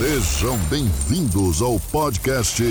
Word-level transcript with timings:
Sejam 0.00 0.56
bem-vindos 0.70 1.60
ao 1.60 1.78
podcast 1.78 2.62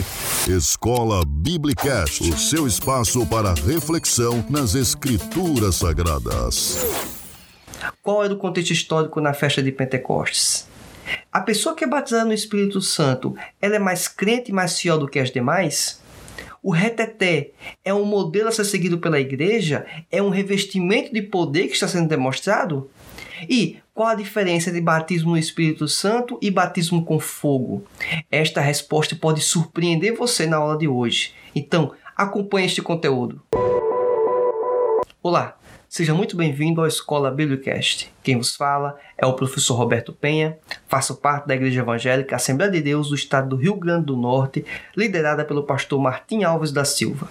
Escola 0.47 1.23
Biblicast, 1.27 2.23
o 2.23 2.35
seu 2.35 2.65
espaço 2.65 3.23
para 3.27 3.53
reflexão 3.53 4.43
nas 4.49 4.73
Escrituras 4.73 5.75
Sagradas. 5.75 6.83
Qual 8.01 8.25
é 8.25 8.27
o 8.29 8.35
contexto 8.35 8.71
histórico 8.71 9.21
na 9.21 9.31
festa 9.31 9.61
de 9.61 9.71
Pentecostes? 9.71 10.67
A 11.31 11.39
pessoa 11.41 11.75
que 11.75 11.83
é 11.83 11.87
batizada 11.87 12.25
no 12.25 12.33
Espírito 12.33 12.81
Santo, 12.81 13.35
ela 13.61 13.75
é 13.75 13.79
mais 13.79 14.07
crente 14.07 14.49
e 14.49 14.53
mais 14.53 14.79
fiel 14.79 14.97
do 14.97 15.07
que 15.07 15.19
as 15.19 15.29
demais? 15.29 16.01
O 16.63 16.71
reteté 16.71 17.51
é 17.85 17.93
um 17.93 18.05
modelo 18.05 18.49
a 18.49 18.51
ser 18.51 18.65
seguido 18.65 18.97
pela 18.97 19.19
igreja? 19.19 19.85
É 20.11 20.19
um 20.19 20.29
revestimento 20.29 21.13
de 21.13 21.21
poder 21.21 21.67
que 21.67 21.73
está 21.73 21.87
sendo 21.87 22.09
demonstrado? 22.09 22.89
E 23.47 23.77
qual 23.93 24.09
a 24.09 24.15
diferença 24.15 24.69
entre 24.69 24.81
batismo 24.81 25.31
no 25.31 25.37
Espírito 25.37 25.87
Santo 25.87 26.37
e 26.41 26.49
batismo 26.49 27.05
com 27.05 27.19
fogo? 27.19 27.85
Esta 28.31 28.59
resposta 28.59 29.15
pode 29.15 29.41
surpreender 29.41 30.15
você 30.15 30.45
na 30.45 30.57
aula 30.57 30.77
de 30.77 30.87
hoje. 30.87 31.33
Então, 31.55 31.93
acompanhe 32.15 32.65
este 32.65 32.81
conteúdo. 32.81 33.41
Olá, 35.21 35.57
seja 35.87 36.13
muito 36.13 36.35
bem-vindo 36.35 36.81
à 36.81 36.87
Escola 36.87 37.29
Biblicast. 37.29 38.11
Quem 38.23 38.37
vos 38.37 38.55
fala 38.55 38.97
é 39.17 39.25
o 39.25 39.33
professor 39.33 39.75
Roberto 39.75 40.13
Penha, 40.13 40.57
faço 40.87 41.15
parte 41.15 41.47
da 41.47 41.55
Igreja 41.55 41.81
Evangélica 41.81 42.35
Assembleia 42.35 42.71
de 42.71 42.81
Deus 42.81 43.09
do 43.09 43.15
Estado 43.15 43.49
do 43.49 43.55
Rio 43.55 43.75
Grande 43.75 44.05
do 44.05 44.17
Norte, 44.17 44.65
liderada 44.95 45.45
pelo 45.45 45.63
pastor 45.63 45.99
Martim 45.99 46.43
Alves 46.43 46.71
da 46.71 46.85
Silva. 46.85 47.27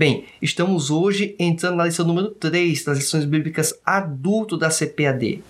Bem, 0.00 0.24
estamos 0.40 0.90
hoje 0.90 1.36
entrando 1.38 1.76
na 1.76 1.84
lição 1.84 2.06
número 2.06 2.30
3 2.30 2.84
das 2.84 2.96
lições 2.96 3.26
bíblicas 3.26 3.78
adulto 3.84 4.56
da 4.56 4.70
CPAD, 4.70 5.44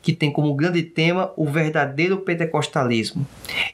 que 0.00 0.12
tem 0.12 0.30
como 0.30 0.54
grande 0.54 0.84
tema 0.84 1.32
o 1.36 1.44
verdadeiro 1.44 2.18
pentecostalismo. 2.18 3.26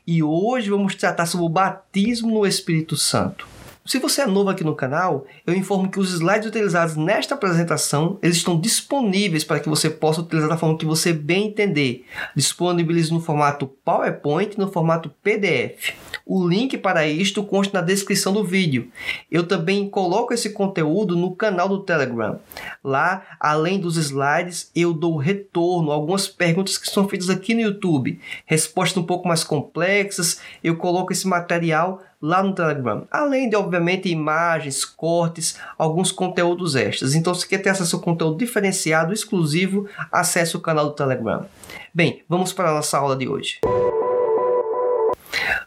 E 0.07 0.23
hoje 0.23 0.71
vamos 0.71 0.95
tratar 0.95 1.27
sobre 1.27 1.45
o 1.45 1.51
batismo 1.51 2.33
no 2.33 2.47
Espírito 2.47 2.97
Santo. 2.97 3.47
Se 3.87 3.99
você 3.99 4.23
é 4.23 4.27
novo 4.27 4.49
aqui 4.49 4.65
no 4.65 4.75
canal, 4.75 5.27
eu 5.47 5.55
informo 5.55 5.91
que 5.91 6.01
os 6.01 6.11
slides 6.11 6.49
utilizados 6.49 6.97
nesta 6.97 7.35
apresentação 7.35 8.19
eles 8.23 8.39
estão 8.39 8.59
disponíveis 8.59 9.45
para 9.45 9.61
que 9.61 9.69
você 9.69 9.91
possa 9.91 10.23
utilizar 10.23 10.49
da 10.49 10.57
forma 10.57 10.79
que 10.79 10.87
você 10.87 11.13
bem 11.13 11.49
entender. 11.49 12.07
Disponibilizo 12.35 13.13
no 13.13 13.21
formato 13.21 13.67
PowerPoint 13.85 14.55
e 14.55 14.59
no 14.59 14.73
formato 14.73 15.11
PDF. 15.23 15.93
O 16.25 16.49
link 16.49 16.79
para 16.79 17.07
isto 17.07 17.45
consta 17.45 17.79
na 17.79 17.87
descrição 17.87 18.33
do 18.33 18.43
vídeo. 18.43 18.91
Eu 19.31 19.47
também 19.47 19.87
coloco 19.91 20.33
esse 20.33 20.55
conteúdo 20.55 21.15
no 21.15 21.37
canal 21.37 21.69
do 21.69 21.81
Telegram. 21.81 22.41
Lá, 22.83 23.23
além 23.39 23.79
dos 23.79 23.99
slides, 23.99 24.71
eu 24.75 24.95
dou 24.95 25.19
retorno 25.19 25.93
a 25.93 25.95
algumas 25.95 26.27
perguntas 26.27 26.79
que 26.79 26.89
são 26.89 27.07
feitas 27.07 27.29
aqui 27.29 27.53
no 27.53 27.61
YouTube. 27.61 28.19
Respostas 28.47 28.97
um 28.97 29.07
pouco 29.07 29.29
mais 29.29 29.45
complexas, 29.45 30.41
eu 30.63 30.75
coloco 30.77 31.13
esse 31.13 31.29
material 31.29 32.01
lá 32.25 32.43
no 32.43 32.55
Telegram. 32.55 33.07
Além 33.11 33.51
de, 33.51 33.57
obviamente, 33.57 34.09
imagens, 34.09 34.83
cortes, 34.83 35.59
alguns 35.77 36.11
conteúdos 36.11 36.75
extras. 36.75 37.15
Então, 37.15 37.35
se 37.35 37.47
quer 37.47 37.59
ter 37.59 37.69
acesso 37.69 37.97
a 37.97 38.01
conteúdo 38.01 38.39
diferenciado, 38.39 39.13
exclusivo, 39.13 39.87
acesse 40.11 40.57
o 40.57 40.61
canal 40.61 40.87
do 40.87 40.95
Telegram. 40.95 41.45
Bem, 41.93 42.23
vamos 42.27 42.51
para 42.51 42.71
a 42.71 42.75
nossa 42.75 42.97
aula 42.97 43.15
de 43.15 43.29
hoje. 43.29 43.61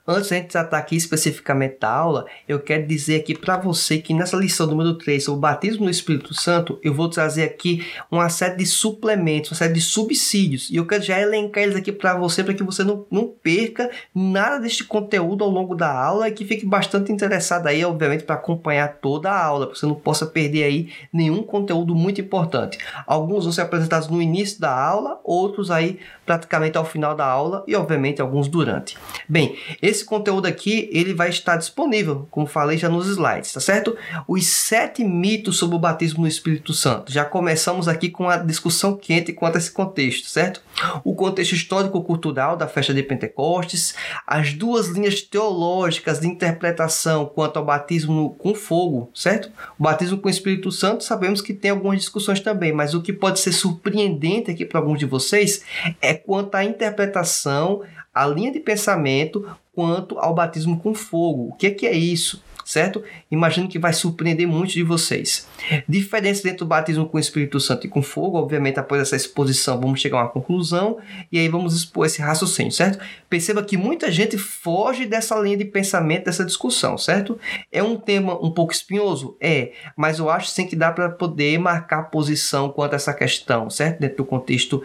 Antes 0.07 0.29
de 0.29 0.35
a 0.35 0.37
gente 0.37 0.49
tratar 0.49 0.77
aqui 0.77 0.95
especificamente 0.95 1.79
da 1.81 1.89
aula, 1.89 2.25
eu 2.47 2.59
quero 2.59 2.87
dizer 2.87 3.19
aqui 3.19 3.37
para 3.37 3.57
você 3.57 3.97
que 3.97 4.13
nessa 4.13 4.37
lição 4.37 4.65
número 4.65 4.93
3 4.93 5.21
sobre 5.21 5.37
o 5.37 5.41
batismo 5.41 5.83
no 5.83 5.91
Espírito 5.91 6.33
Santo, 6.33 6.79
eu 6.81 6.93
vou 6.93 7.09
trazer 7.09 7.43
aqui 7.43 7.85
uma 8.09 8.29
série 8.29 8.55
de 8.55 8.65
suplementos, 8.65 9.51
uma 9.51 9.57
série 9.57 9.73
de 9.73 9.81
subsídios. 9.81 10.69
E 10.69 10.77
eu 10.77 10.85
quero 10.85 11.03
já 11.03 11.19
elencar 11.19 11.63
eles 11.63 11.75
aqui 11.75 11.91
para 11.91 12.15
você, 12.15 12.41
para 12.41 12.53
que 12.53 12.63
você 12.63 12.85
não, 12.85 13.05
não 13.11 13.27
perca 13.27 13.91
nada 14.15 14.59
deste 14.59 14.85
conteúdo 14.85 15.43
ao 15.43 15.49
longo 15.49 15.75
da 15.75 15.91
aula 15.91 16.29
e 16.29 16.31
que 16.31 16.45
fique 16.45 16.65
bastante 16.65 17.11
interessado 17.11 17.67
aí, 17.67 17.83
obviamente, 17.83 18.23
para 18.23 18.35
acompanhar 18.35 18.99
toda 19.01 19.29
a 19.29 19.45
aula, 19.45 19.67
para 19.67 19.75
você 19.75 19.85
não 19.85 19.95
possa 19.95 20.25
perder 20.25 20.63
aí 20.63 20.89
nenhum 21.11 21.43
conteúdo 21.43 21.93
muito 21.93 22.21
importante. 22.21 22.77
Alguns 23.05 23.43
vão 23.43 23.51
ser 23.51 23.61
apresentados 23.61 24.07
no 24.07 24.21
início 24.21 24.61
da 24.61 24.71
aula, 24.73 25.19
outros 25.23 25.69
aí 25.69 25.99
praticamente 26.25 26.77
ao 26.77 26.85
final 26.85 27.13
da 27.13 27.25
aula 27.25 27.63
e, 27.67 27.75
obviamente, 27.75 28.21
alguns 28.21 28.47
durante. 28.47 28.97
Bem, 29.27 29.56
esse 29.81 30.03
conteúdo 30.03 30.45
aqui 30.45 30.89
ele 30.91 31.13
vai 31.13 31.29
estar 31.29 31.57
disponível, 31.57 32.27
como 32.31 32.47
falei 32.47 32.77
já 32.77 32.89
nos 32.89 33.07
slides, 33.07 33.53
tá 33.53 33.59
certo? 33.59 33.95
Os 34.27 34.45
sete 34.45 35.03
mitos 35.03 35.57
sobre 35.57 35.75
o 35.75 35.79
batismo 35.79 36.21
no 36.21 36.27
Espírito 36.27 36.73
Santo. 36.73 37.11
Já 37.11 37.25
começamos 37.25 37.87
aqui 37.87 38.09
com 38.09 38.29
a 38.29 38.37
discussão 38.37 38.95
quente 38.95 39.33
quanto 39.33 39.55
a 39.55 39.57
esse 39.59 39.71
contexto, 39.71 40.27
certo? 40.27 40.61
O 41.03 41.15
contexto 41.15 41.53
histórico-cultural 41.53 42.55
da 42.55 42.67
festa 42.67 42.93
de 42.93 43.03
Pentecostes, 43.03 43.95
as 44.25 44.53
duas 44.53 44.87
linhas 44.87 45.21
teológicas 45.21 46.19
de 46.19 46.27
interpretação 46.27 47.25
quanto 47.25 47.57
ao 47.57 47.65
batismo 47.65 48.35
com 48.37 48.53
fogo, 48.53 49.09
certo? 49.13 49.51
O 49.77 49.83
batismo 49.83 50.17
com 50.17 50.27
o 50.27 50.31
Espírito 50.31 50.71
Santo, 50.71 51.03
sabemos 51.03 51.41
que 51.41 51.53
tem 51.53 51.71
algumas 51.71 51.99
discussões 51.99 52.39
também, 52.39 52.71
mas 52.71 52.93
o 52.93 53.01
que 53.01 53.13
pode 53.13 53.39
ser 53.39 53.51
surpreendente 53.51 54.51
aqui 54.51 54.65
para 54.65 54.79
alguns 54.79 54.99
de 54.99 55.05
vocês 55.05 55.63
é 56.01 56.13
quanto 56.13 56.55
à 56.55 56.63
interpretação, 56.63 57.81
a 58.23 58.27
linha 58.27 58.51
de 58.51 58.59
pensamento 58.59 59.47
quanto 59.73 60.17
ao 60.19 60.33
batismo 60.33 60.79
com 60.79 60.93
fogo. 60.93 61.49
O 61.49 61.53
que 61.53 61.67
é, 61.67 61.71
que 61.71 61.85
é 61.85 61.93
isso? 61.93 62.41
certo? 62.67 63.01
Imagino 63.31 63.69
que 63.69 63.79
vai 63.79 63.93
surpreender 63.93 64.45
muitos 64.45 64.73
de 64.73 64.83
vocês. 64.83 65.47
Diferença 65.87 66.43
dentro 66.43 66.65
do 66.65 66.65
batismo 66.65 67.07
com 67.07 67.15
o 67.15 67.19
Espírito 67.19 67.61
Santo 67.61 67.87
e 67.87 67.89
com 67.89 68.01
fogo, 68.01 68.37
obviamente, 68.37 68.77
após 68.77 69.01
essa 69.01 69.15
exposição, 69.15 69.79
vamos 69.79 70.01
chegar 70.01 70.17
a 70.17 70.23
uma 70.23 70.29
conclusão 70.29 70.97
e 71.31 71.39
aí 71.39 71.47
vamos 71.47 71.73
expor 71.73 72.05
esse 72.05 72.21
raciocínio, 72.21 72.73
certo? 72.73 72.99
Perceba 73.29 73.63
que 73.63 73.77
muita 73.77 74.11
gente 74.11 74.37
foge 74.37 75.05
dessa 75.05 75.39
linha 75.39 75.55
de 75.55 75.63
pensamento, 75.63 76.25
dessa 76.25 76.43
discussão, 76.43 76.97
certo? 76.97 77.39
É 77.71 77.81
um 77.81 77.95
tema 77.95 78.37
um 78.45 78.51
pouco 78.51 78.73
espinhoso? 78.73 79.37
É, 79.39 79.71
mas 79.95 80.19
eu 80.19 80.29
acho 80.29 80.49
sim 80.49 80.67
que 80.67 80.75
dá 80.75 80.91
para 80.91 81.09
poder 81.09 81.57
marcar 81.57 82.03
posição 82.11 82.69
quanto 82.69 82.91
a 82.91 82.95
essa 82.97 83.13
questão, 83.13 83.69
certo? 83.69 84.01
Dentro 84.01 84.17
do 84.17 84.25
contexto 84.25 84.83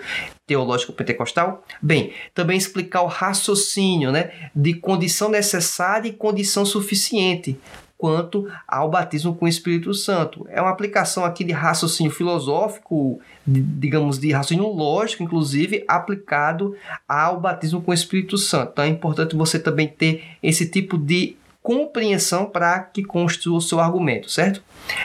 teológico 0.53 0.93
pentecostal? 0.93 1.65
Bem, 1.81 2.13
também 2.35 2.59
explicar 2.59 3.03
o 3.03 3.07
raciocínio 3.07 4.13
né, 4.13 4.51
de 4.55 4.75
condição 4.75 5.31
necessária 5.31 6.09
e 6.09 6.13
condição 6.13 6.65
suficiente 6.67 7.59
quanto 7.97 8.51
ao 8.67 8.91
batismo 8.91 9.35
com 9.35 9.45
o 9.45 9.49
Espírito 9.49 9.95
Santo. 9.95 10.45
É 10.51 10.61
uma 10.61 10.71
aplicação 10.71 11.25
aqui 11.25 11.45
de 11.45 11.53
raciocínio 11.53 12.13
filosófico, 12.13 13.21
de, 13.47 13.63
digamos, 13.63 14.19
de 14.19 14.33
raciocínio 14.33 14.67
lógico, 14.67 15.23
inclusive, 15.23 15.85
aplicado 15.87 16.77
ao 17.09 17.41
batismo 17.41 17.81
com 17.81 17.93
o 17.93 17.95
Espírito 17.95 18.37
Santo. 18.37 18.73
Então 18.73 18.85
é 18.85 18.89
importante 18.89 19.37
você 19.37 19.59
também 19.59 19.87
ter 19.87 20.23
esse 20.43 20.67
tipo 20.67 20.99
de 20.99 21.37
compreensão 21.63 22.45
para 22.45 22.81
que 22.81 23.05
construa 23.05 23.59
o 23.59 23.63
seu 23.63 23.79
argumento, 23.79 24.29
certo? 24.29 24.63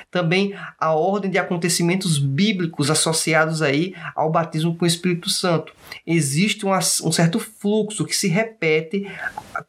Também 0.09 0.53
a 0.79 0.93
ordem 0.93 1.29
de 1.29 1.37
acontecimentos 1.37 2.17
bíblicos 2.17 2.89
associados 2.89 3.61
aí 3.61 3.93
ao 4.15 4.31
batismo 4.31 4.75
com 4.75 4.85
o 4.85 4.87
Espírito 4.87 5.29
Santo. 5.29 5.73
Existe 6.05 6.65
um, 6.65 6.71
um 6.73 7.11
certo 7.11 7.39
fluxo 7.39 8.05
que 8.05 8.15
se 8.15 8.27
repete 8.27 9.07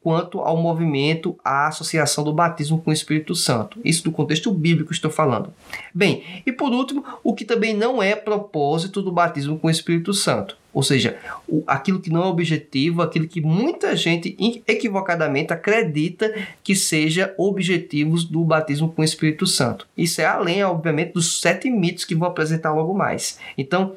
quanto 0.02 0.40
ao 0.40 0.56
movimento, 0.56 1.38
à 1.44 1.68
associação 1.68 2.24
do 2.24 2.32
batismo 2.32 2.80
com 2.80 2.90
o 2.90 2.94
Espírito 2.94 3.34
Santo. 3.34 3.80
Isso 3.84 4.04
do 4.04 4.12
contexto 4.12 4.52
bíblico 4.52 4.92
estou 4.92 5.10
falando. 5.10 5.52
Bem, 5.94 6.42
e 6.44 6.52
por 6.52 6.72
último, 6.72 7.04
o 7.22 7.34
que 7.34 7.44
também 7.44 7.74
não 7.74 8.02
é 8.02 8.14
propósito 8.14 9.02
do 9.02 9.12
batismo 9.12 9.58
com 9.58 9.68
o 9.68 9.70
Espírito 9.70 10.12
Santo 10.14 10.56
ou 10.78 10.82
seja, 10.84 11.16
o, 11.48 11.64
aquilo 11.66 11.98
que 11.98 12.08
não 12.08 12.22
é 12.22 12.26
objetivo, 12.26 13.02
aquilo 13.02 13.26
que 13.26 13.40
muita 13.40 13.96
gente 13.96 14.36
equivocadamente 14.64 15.52
acredita 15.52 16.32
que 16.62 16.76
seja 16.76 17.34
objetivos 17.36 18.24
do 18.24 18.44
batismo 18.44 18.92
com 18.92 19.02
o 19.02 19.04
Espírito 19.04 19.44
Santo. 19.44 19.88
Isso 19.98 20.20
é 20.20 20.24
além, 20.24 20.62
obviamente, 20.62 21.12
dos 21.12 21.40
sete 21.40 21.68
mitos 21.68 22.04
que 22.04 22.14
vou 22.14 22.28
apresentar 22.28 22.72
logo 22.72 22.94
mais. 22.94 23.38
Então, 23.58 23.96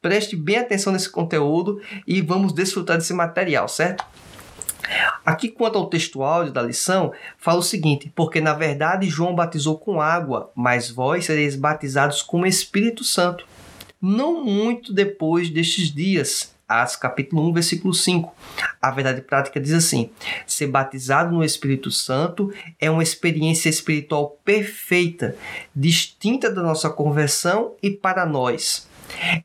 preste 0.00 0.36
bem 0.36 0.58
atenção 0.58 0.92
nesse 0.92 1.10
conteúdo 1.10 1.80
e 2.06 2.22
vamos 2.22 2.52
desfrutar 2.52 2.96
desse 2.96 3.12
material, 3.12 3.68
certo? 3.68 4.04
Aqui, 5.26 5.48
quanto 5.48 5.76
ao 5.76 5.88
texto 5.88 6.22
áudio 6.22 6.52
da 6.52 6.62
lição, 6.62 7.12
fala 7.36 7.58
o 7.58 7.62
seguinte: 7.62 8.10
Porque 8.14 8.40
na 8.40 8.54
verdade 8.54 9.08
João 9.08 9.34
batizou 9.34 9.78
com 9.78 10.00
água, 10.00 10.50
mas 10.54 10.90
vós 10.90 11.26
sereis 11.26 11.54
batizados 11.54 12.22
com 12.22 12.40
o 12.40 12.46
Espírito 12.46 13.04
Santo 13.04 13.44
não 14.00 14.42
muito 14.42 14.92
depois 14.92 15.50
destes 15.50 15.92
dias. 15.92 16.54
Atos 16.70 16.94
capítulo 16.94 17.48
1, 17.48 17.52
versículo 17.52 17.92
5. 17.92 18.32
A 18.80 18.92
verdade 18.92 19.22
prática 19.22 19.58
diz 19.58 19.72
assim: 19.72 20.10
ser 20.46 20.68
batizado 20.68 21.34
no 21.34 21.42
Espírito 21.42 21.90
Santo 21.90 22.52
é 22.78 22.88
uma 22.88 23.02
experiência 23.02 23.68
espiritual 23.68 24.38
perfeita, 24.44 25.34
distinta 25.74 26.48
da 26.48 26.62
nossa 26.62 26.88
conversão 26.88 27.74
e 27.82 27.90
para 27.90 28.24
nós. 28.24 28.88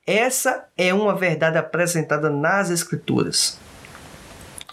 Essa 0.06 0.68
é 0.78 0.94
uma 0.94 1.16
verdade 1.16 1.58
apresentada 1.58 2.30
nas 2.30 2.70
Escrituras. 2.70 3.60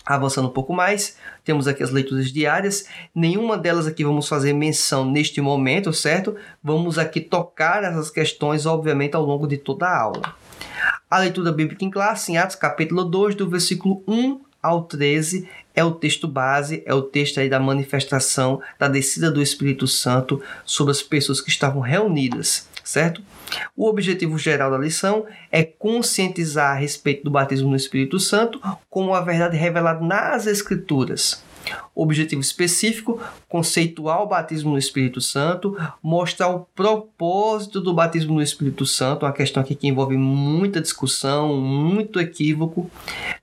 Avançando 0.04 0.48
um 0.48 0.52
pouco 0.52 0.74
mais, 0.74 1.16
temos 1.42 1.66
aqui 1.66 1.82
as 1.82 1.90
leituras 1.90 2.30
diárias. 2.30 2.84
Nenhuma 3.14 3.56
delas 3.56 3.86
aqui 3.86 4.04
vamos 4.04 4.28
fazer 4.28 4.52
menção 4.52 5.10
neste 5.10 5.40
momento, 5.40 5.90
certo? 5.90 6.36
Vamos 6.62 6.98
aqui 6.98 7.18
tocar 7.18 7.82
essas 7.82 8.10
questões, 8.10 8.66
obviamente, 8.66 9.14
ao 9.14 9.24
longo 9.24 9.46
de 9.46 9.56
toda 9.56 9.86
a 9.86 9.98
aula. 9.98 10.41
A 11.10 11.18
leitura 11.18 11.52
bíblica 11.52 11.84
em 11.84 11.90
classe, 11.90 12.32
em 12.32 12.38
Atos 12.38 12.56
capítulo 12.56 13.04
2, 13.04 13.34
do 13.34 13.48
versículo 13.48 14.02
1 14.06 14.40
ao 14.62 14.84
13 14.84 15.48
é 15.74 15.82
o 15.82 15.90
texto 15.90 16.28
base, 16.28 16.82
é 16.86 16.94
o 16.94 17.02
texto 17.02 17.40
aí 17.40 17.48
da 17.48 17.58
manifestação 17.58 18.62
da 18.78 18.88
descida 18.88 19.30
do 19.30 19.42
Espírito 19.42 19.88
Santo 19.88 20.40
sobre 20.64 20.92
as 20.92 21.02
pessoas 21.02 21.40
que 21.40 21.50
estavam 21.50 21.80
reunidas, 21.80 22.68
certo? 22.84 23.22
O 23.76 23.88
objetivo 23.88 24.38
geral 24.38 24.70
da 24.70 24.78
lição 24.78 25.26
é 25.50 25.62
conscientizar 25.62 26.72
a 26.72 26.78
respeito 26.78 27.24
do 27.24 27.30
batismo 27.30 27.68
no 27.70 27.76
Espírito 27.76 28.20
Santo 28.20 28.60
como 28.88 29.14
a 29.14 29.20
verdade 29.20 29.56
revelada 29.56 30.04
nas 30.04 30.46
Escrituras. 30.46 31.42
Objetivo 31.94 32.40
específico: 32.40 33.20
conceituar 33.48 34.22
o 34.22 34.26
batismo 34.26 34.70
no 34.70 34.78
Espírito 34.78 35.20
Santo, 35.20 35.76
mostrar 36.02 36.48
o 36.48 36.60
propósito 36.74 37.80
do 37.80 37.94
batismo 37.94 38.34
no 38.34 38.42
Espírito 38.42 38.86
Santo, 38.86 39.24
uma 39.26 39.32
questão 39.32 39.62
aqui 39.62 39.74
que 39.74 39.86
envolve 39.86 40.16
muita 40.16 40.80
discussão, 40.80 41.56
muito 41.56 42.20
equívoco. 42.20 42.90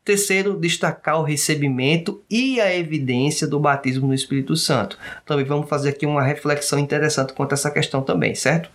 Terceiro, 0.04 0.57
destacar 0.57 1.19
o 1.19 1.24
recebimento 1.24 2.21
e 2.30 2.60
a 2.60 2.75
evidência 2.75 3.48
do 3.48 3.60
batismo 3.60 4.07
no 4.07 4.13
Espírito 4.13 4.56
Santo. 4.56 4.98
Também 5.25 5.45
vamos 5.45 5.69
fazer 5.69 5.89
aqui 5.89 6.06
uma 6.06 6.24
reflexão 6.24 6.80
interessante 6.80 7.33
quanto 7.33 7.51
a 7.51 7.56
essa 7.56 7.71
questão 7.71 8.01
também, 8.01 8.33
certo? 8.36 8.69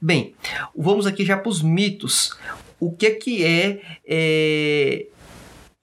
Bem, 0.00 0.34
vamos 0.76 1.06
aqui 1.06 1.24
já 1.24 1.36
para 1.36 1.48
os 1.48 1.62
mitos. 1.62 2.36
O 2.78 2.92
que 2.92 3.06
é 3.06 3.10
que 3.10 3.44
é, 3.44 3.80
é 4.06 5.06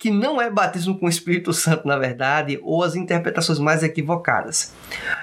que 0.02 0.10
não 0.10 0.42
é 0.42 0.50
batismo 0.50 0.98
com 0.98 1.06
o 1.06 1.10
Espírito 1.10 1.54
Santo, 1.54 1.88
na 1.88 1.96
verdade, 1.96 2.60
ou 2.64 2.84
as 2.84 2.96
interpretações 2.96 3.60
mais 3.60 3.84
equivocadas. 3.84 4.74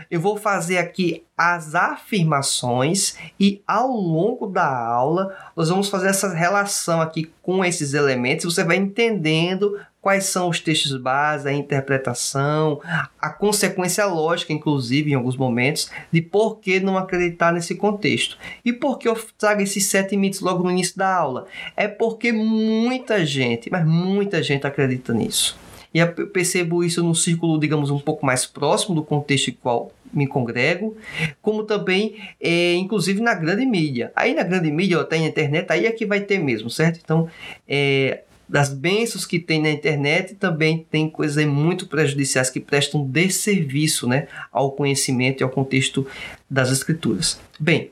Eu 0.08 0.20
vou 0.20 0.36
fazer 0.36 0.78
aqui 0.78 1.24
as 1.36 1.74
afirmações 1.74 3.16
e 3.40 3.60
ao 3.66 3.88
longo 3.88 4.46
da 4.46 4.68
aula 4.68 5.36
nós 5.56 5.68
vamos 5.68 5.88
fazer 5.88 6.06
essa 6.06 6.32
relação 6.32 7.00
aqui 7.00 7.28
com 7.42 7.64
esses 7.64 7.92
elementos. 7.92 8.44
Você 8.44 8.62
vai 8.62 8.76
entendendo 8.76 9.76
quais 10.00 10.24
são 10.24 10.48
os 10.48 10.60
textos 10.60 10.96
base, 10.96 11.48
a 11.48 11.52
interpretação, 11.52 12.80
a 13.20 13.30
consequência 13.30 14.04
lógica, 14.06 14.52
inclusive, 14.52 15.10
em 15.10 15.14
alguns 15.14 15.36
momentos, 15.36 15.90
de 16.12 16.22
por 16.22 16.58
que 16.58 16.80
não 16.80 16.96
acreditar 16.96 17.52
nesse 17.52 17.74
contexto. 17.74 18.38
E 18.64 18.72
por 18.72 18.98
que 18.98 19.08
eu 19.08 19.18
trago 19.36 19.60
esses 19.60 19.86
sete 19.86 20.16
mitos 20.16 20.40
logo 20.40 20.62
no 20.62 20.70
início 20.70 20.96
da 20.96 21.14
aula? 21.14 21.46
É 21.76 21.88
porque 21.88 22.32
muita 22.32 23.24
gente, 23.26 23.70
mas 23.70 23.86
muita 23.86 24.42
gente 24.42 24.66
acredita 24.66 25.12
nisso. 25.12 25.58
E 25.92 25.98
eu 25.98 26.12
percebo 26.28 26.84
isso 26.84 27.02
num 27.02 27.14
círculo, 27.14 27.58
digamos, 27.58 27.90
um 27.90 27.98
pouco 27.98 28.24
mais 28.24 28.44
próximo 28.44 28.94
do 28.94 29.02
contexto 29.02 29.48
em 29.48 29.54
qual 29.54 29.90
me 30.12 30.26
congrego, 30.26 30.96
como 31.42 31.64
também, 31.64 32.16
é, 32.40 32.74
inclusive, 32.74 33.20
na 33.20 33.34
grande 33.34 33.66
mídia. 33.66 34.12
Aí 34.14 34.34
na 34.34 34.42
grande 34.42 34.70
mídia, 34.70 35.00
até 35.00 35.18
na 35.18 35.26
internet, 35.26 35.66
aí 35.70 35.86
é 35.86 35.92
que 35.92 36.06
vai 36.06 36.20
ter 36.20 36.38
mesmo, 36.38 36.70
certo? 36.70 37.00
Então, 37.02 37.28
é, 37.66 38.22
das 38.48 38.72
bênçãos 38.72 39.26
que 39.26 39.38
tem 39.38 39.60
na 39.60 39.70
internet, 39.70 40.34
também 40.34 40.86
tem 40.90 41.10
coisas 41.10 41.44
muito 41.44 41.86
prejudiciais 41.86 42.48
que 42.48 42.60
prestam 42.60 43.04
desserviço 43.04 44.08
né, 44.08 44.26
ao 44.50 44.72
conhecimento 44.72 45.40
e 45.40 45.44
ao 45.44 45.50
contexto 45.50 46.06
das 46.48 46.70
Escrituras. 46.70 47.38
Bem, 47.60 47.90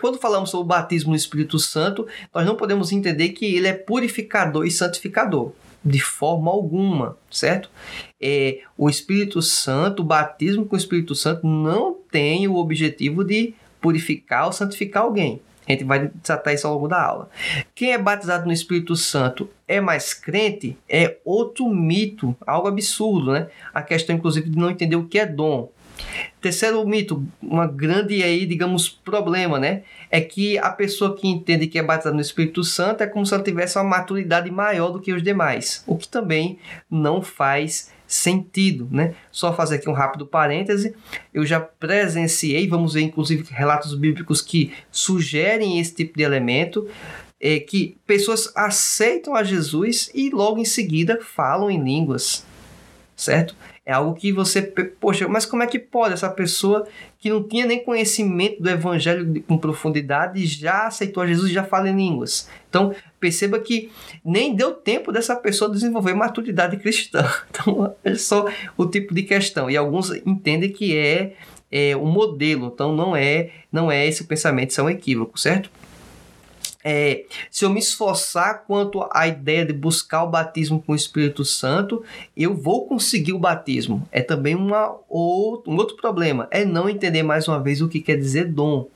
quando 0.00 0.18
falamos 0.18 0.50
sobre 0.50 0.64
o 0.64 0.68
batismo 0.68 1.10
no 1.10 1.16
Espírito 1.16 1.58
Santo, 1.58 2.06
nós 2.32 2.46
não 2.46 2.56
podemos 2.56 2.92
entender 2.92 3.30
que 3.30 3.56
ele 3.56 3.66
é 3.66 3.72
purificador 3.72 4.66
e 4.66 4.70
santificador. 4.70 5.52
De 5.82 6.00
forma 6.00 6.50
alguma, 6.50 7.16
certo? 7.30 7.70
É, 8.20 8.60
o 8.76 8.88
Espírito 8.88 9.42
Santo, 9.42 10.00
o 10.00 10.04
batismo 10.04 10.64
com 10.64 10.76
o 10.76 10.78
Espírito 10.78 11.14
Santo, 11.14 11.46
não 11.46 11.94
tem 12.10 12.48
o 12.48 12.56
objetivo 12.56 13.22
de 13.22 13.54
purificar 13.80 14.46
ou 14.46 14.52
santificar 14.52 15.02
alguém. 15.02 15.40
A 15.66 15.72
gente 15.72 15.84
vai 15.84 16.10
tratar 16.22 16.52
isso 16.52 16.66
ao 16.66 16.74
longo 16.74 16.88
da 16.88 17.02
aula. 17.02 17.30
Quem 17.74 17.92
é 17.92 17.98
batizado 17.98 18.46
no 18.46 18.52
Espírito 18.52 18.94
Santo 18.96 19.48
é 19.66 19.80
mais 19.80 20.12
crente? 20.12 20.76
É 20.88 21.16
outro 21.24 21.68
mito, 21.68 22.36
algo 22.46 22.68
absurdo, 22.68 23.32
né? 23.32 23.48
A 23.72 23.82
questão, 23.82 24.14
inclusive, 24.14 24.50
de 24.50 24.58
não 24.58 24.70
entender 24.70 24.96
o 24.96 25.06
que 25.06 25.18
é 25.18 25.26
dom. 25.26 25.70
Terceiro 26.40 26.86
mito, 26.86 27.26
uma 27.40 27.66
grande 27.66 28.22
aí, 28.22 28.44
digamos, 28.44 28.88
problema, 28.88 29.58
né? 29.58 29.82
É 30.10 30.20
que 30.20 30.58
a 30.58 30.70
pessoa 30.70 31.16
que 31.16 31.26
entende 31.26 31.66
que 31.66 31.78
é 31.78 31.82
batizada 31.82 32.14
no 32.14 32.20
Espírito 32.20 32.62
Santo 32.62 33.02
é 33.02 33.06
como 33.06 33.24
se 33.24 33.32
ela 33.32 33.42
tivesse 33.42 33.78
uma 33.78 33.84
maturidade 33.84 34.50
maior 34.50 34.90
do 34.90 35.00
que 35.00 35.12
os 35.12 35.22
demais, 35.22 35.82
o 35.86 35.96
que 35.96 36.06
também 36.06 36.58
não 36.90 37.22
faz 37.22 37.90
sentido, 38.06 38.88
né? 38.90 39.14
Só 39.30 39.54
fazer 39.54 39.76
aqui 39.76 39.88
um 39.88 39.94
rápido 39.94 40.26
parêntese, 40.26 40.94
eu 41.32 41.44
já 41.46 41.58
presenciei, 41.58 42.68
vamos 42.68 42.94
ver 42.94 43.02
inclusive 43.02 43.44
relatos 43.50 43.94
bíblicos 43.94 44.42
que 44.42 44.72
sugerem 44.90 45.80
esse 45.80 45.94
tipo 45.94 46.16
de 46.16 46.22
elemento, 46.22 46.86
é 47.40 47.58
que 47.58 47.96
pessoas 48.06 48.52
aceitam 48.54 49.34
a 49.34 49.42
Jesus 49.42 50.10
e 50.14 50.30
logo 50.30 50.58
em 50.58 50.64
seguida 50.64 51.18
falam 51.20 51.70
em 51.70 51.82
línguas, 51.82 52.44
certo? 53.16 53.56
É 53.86 53.92
algo 53.92 54.14
que 54.14 54.32
você, 54.32 54.62
poxa, 54.62 55.28
mas 55.28 55.44
como 55.44 55.62
é 55.62 55.66
que 55.66 55.78
pode 55.78 56.14
essa 56.14 56.30
pessoa 56.30 56.86
que 57.18 57.28
não 57.28 57.42
tinha 57.42 57.66
nem 57.66 57.84
conhecimento 57.84 58.62
do 58.62 58.70
evangelho 58.70 59.42
com 59.46 59.58
profundidade 59.58 60.46
já 60.46 60.86
aceitou 60.86 61.26
Jesus 61.26 61.50
e 61.50 61.54
já 61.54 61.62
fala 61.62 61.90
em 61.90 61.96
línguas? 61.96 62.48
Então, 62.70 62.94
perceba 63.20 63.58
que 63.58 63.92
nem 64.24 64.54
deu 64.56 64.72
tempo 64.72 65.12
dessa 65.12 65.36
pessoa 65.36 65.70
desenvolver 65.70 66.14
maturidade 66.14 66.78
cristã. 66.78 67.24
Então, 67.50 67.94
é 68.02 68.14
só 68.14 68.46
o 68.76 68.86
tipo 68.86 69.14
de 69.14 69.22
questão. 69.22 69.70
E 69.70 69.76
alguns 69.76 70.10
entendem 70.26 70.72
que 70.72 70.96
é, 70.96 71.34
é 71.70 71.96
um 71.96 72.06
modelo, 72.06 72.70
então 72.72 72.94
não 72.94 73.14
é, 73.14 73.50
não 73.70 73.92
é 73.92 74.06
esse 74.06 74.22
o 74.22 74.26
pensamento, 74.26 74.70
isso 74.70 74.80
é 74.80 74.84
um 74.84 74.90
equívoco, 74.90 75.38
certo? 75.38 75.70
É, 76.86 77.24
se 77.50 77.64
eu 77.64 77.70
me 77.70 77.80
esforçar 77.80 78.64
quanto 78.66 79.08
à 79.10 79.26
ideia 79.26 79.64
de 79.64 79.72
buscar 79.72 80.22
o 80.22 80.30
batismo 80.30 80.82
com 80.82 80.92
o 80.92 80.96
Espírito 80.96 81.42
Santo, 81.42 82.04
eu 82.36 82.54
vou 82.54 82.86
conseguir 82.86 83.32
o 83.32 83.38
batismo. 83.38 84.06
É 84.12 84.20
também 84.20 84.54
uma, 84.54 84.90
um 85.10 85.76
outro 85.76 85.96
problema, 85.96 86.46
é 86.50 86.62
não 86.62 86.88
entender 86.88 87.22
mais 87.22 87.48
uma 87.48 87.58
vez 87.58 87.80
o 87.80 87.88
que 87.88 88.00
quer 88.00 88.16
dizer 88.16 88.46
dom. 88.52 88.86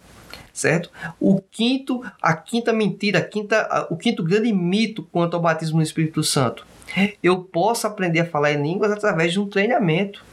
Certo? 0.52 0.90
O 1.20 1.40
quinto, 1.40 2.02
a 2.20 2.34
quinta 2.34 2.72
mentira, 2.72 3.20
a 3.20 3.22
quinta, 3.22 3.86
o 3.90 3.96
quinto 3.96 4.24
grande 4.24 4.52
mito 4.52 5.04
quanto 5.04 5.34
ao 5.34 5.40
batismo 5.40 5.76
no 5.76 5.84
Espírito 5.84 6.22
Santo. 6.24 6.66
Eu 7.22 7.44
posso 7.44 7.86
aprender 7.86 8.20
a 8.20 8.26
falar 8.26 8.52
em 8.52 8.62
línguas 8.62 8.90
através 8.90 9.32
de 9.32 9.38
um 9.38 9.48
treinamento 9.48 10.24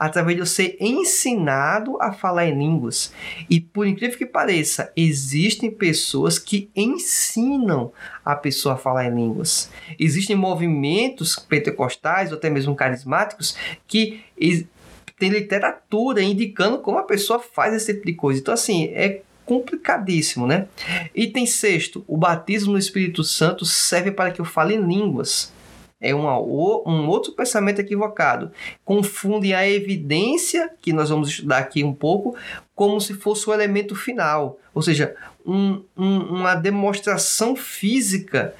através 0.00 0.34
de 0.34 0.40
eu 0.40 0.46
ser 0.46 0.78
ensinado 0.80 2.00
a 2.00 2.10
falar 2.10 2.46
em 2.46 2.58
línguas. 2.58 3.12
E 3.50 3.60
por 3.60 3.86
incrível 3.86 4.16
que 4.16 4.24
pareça, 4.24 4.90
existem 4.96 5.70
pessoas 5.70 6.38
que 6.38 6.70
ensinam 6.74 7.92
a 8.24 8.34
pessoa 8.34 8.76
a 8.76 8.78
falar 8.78 9.04
em 9.04 9.14
línguas. 9.14 9.70
Existem 9.98 10.34
movimentos 10.34 11.36
pentecostais 11.36 12.32
ou 12.32 12.38
até 12.38 12.48
mesmo 12.48 12.74
carismáticos 12.74 13.54
que 13.86 14.22
tem 15.18 15.28
literatura 15.28 16.22
indicando 16.22 16.78
como 16.78 16.96
a 16.96 17.02
pessoa 17.02 17.38
faz 17.38 17.74
esse 17.74 17.92
tipo 17.92 18.06
de 18.06 18.14
coisa. 18.14 18.40
Então, 18.40 18.54
assim, 18.54 18.84
é 18.94 19.20
complicadíssimo, 19.44 20.46
né? 20.46 20.66
Item 21.14 21.44
sexto, 21.44 22.02
o 22.08 22.16
batismo 22.16 22.72
no 22.72 22.78
Espírito 22.78 23.22
Santo 23.22 23.66
serve 23.66 24.12
para 24.12 24.30
que 24.30 24.40
eu 24.40 24.46
fale 24.46 24.74
em 24.74 24.80
línguas 24.80 25.52
é 26.00 26.14
uma, 26.14 26.40
um 26.40 27.08
outro 27.08 27.32
pensamento 27.32 27.80
equivocado. 27.80 28.50
Confunde 28.84 29.52
a 29.52 29.68
evidência, 29.68 30.70
que 30.80 30.92
nós 30.92 31.10
vamos 31.10 31.28
estudar 31.28 31.58
aqui 31.58 31.84
um 31.84 31.92
pouco, 31.92 32.34
como 32.74 33.00
se 33.00 33.14
fosse 33.14 33.48
o 33.48 33.52
elemento 33.52 33.94
final, 33.94 34.58
ou 34.74 34.80
seja, 34.80 35.14
um, 35.44 35.82
um, 35.96 36.18
uma 36.38 36.54
demonstração 36.54 37.54
física 37.54 38.54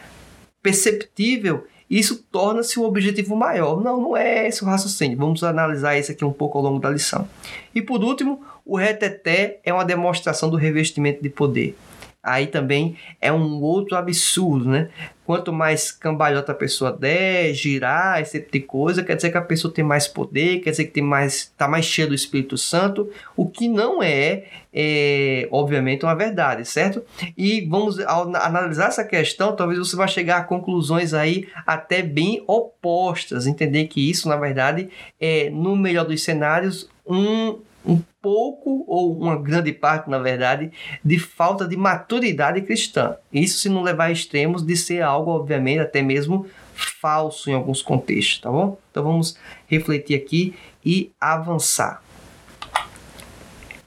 perceptível. 0.62 1.66
Isso 1.88 2.25
torna-se 2.30 2.78
um 2.78 2.85
objetivo 2.85 3.35
maior. 3.35 3.82
Não, 3.82 4.00
não 4.00 4.16
é 4.16 4.47
esse 4.47 4.62
o 4.62 4.66
raciocínio. 4.66 5.18
Vamos 5.18 5.42
analisar 5.42 5.99
isso 5.99 6.12
aqui 6.12 6.25
um 6.25 6.32
pouco 6.32 6.59
ao 6.59 6.64
longo 6.64 6.78
da 6.78 6.88
lição. 6.88 7.28
E 7.75 7.82
por 7.82 8.04
último, 8.04 8.44
o 8.64 8.76
reteté 8.76 9.59
é 9.64 9.73
uma 9.73 9.85
demonstração 9.85 10.49
do 10.49 10.56
revestimento 10.56 11.20
de 11.20 11.28
poder 11.28 11.76
aí 12.23 12.47
também 12.47 12.97
é 13.21 13.33
um 13.33 13.61
outro 13.62 13.97
absurdo, 13.97 14.69
né? 14.69 14.91
Quanto 15.25 15.53
mais 15.53 15.93
cambalhota 15.93 16.53
a 16.53 16.55
pessoa 16.55 16.93
der, 16.93 17.55
girar, 17.55 18.21
esse 18.21 18.41
tipo 18.41 18.53
de 18.53 18.61
coisa, 18.61 19.03
quer 19.03 19.15
dizer 19.15 19.31
que 19.31 19.39
a 19.39 19.43
pessoa 19.43 19.73
tem 19.73 19.85
mais 19.85 20.09
poder, 20.09 20.61
quer 20.61 20.71
dizer 20.71 20.87
que 20.87 20.91
tem 20.91 21.03
mais, 21.03 21.53
tá 21.57 21.69
mais 21.69 21.85
cheio 21.85 22.09
do 22.09 22.15
Espírito 22.15 22.59
Santo, 22.59 23.09
o 23.37 23.49
que 23.49 23.69
não 23.69 24.03
é, 24.03 24.45
é 24.75 25.49
obviamente, 25.50 26.05
uma 26.05 26.15
verdade, 26.15 26.65
certo? 26.65 27.03
E 27.39 27.61
vamos 27.62 28.00
ao 28.00 28.35
analisar 28.37 28.89
essa 28.89 29.05
questão, 29.05 29.55
talvez 29.55 29.79
você 29.79 29.95
vá 29.95 30.07
chegar 30.07 30.39
a 30.39 30.45
conclusões 30.45 31.15
aí 31.15 31.49
até 31.67 32.03
bem 32.03 32.43
opostas, 32.47 33.47
entender 33.47 33.87
que 33.87 34.11
isso, 34.11 34.29
na 34.29 34.37
verdade, 34.37 34.91
é, 35.21 35.49
no 35.49 35.77
melhor 35.77 36.05
dos 36.05 36.23
cenários, 36.23 36.91
um 37.07 37.61
um 37.85 38.01
pouco, 38.21 38.85
ou 38.87 39.19
uma 39.19 39.37
grande 39.37 39.73
parte, 39.73 40.11
na 40.11 40.19
verdade, 40.19 40.71
de 41.05 41.19
falta 41.19 41.67
de 41.67 41.77
maturidade 41.77 42.61
cristã. 42.63 43.17
Isso 43.33 43.59
se 43.59 43.69
não 43.69 43.83
levar 43.83 44.07
a 44.07 44.13
extremos 44.13 44.63
de 44.63 44.77
ser 44.77 45.03
algo, 45.03 45.31
obviamente, 45.31 45.81
até 45.81 46.03
mesmo 46.03 46.47
falso 46.75 47.51
em 47.51 47.55
alguns 47.55 47.83
contextos, 47.83 48.41
tá 48.41 48.51
bom? 48.51 48.79
Então 48.91 49.03
vamos 49.03 49.37
refletir 49.67 50.17
aqui 50.17 50.55
e 50.85 51.13
avançar. 51.21 52.03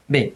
Bem, 0.08 0.34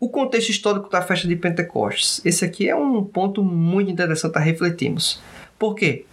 o 0.00 0.08
contexto 0.08 0.50
histórico 0.50 0.90
da 0.90 1.02
festa 1.02 1.28
de 1.28 1.36
Pentecostes. 1.36 2.20
Esse 2.24 2.44
aqui 2.44 2.68
é 2.68 2.74
um 2.76 3.04
ponto 3.04 3.42
muito 3.42 3.90
interessante 3.90 4.36
a 4.36 4.40
refletirmos. 4.40 5.20
Por 5.58 5.74
quê? 5.74 6.04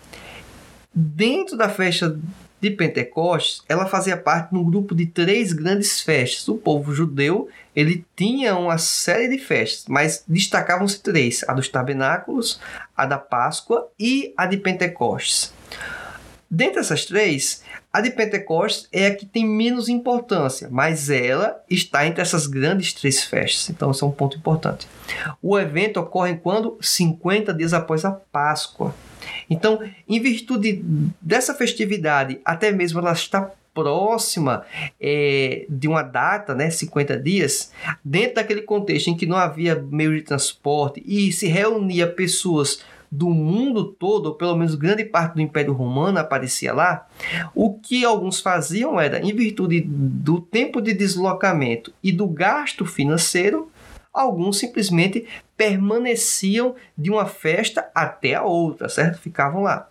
dentro 0.93 1.57
da 1.57 1.67
festa 1.67 2.19
de 2.63 2.71
Pentecostes, 2.71 3.61
ela 3.67 3.85
fazia 3.85 4.15
parte 4.15 4.51
de 4.51 4.57
um 4.57 4.63
grupo 4.63 4.95
de 4.95 5.05
três 5.05 5.51
grandes 5.51 5.99
festas. 5.99 6.47
O 6.47 6.55
povo 6.55 6.95
judeu 6.95 7.49
ele 7.75 8.05
tinha 8.15 8.55
uma 8.55 8.77
série 8.77 9.27
de 9.27 9.37
festas, 9.37 9.85
mas 9.89 10.23
destacavam-se 10.25 11.01
três: 11.01 11.43
a 11.45 11.53
dos 11.53 11.67
tabernáculos, 11.67 12.61
a 12.95 13.05
da 13.05 13.17
Páscoa 13.17 13.89
e 13.99 14.33
a 14.37 14.45
de 14.45 14.55
Pentecostes. 14.55 15.51
Dentre 16.49 16.79
essas 16.79 17.03
três, 17.05 17.63
a 17.91 17.99
de 17.99 18.11
Pentecostes 18.11 18.87
é 18.93 19.07
a 19.07 19.15
que 19.15 19.25
tem 19.25 19.45
menos 19.45 19.89
importância, 19.89 20.69
mas 20.71 21.09
ela 21.09 21.61
está 21.69 22.07
entre 22.07 22.21
essas 22.21 22.47
grandes 22.47 22.93
três 22.93 23.23
festas. 23.23 23.69
Então, 23.69 23.91
esse 23.91 24.03
é 24.03 24.07
um 24.07 24.11
ponto 24.11 24.37
importante. 24.37 24.87
O 25.41 25.59
evento 25.59 25.99
ocorre 25.99 26.37
quando 26.37 26.77
50 26.79 27.53
dias 27.53 27.73
após 27.73 28.05
a 28.05 28.11
Páscoa. 28.11 28.95
Então, 29.49 29.79
em 30.07 30.19
virtude 30.19 30.83
dessa 31.21 31.53
festividade, 31.53 32.39
até 32.43 32.71
mesmo 32.71 32.99
ela 32.99 33.13
está 33.13 33.51
próxima 33.73 34.63
é, 35.01 35.65
de 35.67 35.87
uma 35.87 36.03
data, 36.03 36.53
né, 36.53 36.69
50 36.69 37.17
dias, 37.19 37.71
dentro 38.05 38.35
daquele 38.35 38.61
contexto 38.61 39.09
em 39.09 39.17
que 39.17 39.25
não 39.25 39.35
havia 39.35 39.75
meio 39.75 40.15
de 40.15 40.21
transporte 40.21 41.03
e 41.05 41.31
se 41.31 41.47
reunia 41.47 42.07
pessoas 42.07 42.83
do 43.13 43.29
mundo 43.29 43.85
todo, 43.85 44.27
ou 44.27 44.33
pelo 44.33 44.55
menos 44.55 44.73
grande 44.73 45.05
parte 45.05 45.35
do 45.35 45.41
Império 45.41 45.71
Romano 45.71 46.17
aparecia 46.17 46.73
lá, 46.73 47.07
o 47.53 47.75
que 47.75 48.03
alguns 48.03 48.39
faziam 48.39 48.99
era, 48.99 49.19
em 49.19 49.35
virtude 49.35 49.81
do 49.85 50.41
tempo 50.41 50.81
de 50.81 50.93
deslocamento 50.93 51.93
e 52.01 52.11
do 52.11 52.25
gasto 52.27 52.87
financeiro, 52.87 53.71
alguns 54.13 54.59
simplesmente 54.59 55.27
permaneciam 55.57 56.75
de 56.97 57.09
uma 57.09 57.25
festa 57.25 57.89
até 57.95 58.35
a 58.35 58.43
outra, 58.43 58.87
certo? 58.87 59.19
Ficavam 59.19 59.63
lá. 59.63 59.89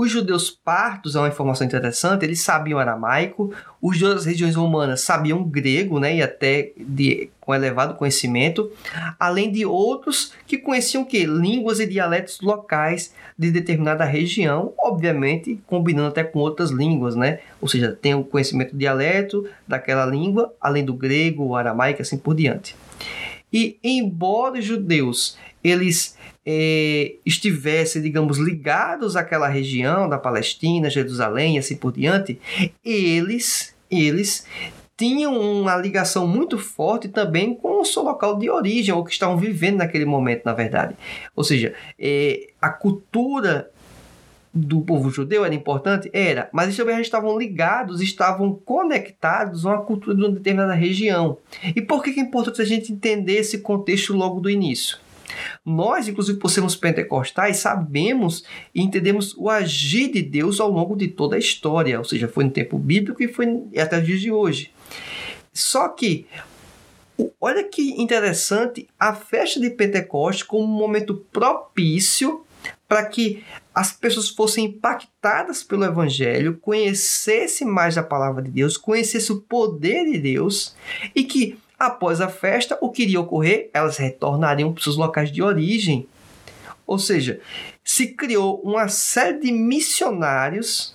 Os 0.00 0.10
judeus 0.10 0.48
partos, 0.48 1.14
é 1.14 1.18
uma 1.18 1.28
informação 1.28 1.66
interessante, 1.66 2.24
eles 2.24 2.40
sabiam 2.40 2.78
aramaico, 2.78 3.52
os 3.82 4.00
das 4.00 4.24
regiões 4.24 4.56
romanas 4.56 5.02
sabiam 5.02 5.44
grego, 5.44 6.00
né, 6.00 6.16
e 6.16 6.22
até 6.22 6.72
de, 6.74 7.28
com 7.38 7.54
elevado 7.54 7.96
conhecimento, 7.96 8.72
além 9.18 9.52
de 9.52 9.66
outros 9.66 10.32
que 10.46 10.56
conheciam 10.56 11.04
que 11.04 11.26
línguas 11.26 11.80
e 11.80 11.86
dialetos 11.86 12.40
locais 12.40 13.12
de 13.38 13.50
determinada 13.50 14.02
região, 14.06 14.72
obviamente 14.78 15.60
combinando 15.66 16.08
até 16.08 16.24
com 16.24 16.38
outras 16.38 16.70
línguas, 16.70 17.14
né? 17.14 17.40
Ou 17.60 17.68
seja, 17.68 17.92
tem 17.92 18.14
o 18.14 18.24
conhecimento 18.24 18.72
do 18.72 18.78
dialeto 18.78 19.46
daquela 19.68 20.06
língua, 20.06 20.50
além 20.58 20.82
do 20.82 20.94
grego, 20.94 21.54
aramaico, 21.54 22.00
assim 22.00 22.16
por 22.16 22.34
diante. 22.34 22.74
E 23.52 23.78
embora 23.84 24.58
os 24.58 24.64
judeus 24.64 25.36
eles 25.62 26.16
é, 26.44 27.16
estivessem, 27.24 28.02
digamos, 28.02 28.38
ligados 28.38 29.16
àquela 29.16 29.48
região 29.48 30.08
da 30.08 30.18
Palestina, 30.18 30.90
Jerusalém 30.90 31.56
e 31.56 31.58
assim 31.58 31.76
por 31.76 31.92
diante, 31.92 32.40
eles, 32.84 33.74
eles 33.90 34.46
tinham 34.96 35.38
uma 35.38 35.76
ligação 35.76 36.26
muito 36.26 36.58
forte 36.58 37.08
também 37.08 37.54
com 37.54 37.80
o 37.80 37.84
seu 37.84 38.02
local 38.02 38.38
de 38.38 38.50
origem, 38.50 38.94
ou 38.94 39.04
que 39.04 39.12
estavam 39.12 39.36
vivendo 39.36 39.78
naquele 39.78 40.04
momento, 40.04 40.44
na 40.44 40.52
verdade. 40.52 40.94
Ou 41.34 41.42
seja, 41.42 41.74
é, 41.98 42.48
a 42.60 42.68
cultura 42.68 43.70
do 44.52 44.80
povo 44.80 45.10
judeu 45.10 45.44
era 45.44 45.54
importante? 45.54 46.10
Era, 46.12 46.48
mas 46.52 46.66
eles 46.66 46.76
também 46.76 47.00
estavam 47.00 47.38
ligados, 47.38 48.00
estavam 48.00 48.52
conectados 48.52 49.64
a 49.64 49.70
uma 49.70 49.82
cultura 49.82 50.16
de 50.16 50.22
uma 50.22 50.32
determinada 50.32 50.74
região. 50.74 51.38
E 51.64 51.80
por 51.80 52.02
que 52.02 52.18
é 52.18 52.22
importante 52.22 52.60
a 52.60 52.64
gente 52.64 52.92
entender 52.92 53.36
esse 53.36 53.58
contexto 53.58 54.12
logo 54.12 54.40
do 54.40 54.50
início? 54.50 54.98
Nós, 55.64 56.08
inclusive 56.08 56.38
por 56.38 56.50
sermos 56.50 56.76
pentecostais, 56.76 57.58
sabemos 57.58 58.44
e 58.74 58.82
entendemos 58.82 59.34
o 59.36 59.48
agir 59.48 60.10
de 60.10 60.22
Deus 60.22 60.60
ao 60.60 60.70
longo 60.70 60.96
de 60.96 61.08
toda 61.08 61.36
a 61.36 61.38
história, 61.38 61.98
ou 61.98 62.04
seja, 62.04 62.28
foi 62.28 62.44
no 62.44 62.50
tempo 62.50 62.78
bíblico 62.78 63.22
e 63.22 63.28
foi 63.28 63.46
até 63.76 63.98
os 63.98 64.06
dias 64.06 64.20
de 64.20 64.30
hoje. 64.30 64.72
Só 65.52 65.88
que 65.88 66.26
olha 67.40 67.64
que 67.64 68.00
interessante 68.00 68.88
a 68.98 69.14
festa 69.14 69.60
de 69.60 69.70
Pentecostes 69.70 70.42
como 70.42 70.64
um 70.64 70.78
momento 70.78 71.14
propício 71.32 72.44
para 72.88 73.04
que 73.06 73.44
as 73.74 73.92
pessoas 73.92 74.28
fossem 74.28 74.66
impactadas 74.66 75.62
pelo 75.62 75.84
Evangelho, 75.84 76.58
conhecessem 76.58 77.66
mais 77.66 77.96
a 77.96 78.02
palavra 78.02 78.42
de 78.42 78.50
Deus, 78.50 78.76
conhecessem 78.76 79.36
o 79.36 79.40
poder 79.40 80.04
de 80.10 80.18
Deus 80.18 80.74
e 81.14 81.24
que 81.24 81.58
Após 81.80 82.20
a 82.20 82.28
festa, 82.28 82.76
o 82.82 82.90
que 82.90 83.04
iria 83.04 83.18
ocorrer? 83.18 83.70
Elas 83.72 83.96
retornariam 83.96 84.70
para 84.70 84.82
seus 84.82 84.98
locais 84.98 85.32
de 85.32 85.42
origem. 85.42 86.06
Ou 86.86 86.98
seja, 86.98 87.40
se 87.82 88.08
criou 88.08 88.60
uma 88.62 88.86
série 88.88 89.40
de 89.40 89.50
missionários, 89.50 90.94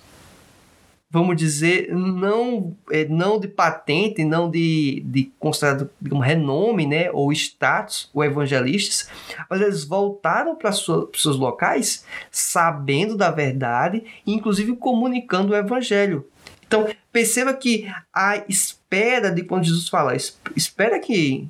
vamos 1.10 1.36
dizer, 1.36 1.92
não, 1.92 2.76
é, 2.88 3.04
não 3.04 3.40
de 3.40 3.48
patente, 3.48 4.24
não 4.24 4.48
de, 4.48 5.02
de 5.04 5.32
considerado 5.40 5.90
digamos, 6.00 6.24
renome 6.24 6.86
né, 6.86 7.10
ou 7.10 7.32
status, 7.32 8.08
ou 8.14 8.22
evangelistas, 8.22 9.08
mas 9.50 9.60
eles 9.60 9.82
voltaram 9.82 10.54
para 10.54 10.70
os 10.70 10.86
seus 11.16 11.36
locais 11.36 12.04
sabendo 12.30 13.16
da 13.16 13.32
verdade, 13.32 14.04
inclusive 14.24 14.76
comunicando 14.76 15.52
o 15.52 15.56
evangelho. 15.56 16.28
Então, 16.64 16.86
perceba 17.10 17.52
que 17.54 17.92
a 18.12 18.44
espera 18.86 19.30
de 19.30 19.42
quando 19.42 19.64
Jesus 19.64 19.88
fala, 19.88 20.16
espera 20.54 20.98
que 21.00 21.48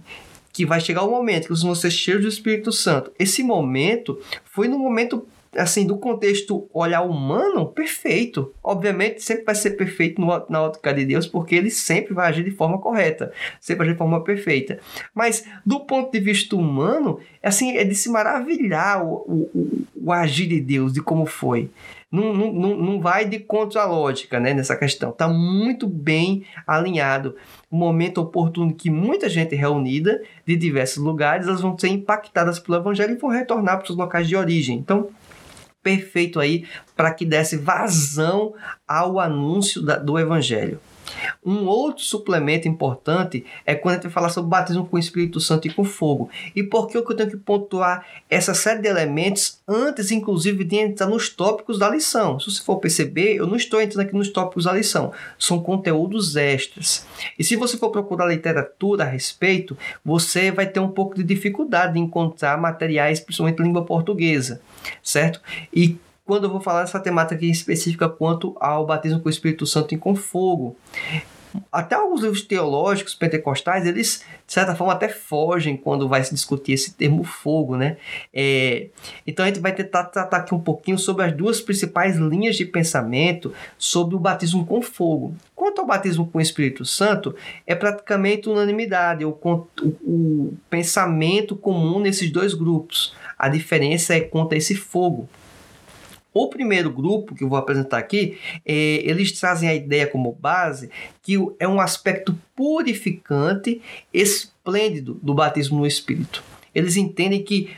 que 0.52 0.64
vai 0.64 0.80
chegar 0.80 1.02
o 1.02 1.10
momento 1.10 1.42
que 1.42 1.48
vocês 1.50 1.62
vão 1.62 1.74
ser 1.74 1.90
cheios 1.90 2.22
do 2.22 2.28
Espírito 2.28 2.72
Santo. 2.72 3.12
Esse 3.18 3.42
momento 3.42 4.18
foi 4.42 4.68
no 4.68 4.78
momento 4.78 5.28
assim, 5.54 5.86
do 5.86 5.98
contexto 5.98 6.66
olhar 6.72 7.02
humano, 7.02 7.66
perfeito. 7.66 8.54
Obviamente, 8.62 9.22
sempre 9.22 9.44
vai 9.44 9.54
ser 9.54 9.72
perfeito 9.72 10.18
no, 10.18 10.46
na 10.48 10.62
ótica 10.62 10.94
de 10.94 11.04
Deus, 11.04 11.26
porque 11.26 11.54
ele 11.54 11.70
sempre 11.70 12.14
vai 12.14 12.28
agir 12.28 12.42
de 12.42 12.50
forma 12.50 12.78
correta, 12.78 13.32
sempre 13.60 13.84
agir 13.84 13.92
de 13.92 13.98
forma 13.98 14.24
perfeita. 14.24 14.78
Mas, 15.14 15.44
do 15.64 15.80
ponto 15.80 16.10
de 16.10 16.20
vista 16.20 16.56
humano, 16.56 17.20
assim, 17.42 17.76
é 17.76 17.84
de 17.84 17.94
se 17.94 18.08
maravilhar 18.08 19.04
o, 19.04 19.14
o, 19.14 19.86
o 19.94 20.12
agir 20.12 20.46
de 20.46 20.60
Deus, 20.60 20.92
de 20.92 21.02
como 21.02 21.26
foi 21.26 21.70
não, 22.10 22.32
não, 22.32 22.76
não 22.76 23.00
vai 23.00 23.24
de 23.24 23.38
contra 23.38 23.82
a 23.82 23.86
lógica 23.86 24.38
né, 24.38 24.54
nessa 24.54 24.76
questão. 24.76 25.10
Está 25.10 25.28
muito 25.28 25.86
bem 25.86 26.44
alinhado. 26.66 27.36
O 27.70 27.76
momento 27.76 28.18
oportuno 28.20 28.74
que 28.74 28.88
muita 28.88 29.28
gente 29.28 29.54
reunida 29.54 30.22
de 30.46 30.56
diversos 30.56 31.02
lugares, 31.02 31.46
elas 31.46 31.60
vão 31.60 31.76
ser 31.76 31.88
impactadas 31.88 32.58
pelo 32.58 32.78
evangelho 32.78 33.14
e 33.14 33.18
vão 33.18 33.30
retornar 33.30 33.78
para 33.78 33.90
os 33.90 33.96
locais 33.96 34.28
de 34.28 34.36
origem. 34.36 34.78
Então, 34.78 35.08
perfeito 35.82 36.40
aí 36.40 36.64
para 36.96 37.12
que 37.12 37.24
desse 37.24 37.56
vazão 37.56 38.54
ao 38.86 39.20
anúncio 39.20 39.82
da, 39.82 39.96
do 39.96 40.18
evangelho. 40.18 40.80
Um 41.44 41.66
outro 41.66 42.02
suplemento 42.02 42.68
importante 42.68 43.44
é 43.64 43.74
quando 43.74 43.94
a 43.94 44.00
gente 44.02 44.12
falar 44.12 44.28
sobre 44.28 44.50
batismo 44.50 44.86
com 44.86 44.96
o 44.96 44.98
Espírito 44.98 45.40
Santo 45.40 45.66
e 45.66 45.72
com 45.72 45.84
fogo. 45.84 46.30
E 46.54 46.62
por 46.62 46.86
que 46.88 46.96
eu 46.96 47.04
tenho 47.04 47.30
que 47.30 47.36
pontuar 47.36 48.04
essa 48.28 48.54
série 48.54 48.82
de 48.82 48.88
elementos 48.88 49.60
antes, 49.66 50.10
inclusive, 50.10 50.64
de 50.64 50.76
entrar 50.76 51.06
nos 51.06 51.28
tópicos 51.28 51.78
da 51.78 51.88
lição? 51.88 52.38
Se 52.40 52.50
você 52.50 52.62
for 52.62 52.76
perceber, 52.78 53.36
eu 53.36 53.46
não 53.46 53.56
estou 53.56 53.80
entrando 53.80 54.06
aqui 54.06 54.14
nos 54.14 54.30
tópicos 54.30 54.64
da 54.64 54.72
lição, 54.72 55.12
são 55.38 55.60
conteúdos 55.60 56.36
extras. 56.36 57.06
E 57.38 57.44
se 57.44 57.56
você 57.56 57.76
for 57.76 57.90
procurar 57.90 58.26
literatura 58.26 59.04
a 59.04 59.06
respeito, 59.06 59.76
você 60.04 60.50
vai 60.50 60.66
ter 60.66 60.80
um 60.80 60.88
pouco 60.88 61.14
de 61.14 61.22
dificuldade 61.22 61.94
de 61.94 62.00
encontrar 62.00 62.58
materiais, 62.58 63.20
principalmente 63.20 63.60
em 63.60 63.64
língua 63.64 63.84
portuguesa, 63.84 64.60
certo? 65.02 65.40
E 65.72 65.96
quando 66.26 66.44
eu 66.44 66.50
vou 66.50 66.60
falar 66.60 66.82
dessa 66.82 66.98
temática 66.98 67.44
específica 67.46 68.08
quanto 68.08 68.56
ao 68.58 68.84
batismo 68.84 69.20
com 69.20 69.28
o 69.28 69.30
Espírito 69.30 69.64
Santo 69.64 69.94
e 69.94 69.96
com 69.96 70.16
fogo. 70.16 70.76
Até 71.72 71.94
alguns 71.94 72.20
livros 72.20 72.42
teológicos 72.42 73.14
pentecostais, 73.14 73.86
eles, 73.86 74.24
de 74.46 74.52
certa 74.52 74.74
forma, 74.74 74.92
até 74.92 75.08
fogem 75.08 75.76
quando 75.76 76.08
vai 76.08 76.22
se 76.22 76.34
discutir 76.34 76.72
esse 76.72 76.92
termo 76.92 77.24
fogo, 77.24 77.76
né? 77.76 77.96
É, 78.34 78.88
então 79.26 79.44
a 79.44 79.48
gente 79.48 79.60
vai 79.60 79.72
tentar 79.72 80.04
tratar 80.04 80.38
aqui 80.38 80.54
um 80.54 80.60
pouquinho 80.60 80.98
sobre 80.98 81.24
as 81.24 81.32
duas 81.32 81.60
principais 81.60 82.16
linhas 82.16 82.56
de 82.56 82.66
pensamento 82.66 83.54
sobre 83.78 84.14
o 84.16 84.18
batismo 84.18 84.66
com 84.66 84.82
fogo. 84.82 85.34
Quanto 85.54 85.80
ao 85.80 85.86
batismo 85.86 86.26
com 86.26 86.38
o 86.38 86.42
Espírito 86.42 86.84
Santo, 86.84 87.34
é 87.66 87.74
praticamente 87.74 88.48
unanimidade, 88.48 89.24
o, 89.24 89.30
o, 89.30 89.66
o 90.02 90.54
pensamento 90.68 91.56
comum 91.56 92.00
nesses 92.00 92.30
dois 92.30 92.52
grupos. 92.52 93.14
A 93.38 93.48
diferença 93.48 94.14
é 94.14 94.20
quanto 94.20 94.54
a 94.54 94.56
esse 94.58 94.74
fogo. 94.74 95.28
O 96.38 96.48
primeiro 96.48 96.90
grupo 96.90 97.34
que 97.34 97.42
eu 97.42 97.48
vou 97.48 97.56
apresentar 97.56 97.96
aqui, 97.96 98.36
é, 98.62 98.74
eles 99.02 99.32
trazem 99.32 99.70
a 99.70 99.74
ideia 99.74 100.06
como 100.06 100.36
base 100.38 100.90
que 101.22 101.34
é 101.58 101.66
um 101.66 101.80
aspecto 101.80 102.38
purificante, 102.54 103.80
esplêndido 104.12 105.18
do 105.22 105.32
batismo 105.32 105.78
no 105.78 105.86
Espírito. 105.86 106.44
Eles 106.74 106.94
entendem 106.98 107.42
que 107.42 107.70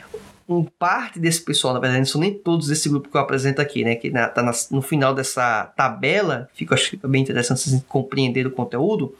um 0.49 0.63
parte 0.63 1.19
desse 1.19 1.41
pessoal, 1.41 1.73
na 1.73 1.79
verdade, 1.79 1.99
não 1.99 2.05
são 2.05 2.19
nem 2.19 2.33
todos 2.33 2.69
esse 2.69 2.89
grupo 2.89 3.09
que 3.09 3.15
eu 3.15 3.21
apresento 3.21 3.61
aqui, 3.61 3.83
né? 3.83 3.95
Que 3.95 4.09
na, 4.09 4.27
tá 4.27 4.41
na, 4.41 4.51
no 4.71 4.81
final 4.81 5.13
dessa 5.13 5.65
tabela, 5.77 6.49
fica, 6.53 6.73
acho 6.73 6.91
que 6.91 7.07
bem 7.07 7.21
interessante 7.21 7.61
vocês 7.61 7.83
compreender 7.87 8.47
o 8.47 8.51
conteúdo, 8.51 9.15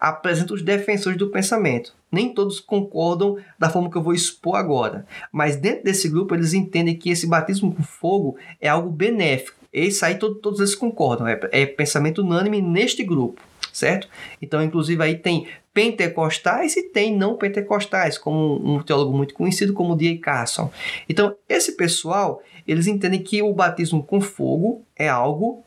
apresenta 0.00 0.54
os 0.54 0.62
defensores 0.62 1.18
do 1.18 1.28
pensamento. 1.28 1.94
Nem 2.10 2.32
todos 2.32 2.58
concordam 2.58 3.36
da 3.58 3.68
forma 3.68 3.90
que 3.90 3.96
eu 3.96 4.02
vou 4.02 4.14
expor 4.14 4.56
agora, 4.56 5.06
mas 5.30 5.54
dentro 5.54 5.84
desse 5.84 6.08
grupo 6.08 6.34
eles 6.34 6.54
entendem 6.54 6.96
que 6.96 7.10
esse 7.10 7.26
batismo 7.26 7.72
com 7.72 7.82
fogo 7.82 8.36
é 8.60 8.68
algo 8.68 8.90
benéfico 8.90 9.60
esse 9.72 10.04
aí 10.04 10.16
todo, 10.16 10.34
todos 10.36 10.60
eles 10.60 10.74
concordam, 10.74 11.26
é, 11.28 11.38
é 11.52 11.66
pensamento 11.66 12.22
unânime 12.22 12.60
neste 12.60 13.04
grupo, 13.04 13.40
certo? 13.72 14.08
Então, 14.42 14.62
inclusive, 14.62 15.02
aí 15.02 15.16
tem 15.16 15.46
pentecostais 15.72 16.76
e 16.76 16.82
tem 16.90 17.16
não 17.16 17.36
pentecostais, 17.36 18.18
como 18.18 18.56
um 18.56 18.82
teólogo 18.82 19.16
muito 19.16 19.34
conhecido 19.34 19.72
como 19.72 19.96
D.A. 19.96 20.18
Carson. 20.18 20.70
Então, 21.08 21.36
esse 21.48 21.72
pessoal, 21.76 22.42
eles 22.66 22.86
entendem 22.86 23.22
que 23.22 23.42
o 23.42 23.52
batismo 23.52 24.02
com 24.02 24.20
fogo 24.20 24.84
é 24.96 25.08
algo 25.08 25.64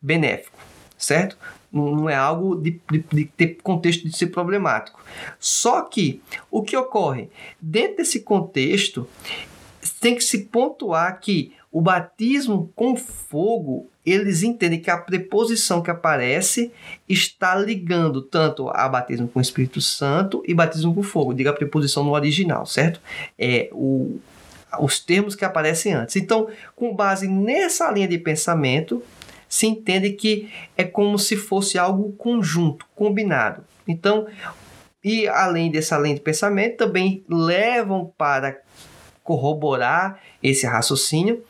benéfico, 0.00 0.58
certo? 0.96 1.36
Não 1.72 2.08
é 2.08 2.16
algo 2.16 2.56
de, 2.56 2.80
de, 2.90 3.04
de, 3.12 3.24
ter 3.24 3.58
contexto 3.62 4.08
de 4.08 4.16
ser 4.16 4.28
problemático. 4.28 5.00
Só 5.38 5.82
que 5.82 6.20
o 6.50 6.62
que 6.62 6.76
ocorre 6.76 7.28
dentro 7.60 7.98
desse 7.98 8.20
contexto 8.20 9.08
tem 10.00 10.14
que 10.14 10.24
se 10.24 10.46
pontuar 10.46 11.20
que 11.20 11.52
o 11.70 11.80
batismo 11.80 12.72
com 12.74 12.96
fogo 12.96 13.90
eles 14.04 14.42
entendem 14.42 14.80
que 14.80 14.90
a 14.90 14.96
preposição 14.96 15.82
que 15.82 15.90
aparece 15.90 16.72
está 17.08 17.54
ligando 17.54 18.22
tanto 18.22 18.68
a 18.70 18.88
batismo 18.88 19.28
com 19.28 19.38
o 19.38 19.42
Espírito 19.42 19.80
Santo 19.80 20.42
e 20.46 20.54
batismo 20.54 20.94
com 20.94 21.02
fogo. 21.02 21.34
Diga 21.34 21.50
a 21.50 21.54
preposição 21.54 22.02
no 22.02 22.12
original, 22.12 22.64
certo? 22.66 23.00
É 23.38 23.68
o, 23.72 24.18
os 24.80 24.98
termos 24.98 25.34
que 25.34 25.44
aparecem 25.44 25.92
antes. 25.92 26.16
Então, 26.16 26.48
com 26.74 26.94
base 26.94 27.28
nessa 27.28 27.90
linha 27.90 28.08
de 28.08 28.18
pensamento, 28.18 29.02
se 29.48 29.66
entende 29.66 30.10
que 30.12 30.50
é 30.76 30.84
como 30.84 31.18
se 31.18 31.36
fosse 31.36 31.78
algo 31.78 32.12
conjunto, 32.12 32.86
combinado. 32.94 33.62
Então, 33.86 34.26
e 35.04 35.28
além 35.28 35.70
dessa 35.70 35.98
linha 35.98 36.14
de 36.14 36.20
pensamento, 36.20 36.78
também 36.78 37.24
levam 37.28 38.12
para 38.16 38.58
corroborar 39.22 40.18
esse 40.42 40.66
raciocínio 40.66 41.42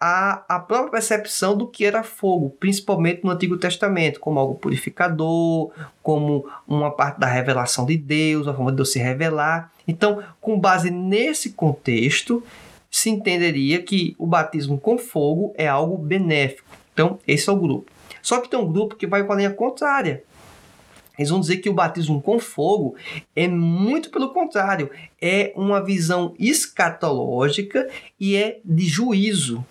a, 0.00 0.44
a 0.48 0.58
própria 0.58 0.92
percepção 0.92 1.56
do 1.56 1.66
que 1.66 1.84
era 1.84 2.02
fogo, 2.02 2.50
principalmente 2.58 3.22
no 3.24 3.30
Antigo 3.30 3.56
Testamento, 3.56 4.18
como 4.20 4.38
algo 4.38 4.54
purificador, 4.54 5.70
como 6.02 6.46
uma 6.66 6.90
parte 6.90 7.20
da 7.20 7.26
revelação 7.26 7.84
de 7.86 7.96
Deus, 7.96 8.48
a 8.48 8.54
forma 8.54 8.70
de 8.70 8.76
Deus 8.76 8.92
se 8.92 8.98
revelar. 8.98 9.72
Então, 9.86 10.22
com 10.40 10.58
base 10.58 10.90
nesse 10.90 11.50
contexto, 11.50 12.42
se 12.90 13.10
entenderia 13.10 13.82
que 13.82 14.14
o 14.18 14.26
batismo 14.26 14.78
com 14.78 14.98
fogo 14.98 15.54
é 15.56 15.68
algo 15.68 15.96
benéfico. 15.96 16.68
Então, 16.92 17.18
esse 17.26 17.48
é 17.48 17.52
o 17.52 17.56
grupo. 17.56 17.90
Só 18.22 18.40
que 18.40 18.48
tem 18.48 18.58
um 18.58 18.70
grupo 18.70 18.96
que 18.96 19.06
vai 19.06 19.22
com 19.24 19.32
a 19.32 19.36
linha 19.36 19.50
contrária. 19.50 20.24
Eles 21.18 21.30
vão 21.30 21.40
dizer 21.40 21.56
que 21.56 21.68
o 21.68 21.74
batismo 21.74 22.22
com 22.22 22.38
fogo 22.38 22.94
é 23.34 23.48
muito 23.48 24.10
pelo 24.10 24.32
contrário, 24.32 24.90
é 25.20 25.52
uma 25.56 25.84
visão 25.84 26.34
escatológica 26.38 27.88
e 28.20 28.36
é 28.36 28.60
de 28.64 28.86
juízo. 28.86 29.64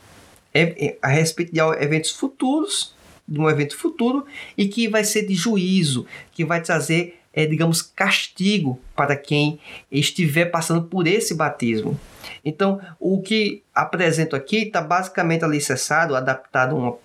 É, 0.54 0.88
é 0.88 0.98
a 1.02 1.08
respeito 1.08 1.54
de 1.54 1.60
eventos 1.60 2.12
futuros, 2.12 2.96
de 3.28 3.40
um 3.40 3.50
evento 3.50 3.78
futuro, 3.78 4.26
e 4.58 4.68
que 4.68 4.88
vai 4.88 5.04
ser 5.04 5.26
de 5.26 5.36
juízo, 5.36 6.06
que 6.32 6.44
vai 6.44 6.62
trazer, 6.62 7.20
é, 7.34 7.46
digamos, 7.46 7.82
castigo 7.82 8.80
para 8.96 9.16
quem 9.16 9.60
estiver 9.92 10.46
passando 10.46 10.84
por 10.84 11.08
esse 11.08 11.36
batismo. 11.36 12.00
Então, 12.44 12.80
o 13.00 13.22
que 13.22 13.64
apresento 13.76 14.36
aqui 14.36 14.64
está 14.64 14.82
basicamente 14.82 15.44
alicerçado, 15.44 16.16
adaptado 16.16 16.76
a 16.76 16.80
uma 16.80 16.98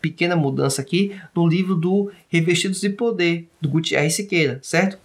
pequena 0.00 0.36
mudança 0.36 0.80
aqui 0.82 1.18
no 1.34 1.46
livro 1.46 1.74
do 1.74 2.10
Revestidos 2.28 2.80
de 2.80 2.90
Poder, 2.90 3.48
do 3.60 3.68
Gutierrez 3.68 4.14
Siqueira, 4.14 4.58
certo? 4.62 4.98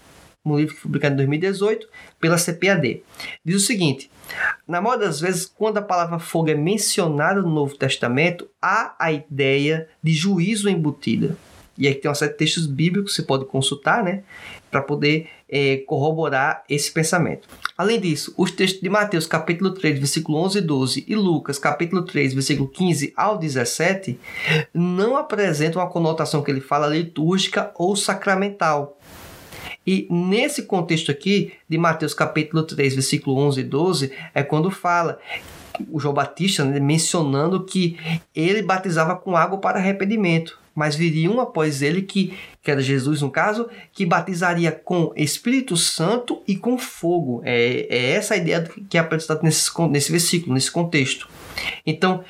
Um 0.46 0.58
livro 0.58 0.76
publicado 0.76 1.14
em 1.14 1.18
2018 1.18 1.88
pela 2.20 2.38
CPAD. 2.38 3.02
Diz 3.46 3.56
o 3.56 3.66
seguinte: 3.66 4.10
na 4.68 4.82
maioria 4.82 5.08
das 5.08 5.22
vezes, 5.22 5.46
quando 5.46 5.78
a 5.78 5.82
palavra 5.82 6.20
fogo 6.20 6.50
é 6.50 6.56
mencionada 6.56 7.42
no 7.42 7.50
Novo 7.50 7.78
Testamento, 7.78 8.50
há 8.62 8.96
a 9.00 9.12
ideia 9.12 9.88
de 10.02 10.12
juízo 10.12 10.70
embutida. 10.70 11.38
E 11.78 11.88
aqui 11.88 12.02
tem 12.02 12.10
uma 12.10 12.16
série 12.16 12.32
de 12.32 12.38
textos 12.38 12.68
bíblicos 12.68 13.12
que 13.12 13.16
você 13.22 13.24
pode 13.24 13.46
consultar, 13.46 14.04
né? 14.04 14.24
Para 14.74 14.82
poder 14.82 15.30
é, 15.48 15.78
corroborar 15.86 16.64
esse 16.68 16.92
pensamento. 16.92 17.48
Além 17.78 18.00
disso, 18.00 18.34
os 18.36 18.50
textos 18.50 18.82
de 18.82 18.90
Mateus 18.90 19.28
capítulo 19.28 19.72
3, 19.72 20.00
versículo 20.00 20.40
11 20.40 20.58
e 20.58 20.62
12 20.62 21.06
e 21.08 21.16
Lucas 21.16 21.60
capítulo 21.60 22.04
3, 22.04 22.34
versículo 22.34 22.68
15 22.68 23.14
ao 23.16 23.38
17 23.38 24.20
não 24.74 25.16
apresentam 25.16 25.80
a 25.80 25.88
conotação 25.88 26.42
que 26.42 26.50
ele 26.50 26.60
fala 26.60 26.88
litúrgica 26.88 27.72
ou 27.76 27.96
sacramental. 27.96 28.98
E 29.86 30.08
nesse 30.10 30.64
contexto 30.64 31.12
aqui, 31.12 31.54
de 31.70 31.78
Mateus 31.78 32.16
capítulo 32.16 32.64
3, 32.64 32.96
versículo 32.96 33.38
11 33.38 33.60
e 33.60 33.64
12, 33.64 34.12
é 34.34 34.42
quando 34.42 34.72
fala 34.72 35.20
o 35.92 36.00
João 36.00 36.16
Batista 36.16 36.64
né, 36.64 36.80
mencionando 36.80 37.64
que 37.64 37.98
ele 38.36 38.64
batizava 38.64 39.16
com 39.16 39.38
água 39.38 39.60
para 39.60 39.78
arrependimento 39.78 40.63
mas 40.76 40.96
viria 40.96 41.30
um 41.30 41.40
após 41.40 41.82
ele 41.82 42.02
que, 42.02 42.38
que 42.62 42.72
era 42.72 42.82
Jesus 42.82 43.22
no 43.22 43.30
caso, 43.30 43.70
que 43.92 44.06
batizaria 44.06 44.72
com 44.72 45.14
Espírito 45.16 45.78
Santo 45.78 46.42
e 46.48 46.56
com 46.56 46.78
fogo. 46.78 47.42
É, 47.44 47.88
é 47.90 48.12
essa 48.12 48.34
a 48.34 48.38
ideia 48.38 48.70
que 48.90 48.98
é 48.98 49.00
apresentada 49.00 49.42
nesse, 49.44 49.70
nesse 49.90 50.12
versículo, 50.12 50.54
nesse 50.54 50.72
contexto. 50.72 51.28
Então, 51.86 52.24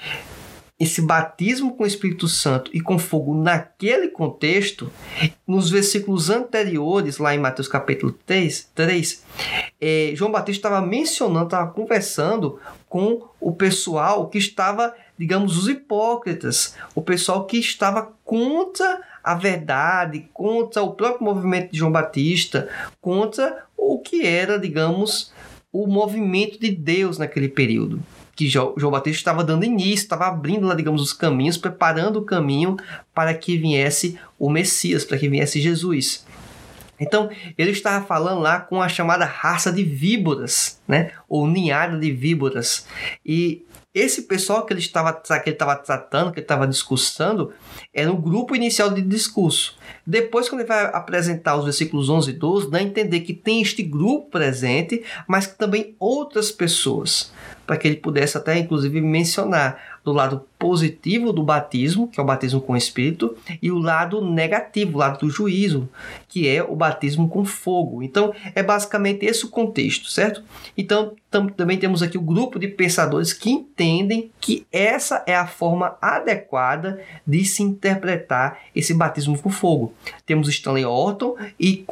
esse 0.79 1.01
batismo 1.01 1.75
com 1.75 1.83
o 1.83 1.87
Espírito 1.87 2.27
Santo 2.27 2.69
e 2.73 2.81
com 2.81 2.99
fogo 2.99 3.33
naquele 3.33 4.09
contexto, 4.09 4.91
nos 5.47 5.69
versículos 5.69 6.29
anteriores, 6.29 7.19
lá 7.19 7.33
em 7.33 7.39
Mateus 7.39 7.67
capítulo 7.67 8.11
3, 8.25 8.71
3 8.75 9.23
é, 9.79 10.11
João 10.15 10.31
Batista 10.31 10.67
estava 10.67 10.85
mencionando, 10.85 11.45
estava 11.45 11.71
conversando 11.71 12.59
com 12.89 13.27
o 13.39 13.53
pessoal 13.53 14.29
que 14.29 14.37
estava 14.37 14.93
digamos, 15.17 15.57
os 15.57 15.67
hipócritas, 15.67 16.75
o 16.95 17.01
pessoal 17.01 17.45
que 17.45 17.57
estava 17.57 18.13
contra 18.23 19.01
a 19.23 19.35
verdade, 19.35 20.27
contra 20.33 20.83
o 20.83 20.93
próprio 20.93 21.23
movimento 21.23 21.71
de 21.71 21.77
João 21.77 21.91
Batista, 21.91 22.67
contra 22.99 23.65
o 23.77 23.99
que 23.99 24.25
era, 24.25 24.59
digamos, 24.59 25.31
o 25.71 25.87
movimento 25.87 26.59
de 26.59 26.71
Deus 26.71 27.17
naquele 27.17 27.47
período. 27.47 28.01
Que 28.35 28.47
João 28.47 28.91
Batista 28.91 29.19
estava 29.19 29.43
dando 29.43 29.63
início, 29.63 30.03
estava 30.03 30.27
abrindo 30.27 30.67
lá, 30.67 30.75
digamos, 30.75 31.01
os 31.01 31.13
caminhos, 31.13 31.57
preparando 31.57 32.17
o 32.17 32.25
caminho 32.25 32.75
para 33.13 33.33
que 33.33 33.57
viesse 33.57 34.19
o 34.39 34.49
Messias, 34.49 35.05
para 35.05 35.17
que 35.17 35.29
viesse 35.29 35.61
Jesus. 35.61 36.25
Então, 36.99 37.29
ele 37.57 37.71
estava 37.71 38.05
falando 38.05 38.41
lá 38.41 38.59
com 38.59 38.81
a 38.81 38.87
chamada 38.87 39.25
raça 39.25 39.71
de 39.71 39.83
víboras, 39.83 40.79
né? 40.87 41.11
Ou 41.27 41.47
ninhada 41.47 41.97
de 41.97 42.11
víboras. 42.11 42.87
E 43.25 43.65
esse 43.93 44.23
pessoal 44.23 44.65
que 44.65 44.73
ele 44.73 44.79
estava, 44.79 45.13
que 45.13 45.49
ele 45.49 45.55
estava 45.55 45.75
tratando, 45.75 46.31
que 46.31 46.39
ele 46.39 46.45
estava 46.45 46.67
discussando, 46.67 47.53
era 47.93 48.11
o 48.11 48.17
grupo 48.17 48.55
inicial 48.55 48.89
de 48.89 49.01
discurso. 49.01 49.77
Depois, 50.05 50.49
quando 50.49 50.61
ele 50.61 50.67
vai 50.67 50.85
apresentar 50.85 51.55
os 51.55 51.65
versículos 51.65 52.09
11 52.09 52.31
e 52.31 52.33
12, 52.33 52.71
dá 52.71 52.79
a 52.79 52.83
entender 52.83 53.19
que 53.19 53.33
tem 53.33 53.61
este 53.61 53.83
grupo 53.83 54.31
presente, 54.31 55.03
mas 55.27 55.45
que 55.45 55.57
também 55.57 55.95
outras 55.99 56.51
pessoas, 56.51 57.31
para 57.67 57.77
que 57.77 57.87
ele 57.87 57.97
pudesse 57.97 58.35
até, 58.35 58.57
inclusive, 58.57 58.99
mencionar 58.99 59.92
do 60.03 60.11
lado 60.11 60.43
positivo 60.59 61.31
do 61.31 61.43
batismo, 61.43 62.07
que 62.07 62.19
é 62.19 62.23
o 62.23 62.25
batismo 62.25 62.61
com 62.61 62.73
o 62.73 62.77
Espírito, 62.77 63.35
e 63.61 63.71
o 63.71 63.77
lado 63.77 64.21
negativo, 64.21 64.95
o 64.95 64.99
lado 64.99 65.19
do 65.19 65.29
juízo, 65.29 65.89
que 66.27 66.47
é 66.47 66.61
o 66.61 66.75
batismo 66.75 67.29
com 67.29 67.45
fogo. 67.45 68.03
Então, 68.03 68.33
é 68.53 68.61
basicamente 68.61 69.25
esse 69.25 69.45
o 69.45 69.49
contexto, 69.49 70.09
certo? 70.09 70.43
Então, 70.77 71.13
tam 71.31 71.47
também 71.47 71.77
temos 71.77 72.03
aqui 72.03 72.17
o 72.17 72.21
grupo 72.21 72.59
de 72.59 72.67
pensadores 72.67 73.33
que 73.33 73.49
entendem 73.49 74.31
que 74.39 74.65
essa 74.71 75.23
é 75.25 75.35
a 75.35 75.47
forma 75.47 75.97
adequada 76.01 77.01
de 77.25 77.43
se 77.45 77.63
interpretar 77.63 78.59
esse 78.75 78.93
batismo 78.93 79.37
com 79.37 79.49
fogo. 79.49 79.93
Temos 80.25 80.49
Stanley 80.49 80.85
Orton 80.85 81.35
e 81.59 81.85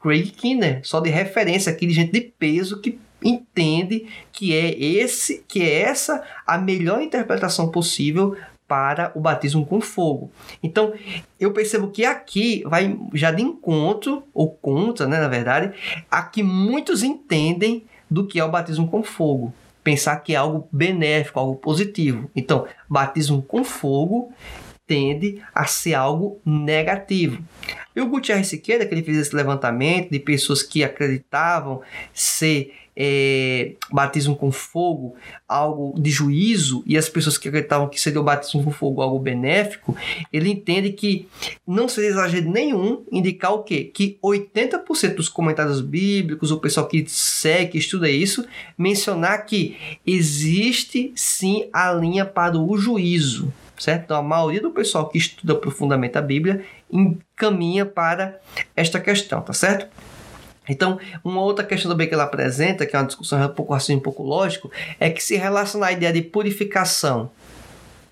Craig 0.00 0.30
Kinner, 0.30 0.80
só 0.84 1.00
de 1.00 1.10
referência 1.10 1.72
aqui 1.72 1.86
de 1.86 1.92
gente 1.92 2.12
de 2.12 2.20
peso 2.20 2.80
que 2.80 2.98
entende 3.22 4.06
que 4.32 4.54
é 4.54 4.78
esse, 4.78 5.44
que 5.48 5.62
é 5.62 5.82
essa 5.82 6.22
a 6.46 6.58
melhor 6.58 7.00
interpretação 7.00 7.70
possível 7.70 8.36
para 8.68 9.12
o 9.14 9.20
batismo 9.20 9.64
com 9.64 9.80
fogo. 9.80 10.30
Então, 10.62 10.92
eu 11.38 11.52
percebo 11.52 11.88
que 11.88 12.04
aqui 12.04 12.62
vai 12.66 12.98
já 13.14 13.30
de 13.30 13.42
encontro 13.42 14.24
ou 14.34 14.50
contra, 14.50 15.06
né, 15.06 15.20
na 15.20 15.28
verdade, 15.28 15.72
aqui 16.10 16.42
muitos 16.42 17.02
entendem 17.02 17.84
do 18.10 18.26
que 18.26 18.40
é 18.40 18.44
o 18.44 18.50
batismo 18.50 18.88
com 18.88 19.02
fogo. 19.02 19.54
Pensar 19.84 20.16
que 20.16 20.34
é 20.34 20.36
algo 20.36 20.68
benéfico, 20.72 21.38
algo 21.38 21.56
positivo. 21.56 22.28
Então, 22.34 22.66
batismo 22.88 23.40
com 23.40 23.62
fogo 23.62 24.32
tende 24.84 25.42
a 25.54 25.66
ser 25.66 25.94
algo 25.94 26.40
negativo. 26.44 27.42
E 27.94 28.00
o 28.00 28.06
Gutierrez 28.06 28.48
Siqueira, 28.48 28.86
que 28.86 28.94
ele 28.94 29.02
fez 29.02 29.16
esse 29.16 29.34
levantamento 29.34 30.10
de 30.10 30.18
pessoas 30.20 30.62
que 30.62 30.84
acreditavam 30.84 31.82
ser 32.12 32.72
é, 32.96 33.74
batismo 33.92 34.34
com 34.34 34.50
fogo 34.50 35.14
algo 35.46 35.94
de 36.00 36.10
juízo 36.10 36.82
e 36.86 36.96
as 36.96 37.08
pessoas 37.08 37.36
que 37.36 37.48
acreditavam 37.48 37.88
que 37.88 38.00
seria 38.00 38.20
o 38.20 38.24
batismo 38.24 38.64
com 38.64 38.70
fogo 38.70 39.02
algo 39.02 39.18
benéfico, 39.18 39.94
ele 40.32 40.50
entende 40.50 40.92
que 40.92 41.28
não 41.66 41.88
seria 41.88 42.10
exagero 42.10 42.50
nenhum 42.50 43.04
indicar 43.12 43.52
o 43.52 43.62
quê? 43.62 43.84
Que 43.84 44.18
80% 44.22 45.14
dos 45.14 45.28
comentários 45.28 45.80
bíblicos, 45.80 46.50
o 46.50 46.58
pessoal 46.58 46.88
que 46.88 47.04
segue, 47.06 47.72
que 47.72 47.78
estuda 47.78 48.08
isso, 48.08 48.46
mencionar 48.78 49.44
que 49.44 49.76
existe 50.06 51.12
sim 51.14 51.68
a 51.72 51.92
linha 51.92 52.24
para 52.24 52.56
o 52.56 52.78
juízo 52.78 53.52
certo? 53.78 54.04
Então, 54.04 54.16
a 54.16 54.22
maioria 54.22 54.60
do 54.60 54.70
pessoal 54.70 55.08
que 55.08 55.18
estuda 55.18 55.54
profundamente 55.54 56.16
a 56.16 56.22
Bíblia 56.22 56.64
encaminha 56.90 57.84
para 57.84 58.40
esta 58.74 58.98
questão, 58.98 59.40
tá 59.42 59.52
certo? 59.52 59.86
Então, 60.68 60.98
uma 61.24 61.40
outra 61.40 61.64
questão 61.64 61.90
também 61.90 62.08
que 62.08 62.14
ela 62.14 62.24
apresenta, 62.24 62.86
que 62.86 62.94
é 62.94 62.98
uma 62.98 63.06
discussão 63.06 63.44
um 63.44 63.48
pouco 63.48 63.74
assim, 63.74 63.96
um 63.96 64.00
pouco 64.00 64.22
lógico, 64.22 64.70
é 64.98 65.10
que 65.10 65.22
se 65.22 65.36
relaciona 65.36 65.86
a 65.86 65.92
ideia 65.92 66.12
de 66.12 66.22
purificação, 66.22 67.30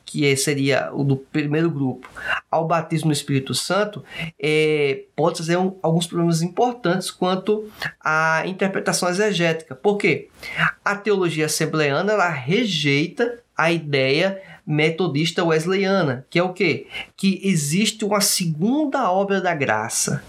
que 0.04 0.30
é, 0.30 0.36
seria 0.36 0.90
o 0.92 1.02
do 1.02 1.16
primeiro 1.16 1.68
grupo, 1.68 2.08
ao 2.48 2.66
batismo 2.66 3.08
no 3.08 3.12
Espírito 3.12 3.52
Santo, 3.54 4.04
é, 4.40 5.02
pode 5.16 5.36
trazer 5.36 5.56
um, 5.56 5.76
alguns 5.82 6.06
problemas 6.06 6.40
importantes 6.40 7.10
quanto 7.10 7.68
à 8.00 8.46
interpretação 8.46 9.08
exegética. 9.08 9.74
Por 9.74 9.96
quê? 9.96 10.28
A 10.84 10.94
teologia 10.94 11.46
assembleana 11.46 12.12
ela 12.12 12.28
rejeita 12.28 13.40
a 13.56 13.72
ideia 13.72 14.40
metodista 14.66 15.44
wesleyana, 15.44 16.26
que 16.30 16.38
é 16.38 16.42
o 16.42 16.52
quê? 16.52 16.86
Que 17.16 17.40
existe 17.44 18.04
uma 18.04 18.20
segunda 18.20 19.10
obra 19.10 19.40
da 19.40 19.54
graça, 19.54 20.22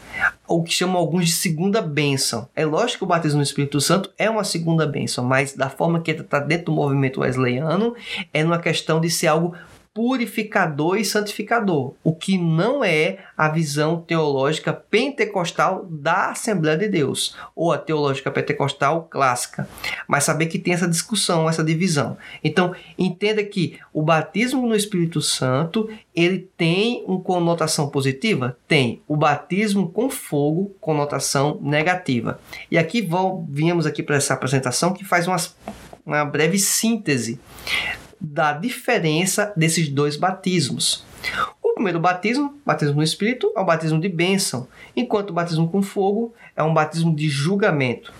o 0.47 0.63
que 0.63 0.73
chamam 0.73 0.97
alguns 0.97 1.27
de 1.27 1.31
segunda 1.31 1.81
bênção. 1.81 2.49
É 2.55 2.65
lógico 2.65 2.99
que 2.99 3.03
o 3.05 3.07
batismo 3.07 3.37
no 3.37 3.43
Espírito 3.43 3.79
Santo 3.79 4.11
é 4.17 4.29
uma 4.29 4.43
segunda 4.43 4.85
bênção, 4.85 5.23
mas 5.23 5.53
da 5.53 5.69
forma 5.69 6.01
que 6.01 6.11
está 6.11 6.39
dentro 6.39 6.65
do 6.65 6.71
movimento 6.73 7.21
wesleyano, 7.21 7.95
é 8.33 8.43
uma 8.43 8.59
questão 8.59 8.99
de 8.99 9.09
ser 9.09 9.27
algo 9.27 9.55
purificador 9.95 10.97
e 10.97 11.05
santificador, 11.05 11.93
o 12.03 12.13
que 12.13 12.37
não 12.37 12.83
é 12.83 13.19
a 13.37 13.47
visão 13.47 14.01
teológica 14.01 14.73
pentecostal 14.73 15.87
da 15.89 16.31
Assembleia 16.31 16.77
de 16.77 16.89
Deus, 16.89 17.33
ou 17.55 17.71
a 17.71 17.77
teológica 17.77 18.29
pentecostal 18.29 19.07
clássica. 19.09 19.65
Mas 20.05 20.25
saber 20.25 20.47
que 20.47 20.59
tem 20.59 20.73
essa 20.73 20.85
discussão, 20.85 21.47
essa 21.47 21.63
divisão. 21.63 22.17
Então, 22.43 22.75
entenda 22.99 23.41
que 23.41 23.79
o 23.93 24.01
batismo 24.01 24.67
no 24.67 24.75
Espírito 24.75 25.21
Santo, 25.21 25.89
ele 26.13 26.49
tem 26.57 27.05
uma 27.07 27.21
conotação 27.21 27.87
positiva? 27.87 28.57
Tem. 28.67 29.01
O 29.07 29.15
batismo 29.15 29.87
com 29.87 30.09
fogo, 30.09 30.75
conotação 30.81 31.57
negativa. 31.61 32.37
E 32.69 32.77
aqui 32.77 33.01
vamos, 33.01 33.45
viemos 33.49 33.85
aqui 33.85 34.03
para 34.03 34.17
essa 34.17 34.33
apresentação 34.33 34.91
que 34.91 35.05
faz 35.05 35.25
umas, 35.25 35.55
uma 36.05 36.25
breve 36.25 36.59
síntese 36.59 37.39
da 38.19 38.53
diferença 38.53 39.53
desses 39.55 39.89
dois 39.89 40.15
batismos. 40.15 41.03
O 41.61 41.73
primeiro 41.73 41.99
batismo, 41.99 42.57
batismo 42.65 42.95
no 42.95 43.03
Espírito, 43.03 43.51
é 43.55 43.59
o 43.59 43.65
batismo 43.65 43.99
de 43.99 44.09
bênção, 44.09 44.67
enquanto 44.95 45.31
o 45.31 45.33
batismo 45.33 45.69
com 45.69 45.81
fogo 45.81 46.33
é 46.55 46.63
um 46.63 46.73
batismo 46.73 47.15
de 47.15 47.27
julgamento. 47.29 48.13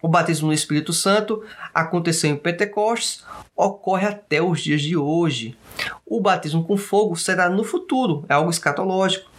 O 0.00 0.08
batismo 0.08 0.48
no 0.48 0.52
Espírito 0.52 0.92
Santo 0.92 1.42
aconteceu 1.74 2.30
em 2.30 2.36
Pentecostes, 2.36 3.24
ocorre 3.56 4.06
até 4.06 4.40
os 4.42 4.60
dias 4.60 4.82
de 4.82 4.96
hoje. 4.96 5.56
O 6.04 6.20
batismo 6.20 6.64
com 6.64 6.76
fogo 6.76 7.16
será 7.16 7.48
no 7.48 7.64
futuro, 7.64 8.24
é 8.28 8.34
algo 8.34 8.50
escatológico. 8.50 9.30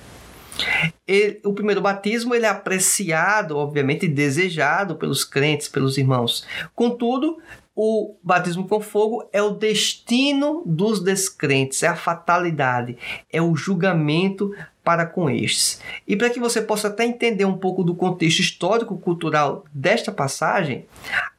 Ele, 1.08 1.40
o 1.46 1.54
primeiro 1.54 1.80
batismo 1.80 2.34
ele 2.34 2.46
é 2.46 2.50
apreciado, 2.50 3.56
obviamente 3.56 4.08
desejado 4.08 4.96
pelos 4.96 5.24
crentes, 5.24 5.68
pelos 5.68 5.98
irmãos. 5.98 6.46
Contudo, 6.76 7.38
o 7.80 8.16
batismo 8.24 8.68
com 8.68 8.82
fogo 8.82 9.30
é 9.32 9.40
o 9.40 9.52
destino 9.52 10.64
dos 10.66 11.00
descrentes, 11.00 11.84
é 11.84 11.88
a 11.88 11.96
fatalidade, 11.96 12.98
é 13.32 13.40
o 13.40 13.56
julgamento 13.56 14.52
para 14.84 15.06
com 15.06 15.30
estes. 15.30 15.80
E 16.08 16.16
para 16.16 16.32
que 16.32 16.40
você 16.40 16.60
possa 16.60 16.88
até 16.88 17.06
entender 17.06 17.46
um 17.46 17.56
pouco 17.56 17.84
do 17.84 17.94
contexto 17.94 18.40
histórico-cultural 18.40 19.64
desta 19.72 20.12
passagem, 20.12 20.88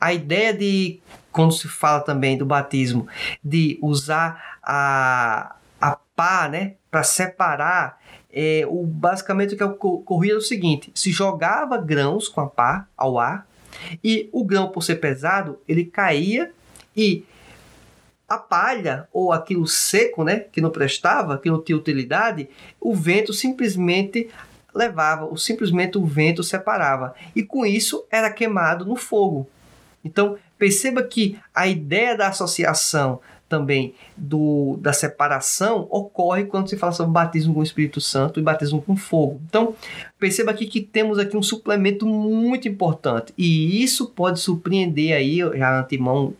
a 0.01 0.13
ideia 0.13 0.55
de, 0.55 1.01
quando 1.33 1.53
se 1.55 1.67
fala 1.67 2.03
também 2.03 2.39
do 2.39 2.47
batismo, 2.47 3.09
de 3.43 3.77
usar 3.83 4.61
a, 4.63 5.57
a 5.81 5.99
pá 6.15 6.49
né, 6.49 6.75
para 6.89 7.03
separar 7.03 7.99
é, 8.33 8.63
o, 8.69 8.87
basicamente 8.87 9.55
o 9.55 9.57
que 9.57 9.65
ocorria 9.65 10.35
é 10.35 10.37
o 10.37 10.41
seguinte: 10.41 10.93
se 10.95 11.11
jogava 11.11 11.79
grãos 11.79 12.29
com 12.29 12.43
a 12.43 12.47
pá 12.47 12.87
ao 12.97 13.19
ar 13.19 13.48
e 14.03 14.29
o 14.33 14.45
grão, 14.45 14.69
por 14.69 14.83
ser 14.83 14.97
pesado, 14.97 15.59
ele 15.69 15.85
caía 15.85 16.51
e 16.97 17.25
a 18.29 18.37
palha 18.37 19.09
ou 19.13 19.33
aquilo 19.33 19.67
seco, 19.67 20.23
né, 20.23 20.41
que 20.53 20.61
não 20.61 20.71
prestava, 20.71 21.39
que 21.39 21.51
não 21.51 21.63
tinha 21.63 21.79
utilidade, 21.79 22.49
o 22.81 22.95
vento 22.95 23.33
simplesmente 23.33 24.29
levava, 24.75 25.25
ou 25.25 25.37
simplesmente 25.37 25.97
o 25.97 26.05
vento 26.05 26.43
separava. 26.43 27.15
E 27.35 27.43
com 27.43 27.65
isso 27.65 28.05
era 28.11 28.31
queimado 28.31 28.85
no 28.85 28.97
fogo. 28.97 29.49
Então, 30.05 30.37
perceba 30.59 31.03
que 31.03 31.39
a 31.55 31.67
ideia 31.67 32.17
da 32.17 32.29
associação 32.29 33.21
também 33.49 33.95
do, 34.17 34.79
da 34.81 34.93
separação 34.93 35.87
ocorre 35.91 36.45
quando 36.45 36.69
se 36.69 36.77
fala 36.77 36.93
sobre 36.93 37.13
batismo 37.13 37.55
com 37.55 37.61
o 37.61 37.63
Espírito 37.63 38.01
Santo 38.01 38.39
e 38.39 38.43
batismo 38.43 38.83
com 38.83 38.97
fogo. 38.97 39.41
Então, 39.49 39.75
perceba 40.19 40.51
aqui 40.51 40.67
que 40.67 40.81
temos 40.81 41.19
aqui 41.19 41.37
um 41.37 41.43
suplemento 41.43 42.07
muito 42.07 42.69
importante 42.69 43.33
e 43.39 43.83
isso 43.83 44.07
pode 44.11 44.39
surpreender 44.41 45.17
aí, 45.17 45.39
já 45.57 45.81
antemão, 45.81 46.35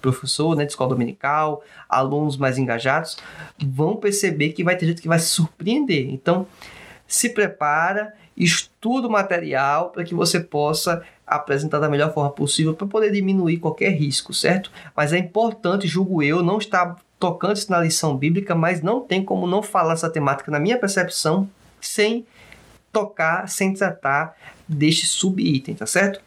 professor 0.00 0.56
né, 0.56 0.64
de 0.64 0.72
escola 0.72 0.90
dominical, 0.90 1.62
alunos 1.88 2.36
mais 2.36 2.58
engajados, 2.58 3.16
vão 3.58 3.96
perceber 3.96 4.50
que 4.50 4.64
vai 4.64 4.76
ter 4.76 4.86
gente 4.86 5.02
que 5.02 5.08
vai 5.08 5.18
se 5.18 5.28
surpreender. 5.28 6.08
Então, 6.10 6.46
se 7.06 7.30
prepara, 7.30 8.14
estuda 8.36 9.06
o 9.06 9.10
material 9.10 9.90
para 9.90 10.04
que 10.04 10.14
você 10.14 10.40
possa 10.40 11.02
apresentar 11.26 11.78
da 11.78 11.88
melhor 11.88 12.12
forma 12.12 12.30
possível 12.30 12.74
para 12.74 12.86
poder 12.86 13.10
diminuir 13.10 13.58
qualquer 13.58 13.90
risco, 13.90 14.34
certo? 14.34 14.70
Mas 14.96 15.12
é 15.12 15.18
importante, 15.18 15.86
julgo 15.86 16.22
eu, 16.22 16.42
não 16.42 16.58
estar 16.58 16.96
tocando 17.18 17.56
isso 17.56 17.70
na 17.70 17.80
lição 17.80 18.16
bíblica, 18.16 18.54
mas 18.54 18.82
não 18.82 19.00
tem 19.00 19.24
como 19.24 19.46
não 19.46 19.62
falar 19.62 19.94
essa 19.94 20.10
temática, 20.10 20.50
na 20.50 20.60
minha 20.60 20.78
percepção, 20.78 21.48
sem 21.80 22.26
tocar, 22.92 23.48
sem 23.48 23.72
tratar 23.72 24.36
deste 24.68 25.06
subitem, 25.06 25.74
tá 25.74 25.86
certo? 25.86 26.20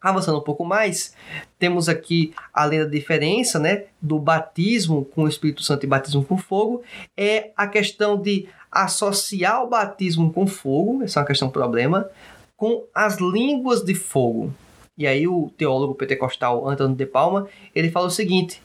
Avançando 0.00 0.38
um 0.38 0.42
pouco 0.42 0.64
mais, 0.64 1.14
temos 1.58 1.88
aqui, 1.88 2.32
além 2.54 2.80
da 2.80 2.86
diferença 2.86 3.58
né, 3.58 3.84
do 4.00 4.18
batismo 4.18 5.04
com 5.04 5.24
o 5.24 5.28
Espírito 5.28 5.62
Santo 5.62 5.84
e 5.84 5.86
batismo 5.86 6.24
com 6.24 6.38
fogo, 6.38 6.82
é 7.14 7.50
a 7.54 7.66
questão 7.66 8.20
de 8.20 8.48
associar 8.70 9.62
o 9.62 9.68
batismo 9.68 10.32
com 10.32 10.46
fogo, 10.46 11.02
essa 11.02 11.18
é 11.18 11.20
uma 11.20 11.26
questão 11.26 11.50
problema, 11.50 12.08
com 12.56 12.84
as 12.94 13.18
línguas 13.18 13.82
de 13.82 13.94
fogo. 13.94 14.52
E 14.96 15.06
aí 15.06 15.26
o 15.26 15.50
teólogo 15.56 15.94
pentecostal 15.94 16.68
Antônio 16.68 16.94
de 16.94 17.06
Palma, 17.06 17.48
ele 17.74 17.90
fala 17.90 18.06
o 18.06 18.10
seguinte: 18.10 18.62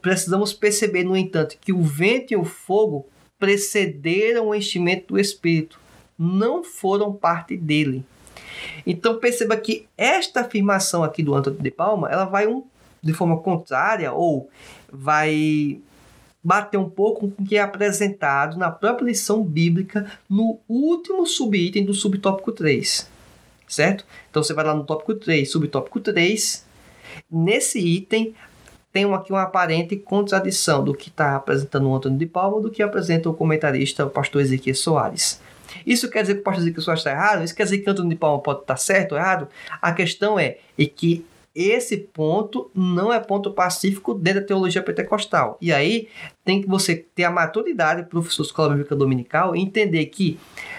precisamos 0.00 0.52
perceber, 0.52 1.04
no 1.04 1.16
entanto, 1.16 1.58
que 1.60 1.72
o 1.72 1.82
vento 1.82 2.32
e 2.32 2.36
o 2.36 2.44
fogo 2.44 3.06
precederam 3.38 4.48
o 4.48 4.54
enchimento 4.54 5.14
do 5.14 5.20
Espírito, 5.20 5.78
não 6.18 6.64
foram 6.64 7.12
parte 7.12 7.56
dele. 7.56 8.04
Então 8.86 9.18
perceba 9.18 9.56
que 9.56 9.86
esta 9.96 10.40
afirmação 10.40 11.04
aqui 11.04 11.22
do 11.22 11.34
Antônio 11.34 11.60
de 11.60 11.70
Palma, 11.70 12.10
ela 12.10 12.24
vai 12.24 12.46
um, 12.46 12.64
de 13.02 13.12
forma 13.12 13.36
contrária 13.38 14.12
ou 14.12 14.48
vai 14.90 15.80
bater 16.48 16.78
um 16.78 16.88
pouco 16.88 17.28
com 17.28 17.42
o 17.42 17.46
que 17.46 17.58
é 17.58 17.60
apresentado 17.60 18.56
na 18.56 18.70
própria 18.70 19.04
lição 19.04 19.44
bíblica 19.44 20.10
no 20.30 20.58
último 20.66 21.26
subitem 21.26 21.84
do 21.84 21.92
subtópico 21.92 22.52
3. 22.52 23.06
Certo? 23.68 24.06
Então 24.30 24.42
você 24.42 24.54
vai 24.54 24.64
lá 24.64 24.74
no 24.74 24.82
tópico 24.82 25.14
3, 25.14 25.50
subtópico 25.50 26.00
3. 26.00 26.64
Nesse 27.30 27.78
item 27.78 28.34
tem 28.90 29.04
aqui 29.12 29.30
uma 29.30 29.42
aparente 29.42 29.94
contradição 29.94 30.82
do 30.82 30.94
que 30.94 31.10
está 31.10 31.36
apresentando 31.36 31.86
o 31.86 31.94
Antônio 31.94 32.18
de 32.18 32.24
Palma 32.24 32.62
do 32.62 32.70
que 32.70 32.82
apresenta 32.82 33.28
o 33.28 33.34
comentarista, 33.34 34.06
o 34.06 34.10
pastor 34.10 34.40
Ezequiel 34.40 34.74
Soares. 34.74 35.42
Isso 35.86 36.08
quer 36.08 36.22
dizer 36.22 36.36
que 36.36 36.40
o 36.40 36.44
pastor 36.44 36.62
Ezequiel 36.62 36.82
Soares 36.82 37.00
está 37.00 37.10
errado? 37.10 37.44
Isso 37.44 37.54
quer 37.54 37.64
dizer 37.64 37.78
que 37.80 37.88
o 37.90 37.92
Antônio 37.92 38.08
de 38.08 38.16
Palma 38.16 38.42
pode 38.42 38.60
estar 38.60 38.78
certo 38.78 39.12
ou 39.12 39.18
errado? 39.18 39.48
A 39.82 39.92
questão 39.92 40.38
é, 40.38 40.56
é 40.78 40.86
que 40.86 41.26
esse 41.54 41.96
ponto 41.96 42.70
não 42.74 43.12
é 43.12 43.18
ponto 43.18 43.52
pacífico 43.52 44.14
dentro 44.14 44.40
da 44.40 44.46
teologia 44.46 44.82
pentecostal. 44.82 45.58
E 45.60 45.72
aí 45.72 46.08
tem 46.44 46.62
que 46.62 46.68
você 46.68 46.94
ter 46.96 47.24
a 47.24 47.30
maturidade, 47.30 48.08
professor 48.08 48.42
de 48.42 48.48
escola 48.48 48.70
bíblica 48.70 48.94
dominical, 48.94 49.56
entender 49.56 50.06
que 50.06 50.38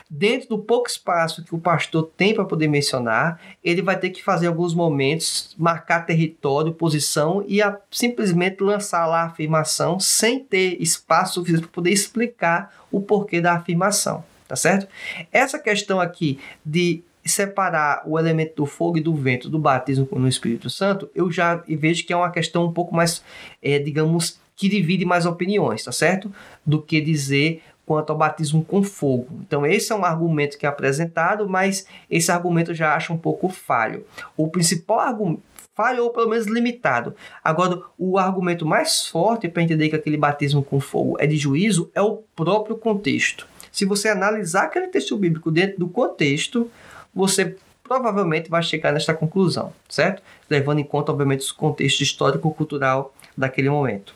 dentro 0.09 0.49
do 0.49 0.59
pouco 0.59 0.89
espaço 0.89 1.43
que 1.43 1.53
o 1.53 1.59
pastor 1.59 2.09
tem 2.17 2.33
para 2.33 2.45
poder 2.45 2.67
mencionar, 2.67 3.39
ele 3.63 3.81
vai 3.81 3.99
ter 3.99 4.09
que 4.09 4.23
fazer 4.23 4.47
alguns 4.47 4.73
momentos, 4.73 5.55
marcar 5.57 6.05
território, 6.05 6.73
posição 6.73 7.43
e 7.47 7.61
a, 7.61 7.77
simplesmente 7.91 8.63
lançar 8.63 9.05
lá 9.05 9.21
a 9.21 9.25
afirmação 9.25 9.99
sem 9.99 10.39
ter 10.39 10.81
espaço 10.81 11.35
suficiente 11.35 11.63
para 11.63 11.71
poder 11.71 11.91
explicar 11.91 12.73
o 12.91 13.01
porquê 13.01 13.39
da 13.41 13.53
afirmação. 13.53 14.23
Tá 14.47 14.55
certo? 14.55 14.87
Essa 15.31 15.59
questão 15.59 16.01
aqui 16.01 16.39
de 16.65 17.03
separar 17.25 18.03
o 18.05 18.17
elemento 18.17 18.55
do 18.55 18.65
fogo 18.65 18.97
e 18.97 19.01
do 19.01 19.13
vento 19.13 19.49
do 19.49 19.59
batismo 19.59 20.07
no 20.11 20.27
Espírito 20.27 20.69
Santo, 20.69 21.09
eu 21.13 21.31
já 21.31 21.63
vejo 21.67 22.05
que 22.05 22.13
é 22.13 22.15
uma 22.15 22.31
questão 22.31 22.65
um 22.65 22.73
pouco 22.73 22.95
mais, 22.95 23.23
é, 23.61 23.79
digamos, 23.79 24.39
que 24.55 24.67
divide 24.67 25.05
mais 25.05 25.25
opiniões, 25.25 25.83
tá 25.83 25.91
certo? 25.91 26.31
Do 26.65 26.81
que 26.81 26.99
dizer 26.99 27.61
quanto 27.85 28.11
ao 28.11 28.17
batismo 28.17 28.63
com 28.63 28.83
fogo. 28.83 29.39
Então, 29.41 29.65
esse 29.65 29.91
é 29.91 29.95
um 29.95 30.05
argumento 30.05 30.57
que 30.57 30.65
é 30.65 30.69
apresentado, 30.69 31.49
mas 31.49 31.87
esse 32.09 32.31
argumento 32.31 32.71
eu 32.71 32.75
já 32.75 32.95
acho 32.95 33.13
um 33.13 33.17
pouco 33.17 33.49
falho. 33.49 34.05
O 34.37 34.47
principal 34.47 34.99
argumento 34.99 35.41
falho 35.79 36.03
ou 36.03 36.09
pelo 36.09 36.29
menos 36.29 36.45
limitado. 36.45 37.15
Agora, 37.41 37.81
o 37.97 38.17
argumento 38.17 38.65
mais 38.65 39.07
forte 39.07 39.47
para 39.47 39.63
entender 39.63 39.87
que 39.87 39.95
aquele 39.95 40.17
batismo 40.17 40.61
com 40.61 40.77
fogo 40.77 41.15
é 41.19 41.25
de 41.25 41.37
juízo 41.37 41.89
é 41.95 42.01
o 42.01 42.17
próprio 42.35 42.75
contexto. 42.75 43.47
Se 43.71 43.85
você 43.85 44.09
analisar 44.09 44.63
aquele 44.63 44.87
texto 44.87 45.15
bíblico 45.15 45.49
dentro 45.49 45.79
do 45.79 45.87
contexto, 45.87 46.69
você 47.13 47.55
provavelmente 47.83 48.49
vai 48.49 48.61
chegar 48.61 48.93
nesta 48.93 49.13
conclusão, 49.13 49.73
certo? 49.89 50.21
Levando 50.49 50.79
em 50.79 50.83
conta, 50.83 51.11
obviamente, 51.11 51.51
o 51.51 51.55
contexto 51.55 52.01
histórico-cultural 52.01 53.13
daquele 53.35 53.69
momento. 53.69 54.13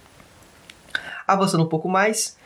Avançando 1.27 1.63
um 1.63 1.69
pouco 1.69 1.89
mais, 1.89 2.37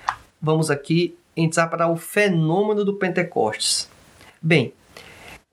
vamos 0.41 0.71
aqui 0.71 1.17
entrar 1.35 1.67
para 1.67 1.87
o 1.87 1.97
fenômeno 1.97 2.85
do 2.85 2.95
Pentecostes. 2.95 3.89
Bem, 4.41 4.73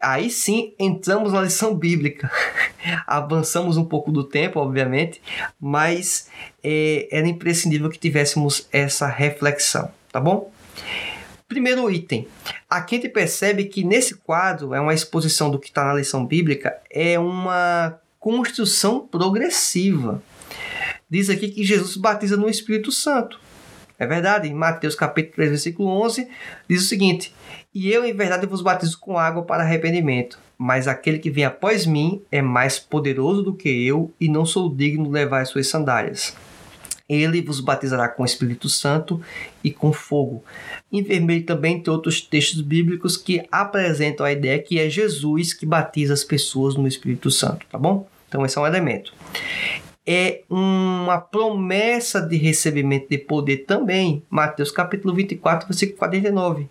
aí 0.00 0.30
sim 0.30 0.74
entramos 0.78 1.32
na 1.32 1.42
lição 1.42 1.74
bíblica. 1.74 2.30
Avançamos 3.06 3.76
um 3.76 3.84
pouco 3.84 4.12
do 4.12 4.22
tempo, 4.22 4.60
obviamente, 4.60 5.20
mas 5.60 6.30
é, 6.62 7.08
era 7.10 7.26
imprescindível 7.26 7.90
que 7.90 7.98
tivéssemos 7.98 8.68
essa 8.72 9.06
reflexão, 9.06 9.90
tá 10.12 10.20
bom? 10.20 10.52
Primeiro 11.54 11.88
item. 11.88 12.26
Aqui 12.68 12.96
a 12.96 12.98
gente 12.98 13.12
percebe 13.12 13.66
que 13.66 13.84
nesse 13.84 14.16
quadro, 14.16 14.74
é 14.74 14.80
uma 14.80 14.92
exposição 14.92 15.48
do 15.52 15.56
que 15.56 15.68
está 15.68 15.84
na 15.84 15.94
lição 15.94 16.26
bíblica, 16.26 16.76
é 16.90 17.16
uma 17.16 17.96
construção 18.18 19.06
progressiva. 19.06 20.20
Diz 21.08 21.30
aqui 21.30 21.48
que 21.48 21.62
Jesus 21.62 21.96
batiza 21.96 22.36
no 22.36 22.48
Espírito 22.48 22.90
Santo. 22.90 23.38
É 23.96 24.04
verdade, 24.04 24.48
em 24.48 24.52
Mateus 24.52 24.96
capítulo 24.96 25.36
3, 25.36 25.50
versículo 25.50 25.88
11, 26.02 26.26
diz 26.68 26.82
o 26.82 26.88
seguinte: 26.88 27.32
E 27.72 27.88
eu, 27.88 28.04
em 28.04 28.12
verdade, 28.12 28.48
vos 28.48 28.60
batizo 28.60 28.98
com 28.98 29.16
água 29.16 29.44
para 29.44 29.62
arrependimento, 29.62 30.40
mas 30.58 30.88
aquele 30.88 31.20
que 31.20 31.30
vem 31.30 31.44
após 31.44 31.86
mim 31.86 32.20
é 32.32 32.42
mais 32.42 32.80
poderoso 32.80 33.44
do 33.44 33.54
que 33.54 33.86
eu, 33.86 34.12
e 34.20 34.28
não 34.28 34.44
sou 34.44 34.74
digno 34.74 35.04
de 35.04 35.12
levar 35.12 35.42
as 35.42 35.50
suas 35.50 35.68
sandálias. 35.68 36.34
Ele 37.08 37.42
vos 37.42 37.60
batizará 37.60 38.08
com 38.08 38.22
o 38.22 38.26
Espírito 38.26 38.68
Santo 38.68 39.20
e 39.62 39.70
com 39.70 39.92
fogo. 39.92 40.42
Em 40.90 41.02
vermelho 41.02 41.44
também 41.44 41.80
tem 41.80 41.92
outros 41.92 42.20
textos 42.20 42.60
bíblicos 42.60 43.16
que 43.16 43.46
apresentam 43.52 44.24
a 44.24 44.32
ideia 44.32 44.58
que 44.58 44.78
é 44.78 44.88
Jesus 44.88 45.52
que 45.52 45.66
batiza 45.66 46.14
as 46.14 46.24
pessoas 46.24 46.74
no 46.74 46.88
Espírito 46.88 47.30
Santo, 47.30 47.66
tá 47.70 47.78
bom? 47.78 48.08
Então 48.28 48.44
esse 48.44 48.56
é 48.56 48.60
um 48.60 48.66
elemento 48.66 49.12
é 50.06 50.42
uma 50.50 51.18
promessa 51.18 52.20
de 52.20 52.36
recebimento 52.36 53.08
de 53.08 53.18
poder 53.18 53.58
também. 53.58 54.22
Mateus 54.28 54.70
capítulo 54.70 55.14
24, 55.14 55.66
versículo 55.66 55.98
49. 55.98 56.68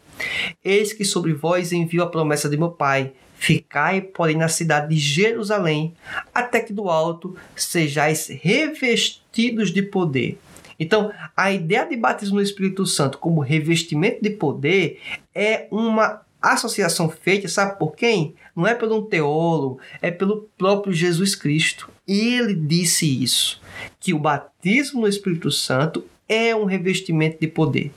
Eis 0.63 0.93
que 0.93 1.03
sobre 1.03 1.33
vós 1.33 1.71
envio 1.71 2.03
a 2.03 2.09
promessa 2.09 2.47
de 2.47 2.57
meu 2.57 2.69
Pai. 2.69 3.11
Ficai, 3.43 3.99
porém, 3.99 4.37
na 4.37 4.47
cidade 4.47 4.95
de 4.95 4.97
Jerusalém, 4.97 5.93
até 6.33 6.61
que 6.61 6.71
do 6.71 6.87
alto 6.87 7.35
sejais 7.57 8.29
revestidos 8.29 9.69
de 9.69 9.81
poder. 9.81 10.39
Então, 10.79 11.11
a 11.35 11.51
ideia 11.51 11.85
de 11.85 11.97
batismo 11.97 12.35
no 12.35 12.41
Espírito 12.41 12.85
Santo 12.85 13.17
como 13.17 13.41
revestimento 13.41 14.23
de 14.23 14.29
poder 14.29 15.01
é 15.35 15.67
uma 15.69 16.21
associação 16.41 17.09
feita, 17.09 17.49
sabe 17.49 17.77
por 17.77 17.97
quem? 17.97 18.33
Não 18.55 18.65
é 18.65 18.73
pelo 18.73 18.97
um 18.97 19.05
teólogo, 19.05 19.77
é 20.01 20.09
pelo 20.09 20.49
próprio 20.57 20.93
Jesus 20.93 21.35
Cristo. 21.35 21.89
Ele 22.07 22.55
disse 22.55 23.21
isso, 23.21 23.61
que 23.99 24.13
o 24.13 24.19
batismo 24.19 25.01
no 25.01 25.07
Espírito 25.09 25.51
Santo 25.51 26.05
é 26.29 26.55
um 26.55 26.63
revestimento 26.63 27.41
de 27.41 27.47
poder, 27.47 27.91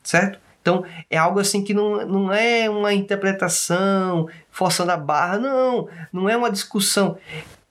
certo? 0.00 0.38
Então, 0.62 0.84
é 1.10 1.18
algo 1.18 1.40
assim 1.40 1.62
que 1.62 1.74
não, 1.74 2.06
não 2.06 2.32
é 2.32 2.70
uma 2.70 2.94
interpretação 2.94 4.28
forçando 4.48 4.92
a 4.92 4.96
barra, 4.96 5.38
não, 5.38 5.88
não 6.12 6.28
é 6.28 6.36
uma 6.36 6.50
discussão. 6.50 7.18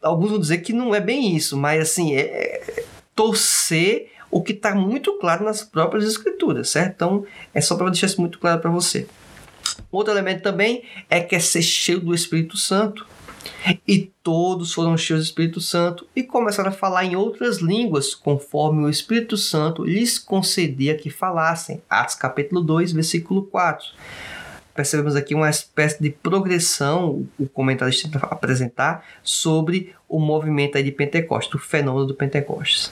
Alguns 0.01 0.31
vão 0.31 0.39
dizer 0.39 0.57
que 0.57 0.73
não 0.73 0.93
é 0.93 0.99
bem 0.99 1.35
isso, 1.35 1.57
mas 1.57 1.81
assim, 1.81 2.13
é, 2.13 2.21
é 2.21 2.83
torcer 3.15 4.11
o 4.29 4.41
que 4.41 4.51
está 4.51 4.75
muito 4.75 5.17
claro 5.19 5.45
nas 5.45 5.63
próprias 5.63 6.05
escrituras, 6.05 6.69
certo? 6.69 6.93
Então, 6.95 7.25
é 7.53 7.61
só 7.61 7.75
para 7.75 7.89
deixar 7.89 8.07
isso 8.07 8.19
muito 8.19 8.39
claro 8.39 8.59
para 8.59 8.69
você. 8.69 9.07
Outro 9.91 10.13
elemento 10.13 10.41
também 10.41 10.83
é 11.09 11.19
que 11.21 11.35
é 11.35 11.39
ser 11.39 11.61
cheio 11.61 11.99
do 11.99 12.13
Espírito 12.13 12.57
Santo. 12.57 13.05
E 13.87 14.11
todos 14.23 14.73
foram 14.73 14.97
cheios 14.97 15.21
do 15.21 15.25
Espírito 15.25 15.61
Santo 15.61 16.07
e 16.15 16.23
começaram 16.23 16.69
a 16.69 16.73
falar 16.73 17.05
em 17.05 17.15
outras 17.15 17.57
línguas, 17.57 18.15
conforme 18.15 18.83
o 18.83 18.89
Espírito 18.89 19.37
Santo 19.37 19.83
lhes 19.83 20.17
concedia 20.17 20.97
que 20.97 21.09
falassem. 21.09 21.81
Atos 21.89 22.15
capítulo 22.15 22.61
2, 22.61 22.91
versículo 22.91 23.43
4. 23.43 23.85
Percebemos 24.73 25.15
aqui 25.15 25.35
uma 25.35 25.49
espécie 25.49 26.01
de 26.01 26.09
progressão, 26.09 27.27
o 27.37 27.47
comentarista 27.47 28.09
tenta 28.09 28.25
apresentar, 28.25 29.05
sobre 29.21 29.93
o 30.07 30.19
movimento 30.19 30.81
de 30.81 30.91
Pentecostes, 30.91 31.53
o 31.53 31.59
fenômeno 31.59 32.07
do 32.07 32.15
Pentecostes. 32.15 32.91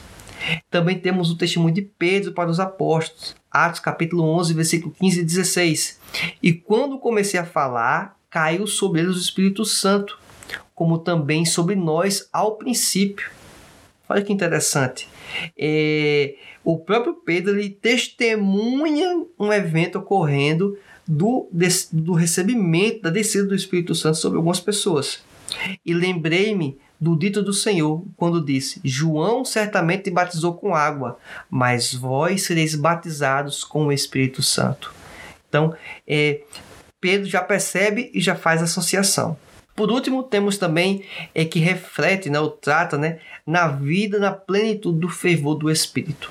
Também 0.70 1.00
temos 1.00 1.32
o 1.32 1.38
testemunho 1.38 1.74
de 1.74 1.82
Pedro 1.82 2.34
para 2.34 2.50
os 2.50 2.60
apóstolos, 2.60 3.36
Atos 3.52 3.80
capítulo 3.80 4.24
11, 4.24 4.54
versículo 4.54 4.94
15 5.00 5.20
e 5.22 5.24
16. 5.24 6.00
E 6.44 6.54
quando 6.54 7.00
comecei 7.00 7.40
a 7.40 7.46
falar, 7.46 8.18
caiu 8.30 8.68
sobre 8.68 9.02
eles 9.02 9.16
o 9.16 9.20
Espírito 9.20 9.66
Santo, 9.66 10.20
como 10.80 10.98
também 10.98 11.44
sobre 11.44 11.76
nós 11.76 12.30
ao 12.32 12.56
princípio. 12.56 13.30
Olha 14.08 14.22
que 14.22 14.32
interessante. 14.32 15.10
É, 15.58 16.36
o 16.64 16.78
próprio 16.78 17.16
Pedro 17.16 17.60
ele 17.60 17.70
testemunha 17.70 19.26
um 19.38 19.52
evento 19.52 19.98
ocorrendo 20.00 20.78
do, 21.06 21.50
do 21.92 22.14
recebimento, 22.14 23.02
da 23.02 23.10
descida 23.10 23.46
do 23.46 23.56
Espírito 23.56 23.94
Santo 23.94 24.20
sobre 24.20 24.38
algumas 24.38 24.62
pessoas. 24.62 25.22
E 25.86 25.94
lembrei-me 25.94 26.80
do 26.98 27.14
dito 27.14 27.44
do 27.44 27.52
Senhor, 27.52 28.02
quando 28.16 28.44
disse: 28.44 28.80
João 28.82 29.44
certamente 29.44 30.10
batizou 30.10 30.54
com 30.54 30.74
água, 30.74 31.18
mas 31.50 31.94
vós 31.94 32.44
sereis 32.44 32.74
batizados 32.74 33.66
com 33.66 33.88
o 33.88 33.92
Espírito 33.92 34.42
Santo. 34.42 34.94
Então, 35.50 35.76
é, 36.08 36.40
Pedro 37.02 37.28
já 37.28 37.42
percebe 37.42 38.10
e 38.14 38.22
já 38.22 38.34
faz 38.34 38.64
associação. 38.64 39.38
Por 39.80 39.90
último, 39.90 40.24
temos 40.24 40.58
também 40.58 41.06
é, 41.34 41.46
que 41.46 41.58
reflete, 41.58 42.30
né, 42.30 42.38
ou 42.38 42.50
trata 42.50 42.98
né, 42.98 43.20
na 43.48 43.70
vida, 43.70 44.20
na 44.20 44.30
plenitude 44.30 45.00
do 45.00 45.08
fervor 45.08 45.56
do 45.56 45.72
Espírito. 45.72 46.30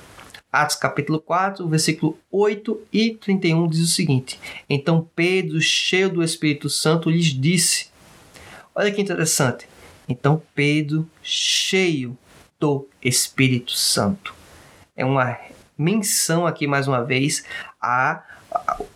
Atos 0.53 0.77
capítulo 0.77 1.19
4, 1.19 1.67
versículo 1.67 2.19
8 2.31 2.79
e 2.93 3.15
31 3.15 3.67
diz 3.67 3.81
o 3.81 3.87
seguinte: 3.87 4.39
Então 4.69 5.09
Pedro, 5.17 5.63
cheio 5.63 6.11
do 6.11 6.23
Espírito 6.23 6.69
Santo, 6.69 7.09
lhes 7.09 7.29
disse: 7.29 7.89
Olha 8.75 8.93
que 8.93 9.01
interessante. 9.01 9.67
Então 10.07 10.43
Pedro, 10.55 11.09
cheio 11.23 12.19
do 12.61 12.87
Espírito 13.03 13.73
Santo. 13.73 14.35
É 14.95 15.07
uma 15.07 15.39
menção 15.79 16.47
aqui 16.47 16.67
mais 16.67 16.87
uma 16.87 17.03
vez 17.03 17.47
a 17.81 18.23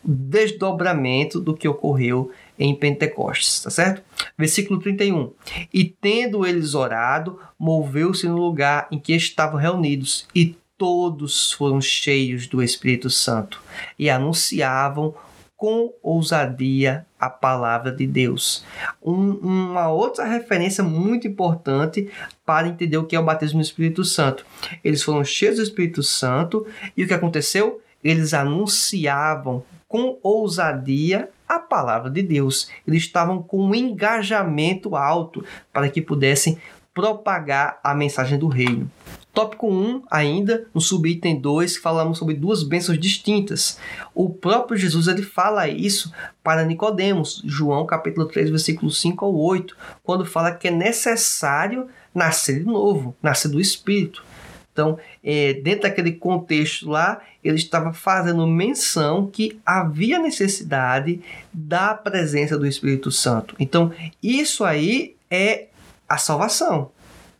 desdobramento 0.04 1.40
do 1.40 1.56
que 1.56 1.68
ocorreu 1.68 2.30
em 2.58 2.74
Pentecostes, 2.74 3.60
tá 3.60 3.70
certo? 3.70 4.02
Versículo 4.36 4.80
31. 4.80 5.32
E 5.72 5.84
tendo 5.84 6.46
eles 6.46 6.74
orado, 6.74 7.38
moveu-se 7.58 8.26
no 8.26 8.36
lugar 8.36 8.88
em 8.90 8.98
que 8.98 9.14
estavam 9.14 9.58
reunidos, 9.58 10.26
e 10.34 10.56
todos 10.76 11.52
foram 11.52 11.80
cheios 11.80 12.46
do 12.46 12.62
Espírito 12.62 13.08
Santo 13.08 13.62
e 13.98 14.10
anunciavam 14.10 15.14
com 15.56 15.94
ousadia 16.02 17.06
a 17.20 17.30
palavra 17.30 17.92
de 17.92 18.04
Deus. 18.04 18.64
Um, 19.00 19.34
uma 19.34 19.88
outra 19.90 20.24
referência 20.24 20.82
muito 20.82 21.28
importante 21.28 22.10
para 22.44 22.66
entender 22.66 22.96
o 22.96 23.04
que 23.04 23.14
é 23.14 23.20
o 23.20 23.24
batismo 23.24 23.58
no 23.58 23.62
Espírito 23.62 24.04
Santo. 24.04 24.44
Eles 24.82 25.04
foram 25.04 25.22
cheios 25.22 25.54
do 25.54 25.62
Espírito 25.62 26.02
Santo 26.02 26.66
e 26.96 27.04
o 27.04 27.06
que 27.06 27.14
aconteceu? 27.14 27.80
Eles 28.02 28.34
anunciavam 28.34 29.62
com 29.86 30.18
ousadia 30.20 31.28
a 31.56 31.58
palavra 31.58 32.10
de 32.10 32.22
Deus. 32.22 32.68
Eles 32.86 33.02
estavam 33.02 33.42
com 33.42 33.64
um 33.64 33.74
engajamento 33.74 34.96
alto 34.96 35.44
para 35.72 35.88
que 35.88 36.00
pudessem 36.00 36.58
propagar 36.94 37.80
a 37.82 37.94
mensagem 37.94 38.38
do 38.38 38.48
reino. 38.48 38.90
Tópico 39.34 39.66
1, 39.66 40.02
ainda, 40.10 40.66
no 40.74 40.80
subitem 40.80 41.40
2, 41.40 41.78
falamos 41.78 42.18
sobre 42.18 42.34
duas 42.34 42.62
bênçãos 42.62 42.98
distintas. 42.98 43.78
O 44.14 44.28
próprio 44.28 44.76
Jesus 44.76 45.06
ele 45.08 45.22
fala 45.22 45.66
isso 45.68 46.12
para 46.42 46.66
Nicodemos, 46.66 47.42
João 47.46 47.86
capítulo 47.86 48.26
3, 48.26 48.50
versículo 48.50 48.90
5 48.90 49.24
ao 49.24 49.34
8, 49.34 49.74
quando 50.02 50.26
fala 50.26 50.52
que 50.52 50.68
é 50.68 50.70
necessário 50.70 51.88
nascer 52.14 52.58
de 52.58 52.66
novo, 52.66 53.16
nascer 53.22 53.48
do 53.48 53.58
Espírito. 53.58 54.22
Então, 54.70 54.98
é, 55.24 55.54
dentro 55.54 55.82
daquele 55.82 56.12
contexto 56.12 56.90
lá, 56.90 57.20
ele 57.42 57.56
estava 57.56 57.92
fazendo 57.92 58.46
menção 58.46 59.26
que 59.26 59.60
havia 59.64 60.18
necessidade 60.18 61.20
da 61.52 61.94
presença 61.94 62.56
do 62.56 62.66
Espírito 62.66 63.10
Santo. 63.10 63.56
Então, 63.58 63.92
isso 64.22 64.64
aí 64.64 65.16
é 65.30 65.66
a 66.08 66.18
salvação. 66.18 66.90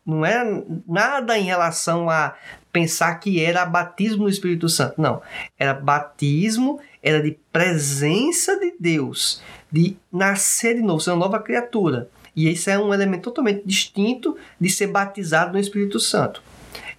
Não 0.04 0.26
é 0.26 0.44
nada 0.86 1.38
em 1.38 1.44
relação 1.44 2.10
a 2.10 2.34
pensar 2.72 3.14
que 3.16 3.40
era 3.40 3.64
batismo 3.64 4.24
no 4.24 4.28
Espírito 4.28 4.68
Santo. 4.68 5.00
Não. 5.00 5.22
Era 5.58 5.74
batismo, 5.74 6.80
era 7.02 7.22
de 7.22 7.38
presença 7.52 8.58
de 8.58 8.74
Deus, 8.80 9.40
de 9.70 9.96
nascer 10.10 10.74
de 10.74 10.82
novo, 10.82 11.00
ser 11.00 11.10
uma 11.10 11.18
nova 11.18 11.38
criatura. 11.38 12.08
E 12.34 12.48
esse 12.48 12.70
é 12.70 12.78
um 12.78 12.92
elemento 12.92 13.24
totalmente 13.24 13.62
distinto 13.64 14.36
de 14.58 14.70
ser 14.70 14.86
batizado 14.86 15.52
no 15.52 15.58
Espírito 15.58 16.00
Santo. 16.00 16.42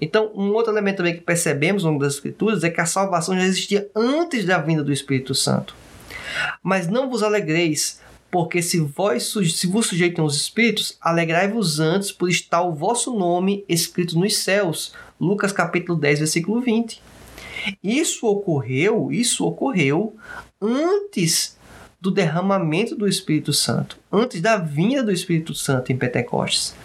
Então, 0.04 0.30
um 0.36 0.52
outro 0.52 0.74
elemento 0.74 0.98
também 0.98 1.16
que 1.16 1.22
percebemos 1.22 1.86
ao 1.86 1.92
longo 1.92 2.04
das 2.04 2.16
Escrituras 2.16 2.62
é 2.62 2.70
que 2.70 2.82
a 2.82 2.86
salvação 2.86 3.36
já 3.36 3.46
existia 3.46 3.90
antes 3.96 4.44
da 4.44 4.58
vinda 4.58 4.84
do 4.84 4.92
Espírito 4.92 5.34
Santo. 5.34 5.74
Mas 6.62 6.90
não 6.90 7.10
vos 7.10 7.24
alegreis, 7.24 8.02
porque 8.30 8.62
se 8.62 8.82
vós 8.82 9.24
se 9.24 9.66
vos 9.66 9.88
sujeitam 9.88 10.26
os 10.26 10.36
espíritos, 10.36 10.98
alegrai-vos 11.00 11.80
antes 11.80 12.12
por 12.12 12.30
estar 12.30 12.62
o 12.64 12.74
vosso 12.74 13.18
nome 13.18 13.64
escrito 13.70 14.20
nos 14.20 14.36
céus. 14.36 14.92
Lucas 15.18 15.54
capítulo 15.54 15.98
10, 15.98 16.20
versículo 16.20 16.60
20. 16.60 17.02
Isso 17.82 18.28
ocorreu, 18.28 19.10
isso 19.10 19.46
ocorreu 19.46 20.18
antes 20.62 21.58
do 22.02 22.12
derramamento 22.12 22.94
do 22.94 23.08
Espírito 23.08 23.54
Santo, 23.54 23.98
antes 24.12 24.42
da 24.42 24.58
vinda 24.58 25.02
do 25.02 25.14
Espírito 25.14 25.56
Santo 25.56 25.94
em 25.94 25.98
Pentecostes. 25.98 26.76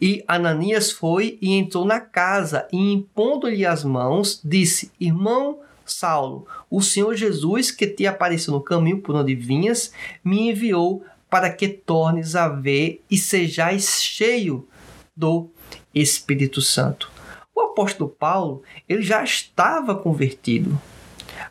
E 0.00 0.24
Ananias 0.26 0.90
foi 0.90 1.38
e 1.40 1.52
entrou 1.54 1.84
na 1.84 2.00
casa 2.00 2.66
e, 2.72 2.92
impondo-lhe 2.92 3.64
as 3.64 3.84
mãos, 3.84 4.40
disse: 4.44 4.90
Irmão 5.00 5.60
Saulo, 5.84 6.46
o 6.70 6.80
Senhor 6.80 7.14
Jesus, 7.14 7.70
que 7.70 7.86
te 7.86 8.06
apareceu 8.06 8.52
no 8.52 8.60
caminho 8.60 9.00
por 9.00 9.14
onde 9.14 9.34
vinhas, 9.34 9.92
me 10.24 10.50
enviou 10.50 11.04
para 11.28 11.50
que 11.50 11.68
tornes 11.68 12.36
a 12.36 12.48
ver 12.48 13.02
e 13.10 13.16
sejais 13.16 14.02
cheio 14.02 14.68
do 15.16 15.48
Espírito 15.94 16.60
Santo. 16.60 17.10
O 17.54 17.60
apóstolo 17.60 18.08
Paulo, 18.08 18.62
ele 18.88 19.02
já 19.02 19.22
estava 19.22 19.94
convertido. 19.94 20.80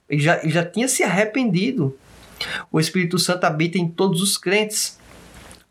Ele 0.10 0.22
já, 0.22 0.38
ele 0.38 0.52
já 0.52 0.66
tinha 0.66 0.88
se 0.88 1.04
arrependido. 1.04 1.98
O 2.72 2.80
Espírito 2.80 3.20
Santo 3.20 3.44
habita 3.46 3.78
em 3.78 3.88
todos 3.88 4.22
os 4.22 4.38
crentes. 4.38 5.00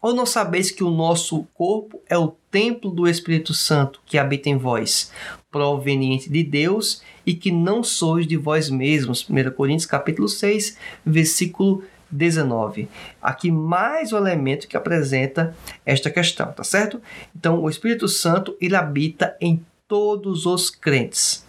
Ou 0.03 0.15
não 0.15 0.25
sabeis 0.25 0.71
que 0.71 0.83
o 0.83 0.91
nosso 0.91 1.45
corpo 1.53 2.01
é 2.09 2.17
o 2.17 2.35
templo 2.51 2.91
do 2.91 3.07
Espírito 3.07 3.53
Santo 3.53 4.01
que 4.07 4.17
habita 4.17 4.49
em 4.49 4.57
vós, 4.57 5.13
proveniente 5.51 6.31
de 6.31 6.43
Deus 6.43 7.03
e 7.27 7.35
que 7.35 7.53
não 7.53 7.85
sois 7.85 8.27
de 8.27 8.37
vós 8.37 8.71
mesmos? 8.71 9.29
1 9.29 9.51
Coríntios 9.51 9.85
capítulo 9.85 10.27
6, 10.27 10.79
versículo 11.05 11.85
19. 12.11 12.89
Aqui 13.21 13.51
mais 13.51 14.13
um 14.13 14.17
elemento 14.17 14.67
que 14.67 14.77
apresenta 14.77 15.55
esta 15.85 16.11
questão, 16.11 16.51
tá 16.53 16.65
certo? 16.65 17.01
Então, 17.37 17.63
o 17.63 17.69
Espírito 17.69 18.09
Santo, 18.09 18.57
ele 18.61 18.77
habita 18.77 19.37
em 19.41 19.63
todos 19.87 20.47
os 20.47 20.71
crentes. 20.71 21.45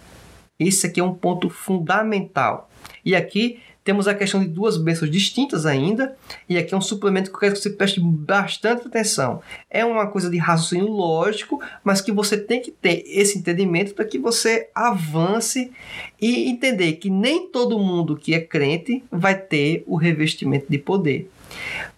Esse 0.58 0.86
aqui 0.86 1.00
é 1.00 1.04
um 1.04 1.14
ponto 1.14 1.48
fundamental. 1.48 2.70
E 3.04 3.16
aqui 3.16 3.60
temos 3.84 4.06
a 4.06 4.14
questão 4.14 4.40
de 4.40 4.46
duas 4.46 4.76
bênçãos 4.76 5.10
distintas 5.10 5.66
ainda, 5.66 6.16
e 6.48 6.56
aqui 6.56 6.74
é 6.74 6.76
um 6.76 6.80
suplemento 6.80 7.30
que 7.30 7.36
eu 7.36 7.40
quero 7.40 7.54
que 7.54 7.60
você 7.60 7.70
preste 7.70 8.00
bastante 8.00 8.86
atenção. 8.86 9.42
É 9.68 9.84
uma 9.84 10.06
coisa 10.06 10.30
de 10.30 10.38
raciocínio 10.38 10.88
lógico, 10.88 11.60
mas 11.82 12.00
que 12.00 12.12
você 12.12 12.36
tem 12.36 12.60
que 12.60 12.70
ter 12.70 13.02
esse 13.06 13.38
entendimento 13.38 13.94
para 13.94 14.04
que 14.04 14.18
você 14.18 14.68
avance 14.74 15.72
e 16.20 16.48
entender 16.48 16.92
que 16.94 17.10
nem 17.10 17.48
todo 17.48 17.78
mundo 17.78 18.16
que 18.16 18.34
é 18.34 18.40
crente 18.40 19.02
vai 19.10 19.34
ter 19.34 19.82
o 19.86 19.96
revestimento 19.96 20.66
de 20.68 20.78
poder. 20.78 21.30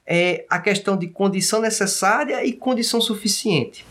É 0.07 0.45
a 0.51 0.59
questão 0.59 0.97
de 0.97 1.07
condição 1.07 1.61
necessária 1.61 2.45
e 2.45 2.53
condição 2.53 3.01
suficiente. 3.01 3.85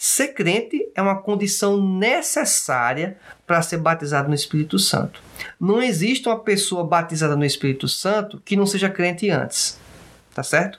Ser 0.00 0.28
crente 0.28 0.88
é 0.94 1.02
uma 1.02 1.20
condição 1.20 1.82
necessária 1.82 3.16
para 3.44 3.60
ser 3.62 3.78
batizado 3.78 4.28
no 4.28 4.34
Espírito 4.34 4.78
Santo. 4.78 5.20
Não 5.60 5.82
existe 5.82 6.28
uma 6.28 6.38
pessoa 6.38 6.84
batizada 6.84 7.34
no 7.34 7.44
Espírito 7.44 7.88
Santo 7.88 8.40
que 8.44 8.54
não 8.54 8.64
seja 8.64 8.88
crente 8.88 9.28
antes. 9.28 9.76
Tá 10.32 10.44
certo? 10.44 10.78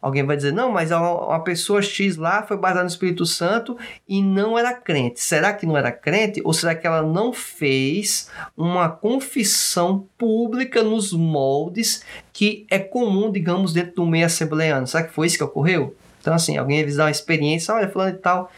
Alguém 0.00 0.26
vai 0.26 0.36
dizer, 0.36 0.52
não, 0.52 0.70
mas 0.70 0.90
uma 0.90 1.42
pessoa 1.42 1.80
X 1.80 2.18
lá 2.18 2.42
foi 2.42 2.58
batizada 2.58 2.84
no 2.84 2.90
Espírito 2.90 3.24
Santo 3.24 3.78
e 4.06 4.22
não 4.22 4.58
era 4.58 4.74
crente. 4.74 5.20
Será 5.20 5.54
que 5.54 5.64
não 5.64 5.74
era 5.74 5.90
crente? 5.90 6.42
Ou 6.44 6.52
será 6.52 6.74
que 6.74 6.86
ela 6.86 7.00
não 7.02 7.32
fez 7.32 8.28
uma 8.54 8.90
confissão 8.90 10.06
pública 10.18 10.82
nos 10.82 11.14
moldes 11.14 12.04
que 12.30 12.66
é 12.70 12.78
comum, 12.78 13.32
digamos, 13.32 13.72
dentro 13.72 13.94
do 13.94 14.06
meio 14.06 14.26
assembleano? 14.26 14.86
Será 14.86 15.02
que 15.02 15.14
foi 15.14 15.28
isso 15.28 15.38
que 15.38 15.44
ocorreu? 15.44 15.96
Então, 16.28 16.36
assim, 16.36 16.58
alguém 16.58 16.84
vai 16.84 16.92
dar 16.94 17.04
uma 17.04 17.10
experiência, 17.10 17.74
olha, 17.74 17.88
falando 17.88 18.14
e 18.14 18.18
tal. 18.18 18.52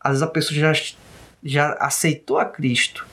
Às 0.00 0.12
vezes 0.12 0.22
a 0.22 0.26
pessoa 0.28 0.58
já, 0.58 0.72
já 1.44 1.72
aceitou 1.74 2.38
a 2.38 2.46
Cristo 2.46 3.06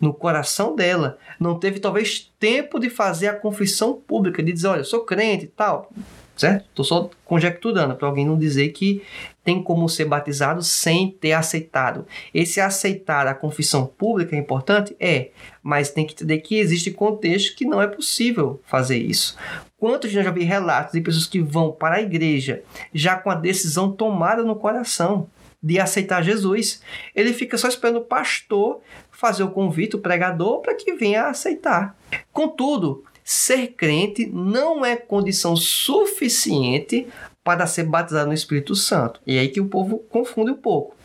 no 0.00 0.14
coração 0.14 0.74
dela. 0.74 1.18
Não 1.38 1.58
teve, 1.58 1.78
talvez, 1.78 2.32
tempo 2.40 2.78
de 2.78 2.88
fazer 2.88 3.28
a 3.28 3.34
confissão 3.34 3.92
pública, 3.92 4.42
de 4.42 4.54
dizer, 4.54 4.68
olha, 4.68 4.80
eu 4.80 4.86
sou 4.86 5.00
crente 5.00 5.44
e 5.44 5.48
tal. 5.48 5.92
Certo? 6.34 6.64
Estou 6.70 6.82
só 6.82 7.10
conjecturando 7.26 7.94
para 7.94 8.08
alguém 8.08 8.24
não 8.24 8.38
dizer 8.38 8.70
que 8.70 9.02
tem 9.44 9.62
como 9.62 9.88
ser 9.88 10.04
batizado 10.04 10.62
sem 10.62 11.10
ter 11.10 11.32
aceitado. 11.32 12.06
Esse 12.32 12.60
aceitar 12.60 13.26
a 13.26 13.34
confissão 13.34 13.86
pública 13.86 14.36
é 14.36 14.38
importante? 14.38 14.96
É, 14.98 15.30
mas 15.62 15.90
tem 15.90 16.06
que 16.06 16.14
entender 16.14 16.38
que 16.38 16.58
existe 16.58 16.90
contexto 16.90 17.56
que 17.56 17.64
não 17.64 17.80
é 17.80 17.86
possível 17.86 18.60
fazer 18.64 18.98
isso. 18.98 19.36
Quantos 19.78 20.12
já 20.12 20.30
vi 20.30 20.44
relatos 20.44 20.92
de 20.92 21.00
pessoas 21.00 21.26
que 21.26 21.40
vão 21.40 21.72
para 21.72 21.96
a 21.96 22.02
igreja 22.02 22.62
já 22.94 23.16
com 23.16 23.30
a 23.30 23.34
decisão 23.34 23.90
tomada 23.90 24.44
no 24.44 24.54
coração 24.54 25.28
de 25.60 25.80
aceitar 25.80 26.22
Jesus? 26.22 26.80
Ele 27.14 27.32
fica 27.32 27.58
só 27.58 27.66
esperando 27.66 27.98
o 27.98 28.04
pastor 28.04 28.80
fazer 29.10 29.42
o 29.42 29.50
convite, 29.50 29.96
o 29.96 30.00
pregador, 30.00 30.60
para 30.60 30.74
que 30.74 30.94
venha 30.94 31.26
aceitar. 31.26 31.96
Contudo, 32.32 33.04
ser 33.24 33.68
crente 33.68 34.26
não 34.26 34.84
é 34.84 34.96
condição 34.96 35.56
suficiente 35.56 37.06
para 37.44 37.66
ser 37.66 37.84
batizado 37.84 38.28
no 38.28 38.34
Espírito 38.34 38.74
Santo. 38.74 39.20
E 39.26 39.36
é 39.36 39.40
aí 39.40 39.48
que 39.48 39.60
o 39.60 39.66
povo 39.66 39.98
confunde 40.10 40.50
um 40.50 40.56
pouco. 40.56 40.96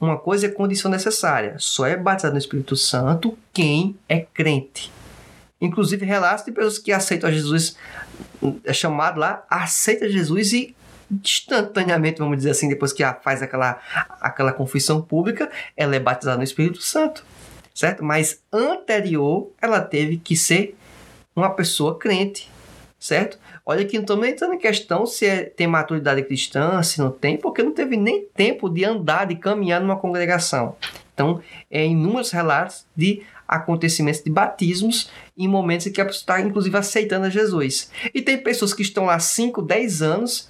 Uma 0.00 0.18
coisa 0.18 0.46
é 0.46 0.50
condição 0.50 0.90
necessária, 0.90 1.56
só 1.58 1.86
é 1.86 1.96
batizado 1.96 2.34
no 2.34 2.38
Espírito 2.38 2.76
Santo 2.76 3.36
quem 3.52 3.96
é 4.08 4.20
crente. 4.20 4.92
Inclusive, 5.60 6.06
relatos 6.06 6.44
de 6.44 6.52
pessoas 6.52 6.78
que 6.78 6.92
aceitam 6.92 7.32
Jesus, 7.32 7.76
é 8.64 8.72
chamado 8.72 9.18
lá, 9.18 9.44
aceita 9.50 10.08
Jesus 10.08 10.52
e 10.52 10.76
instantaneamente, 11.10 12.18
vamos 12.18 12.36
dizer 12.36 12.50
assim, 12.50 12.68
depois 12.68 12.92
que 12.92 13.02
faz 13.22 13.42
aquela, 13.42 13.80
aquela 14.20 14.52
confissão 14.52 15.00
pública, 15.00 15.50
ela 15.76 15.96
é 15.96 16.00
batizada 16.00 16.36
no 16.36 16.44
Espírito 16.44 16.82
Santo, 16.82 17.24
certo? 17.74 18.04
Mas 18.04 18.40
anterior, 18.52 19.50
ela 19.60 19.80
teve 19.80 20.18
que 20.18 20.36
ser 20.36 20.76
uma 21.34 21.50
pessoa 21.50 21.98
crente, 21.98 22.50
certo? 22.98 23.38
Olha 23.70 23.84
que 23.84 23.98
não 23.98 24.02
estou 24.02 24.16
nem 24.16 24.30
entrando 24.30 24.54
em 24.54 24.58
questão 24.58 25.04
se 25.04 25.26
é, 25.26 25.44
tem 25.44 25.66
maturidade 25.66 26.22
cristã, 26.22 26.82
se 26.82 26.98
não 26.98 27.10
tem, 27.10 27.36
porque 27.36 27.62
não 27.62 27.74
teve 27.74 27.98
nem 27.98 28.24
tempo 28.34 28.66
de 28.66 28.82
andar, 28.82 29.26
de 29.26 29.36
caminhar 29.36 29.78
numa 29.78 29.98
congregação. 29.98 30.74
Então, 31.12 31.42
é 31.70 31.84
inúmeros 31.84 32.30
relatos 32.30 32.86
de 32.96 33.22
acontecimentos 33.46 34.22
de 34.22 34.30
batismos 34.30 35.10
em 35.36 35.46
momentos 35.46 35.86
em 35.86 35.92
que 35.92 36.00
a 36.00 36.06
pessoa 36.06 36.20
está, 36.20 36.40
inclusive, 36.40 36.78
aceitando 36.78 37.26
a 37.26 37.28
Jesus. 37.28 37.90
E 38.14 38.22
tem 38.22 38.38
pessoas 38.38 38.72
que 38.72 38.80
estão 38.80 39.04
lá 39.04 39.18
5, 39.18 39.60
10 39.60 40.00
anos, 40.00 40.48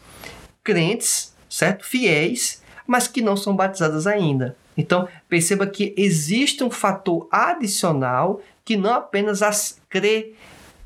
crentes, 0.62 1.34
certo? 1.50 1.84
Fiéis, 1.84 2.62
mas 2.86 3.08
que 3.08 3.20
não 3.20 3.36
são 3.36 3.56
batizadas 3.56 4.06
ainda. 4.06 4.56
Então, 4.76 5.08
perceba 5.28 5.66
que 5.66 5.92
existe 5.96 6.62
um 6.62 6.70
fator 6.70 7.26
adicional 7.32 8.40
que 8.64 8.76
não 8.76 8.94
apenas 8.94 9.42
as 9.42 9.80
crê 9.88 10.34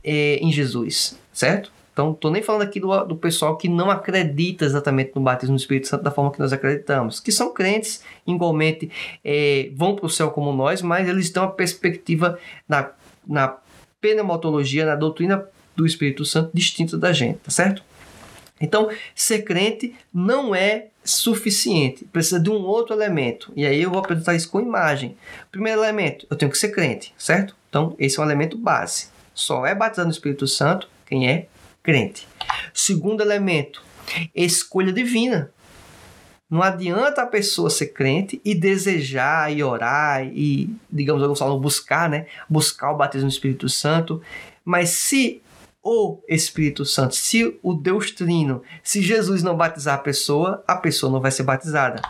é, 0.02 0.36
em 0.36 0.50
Jesus, 0.50 1.18
certo? 1.30 1.70
Então, 1.92 2.12
estou 2.12 2.30
nem 2.30 2.42
falando 2.42 2.62
aqui 2.62 2.80
do, 2.80 3.04
do 3.04 3.16
pessoal 3.16 3.56
que 3.56 3.68
não 3.68 3.90
acredita 3.90 4.64
exatamente 4.64 5.12
no 5.14 5.20
batismo 5.20 5.54
do 5.54 5.60
Espírito 5.60 5.88
Santo 5.88 6.02
da 6.02 6.10
forma 6.10 6.32
que 6.32 6.38
nós 6.38 6.52
acreditamos, 6.52 7.20
que 7.20 7.30
são 7.30 7.52
crentes, 7.52 8.02
igualmente 8.26 8.90
é, 9.22 9.70
vão 9.74 9.94
para 9.94 10.06
o 10.06 10.10
céu 10.10 10.30
como 10.30 10.52
nós, 10.52 10.80
mas 10.80 11.06
eles 11.06 11.28
têm 11.30 11.42
uma 11.42 11.50
perspectiva 11.50 12.38
na, 12.66 12.90
na 13.26 13.58
pneumatologia, 14.00 14.86
na 14.86 14.96
doutrina 14.96 15.46
do 15.76 15.86
Espírito 15.86 16.24
Santo 16.24 16.50
distinta 16.54 16.96
da 16.96 17.12
gente, 17.12 17.38
tá 17.38 17.50
certo? 17.50 17.82
Então, 18.60 18.88
ser 19.14 19.42
crente 19.42 19.94
não 20.14 20.54
é 20.54 20.86
suficiente, 21.04 22.04
precisa 22.06 22.38
de 22.38 22.48
um 22.48 22.64
outro 22.64 22.94
elemento. 22.94 23.52
E 23.56 23.66
aí 23.66 23.82
eu 23.82 23.90
vou 23.90 23.98
apresentar 23.98 24.34
isso 24.34 24.48
com 24.48 24.60
imagem. 24.60 25.16
Primeiro 25.50 25.80
elemento, 25.80 26.26
eu 26.30 26.36
tenho 26.36 26.50
que 26.50 26.56
ser 26.56 26.68
crente, 26.68 27.12
certo? 27.18 27.56
Então, 27.68 27.94
esse 27.98 28.18
é 28.18 28.22
um 28.22 28.24
elemento 28.24 28.56
base. 28.56 29.08
Só 29.34 29.66
é 29.66 29.74
batizado 29.74 30.06
no 30.06 30.12
Espírito 30.12 30.46
Santo 30.46 30.88
quem 31.06 31.28
é 31.28 31.48
crente. 31.82 32.28
Segundo 32.72 33.22
elemento, 33.22 33.82
escolha 34.34 34.92
divina. 34.92 35.50
Não 36.48 36.62
adianta 36.62 37.22
a 37.22 37.26
pessoa 37.26 37.70
ser 37.70 37.86
crente 37.88 38.38
e 38.44 38.54
desejar 38.54 39.50
e 39.50 39.64
orar 39.64 40.26
e, 40.26 40.68
digamos, 40.90 41.22
alguns 41.22 41.38
falam 41.38 41.58
buscar, 41.58 42.10
né? 42.10 42.26
Buscar 42.48 42.92
o 42.92 42.96
batismo 42.96 43.28
do 43.28 43.32
Espírito 43.32 43.70
Santo. 43.70 44.20
Mas 44.62 44.90
se 44.90 45.40
o 45.82 46.20
Espírito 46.28 46.84
Santo, 46.84 47.16
se 47.16 47.58
o 47.62 47.74
Deus 47.74 48.10
Trino, 48.10 48.62
se 48.84 49.02
Jesus 49.02 49.42
não 49.42 49.56
batizar 49.56 49.94
a 49.94 50.02
pessoa, 50.02 50.62
a 50.66 50.76
pessoa 50.76 51.10
não 51.10 51.20
vai 51.20 51.30
ser 51.30 51.42
batizada. 51.42 52.02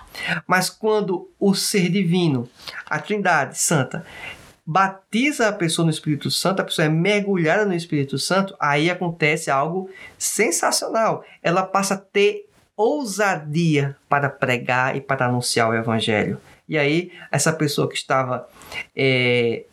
Mas 0.47 0.69
quando 0.69 1.31
o 1.39 1.55
ser 1.55 1.89
divino, 1.89 2.49
a 2.85 2.99
Trindade 2.99 3.59
Santa, 3.59 4.05
batiza 4.73 5.49
a 5.49 5.53
pessoa 5.53 5.85
no 5.85 5.91
Espírito 5.91 6.31
Santo, 6.31 6.61
a 6.63 6.65
pessoa 6.65 6.87
é 6.87 6.89
mergulhada 6.89 7.67
no 7.67 7.75
Espírito 7.75 8.19
Santo, 8.19 8.57
aí 8.59 8.89
acontece 8.89 9.51
algo 9.51 9.91
sensacional. 10.17 11.23
Ela 11.43 11.63
passa 11.63 11.95
a 11.95 11.99
ter 11.99 12.49
ousadia 12.75 13.95
para 14.09 14.31
pregar 14.31 14.97
e 14.97 15.01
para 15.01 15.27
anunciar 15.27 15.69
o 15.69 15.75
Evangelho. 15.75 16.41
E 16.67 16.79
aí, 16.79 17.13
essa 17.31 17.53
pessoa 17.53 17.87
que 17.87 17.95
estava 17.95 18.49
é, 18.97 19.65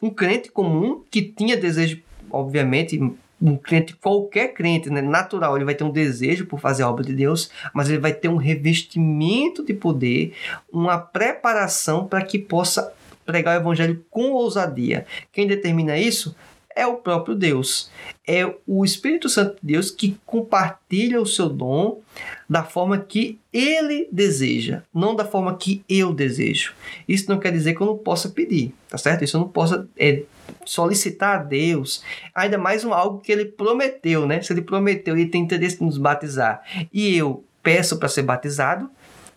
um 0.00 0.08
crente 0.08 0.50
comum, 0.50 1.04
que 1.10 1.20
tinha 1.20 1.54
desejo, 1.54 2.00
obviamente, 2.30 2.98
um 3.38 3.56
crente, 3.58 3.94
qualquer 3.94 4.54
crente, 4.54 4.88
né, 4.88 5.02
natural, 5.02 5.54
ele 5.54 5.66
vai 5.66 5.74
ter 5.74 5.84
um 5.84 5.90
desejo 5.90 6.46
por 6.46 6.58
fazer 6.58 6.82
a 6.82 6.88
obra 6.88 7.04
de 7.04 7.12
Deus, 7.12 7.50
mas 7.74 7.90
ele 7.90 7.98
vai 7.98 8.14
ter 8.14 8.28
um 8.28 8.36
revestimento 8.36 9.62
de 9.62 9.74
poder, 9.74 10.32
uma 10.72 10.96
preparação 10.96 12.06
para 12.06 12.24
que 12.24 12.38
possa 12.38 12.94
pregar 13.26 13.58
o 13.58 13.60
evangelho 13.60 14.04
com 14.08 14.30
ousadia. 14.30 15.04
Quem 15.32 15.46
determina 15.46 15.98
isso 15.98 16.34
é 16.76 16.86
o 16.86 16.96
próprio 16.96 17.34
Deus. 17.34 17.90
É 18.28 18.46
o 18.66 18.84
Espírito 18.84 19.30
Santo 19.30 19.54
de 19.54 19.72
Deus 19.72 19.90
que 19.90 20.20
compartilha 20.26 21.20
o 21.20 21.26
seu 21.26 21.48
dom 21.48 22.02
da 22.48 22.62
forma 22.62 22.98
que 22.98 23.40
ele 23.50 24.06
deseja, 24.12 24.82
não 24.94 25.16
da 25.16 25.24
forma 25.24 25.56
que 25.56 25.82
eu 25.88 26.12
desejo. 26.12 26.74
Isso 27.08 27.30
não 27.30 27.38
quer 27.38 27.50
dizer 27.50 27.74
que 27.74 27.80
eu 27.80 27.86
não 27.86 27.96
possa 27.96 28.28
pedir, 28.28 28.74
tá 28.90 28.98
certo? 28.98 29.24
Isso 29.24 29.38
eu 29.38 29.40
não 29.40 29.48
possa 29.48 29.88
é, 29.96 30.22
solicitar 30.66 31.40
a 31.40 31.42
Deus, 31.42 32.04
ainda 32.34 32.58
mais 32.58 32.84
um 32.84 32.92
algo 32.92 33.20
que 33.20 33.32
ele 33.32 33.46
prometeu, 33.46 34.26
né? 34.26 34.42
Se 34.42 34.52
ele 34.52 34.60
prometeu 34.62 35.16
e 35.16 35.26
tem 35.26 35.42
interesse 35.42 35.82
em 35.82 35.86
nos 35.86 35.96
batizar 35.96 36.62
e 36.92 37.16
eu 37.16 37.42
peço 37.62 37.98
para 37.98 38.08
ser 38.08 38.22
batizado, 38.22 38.88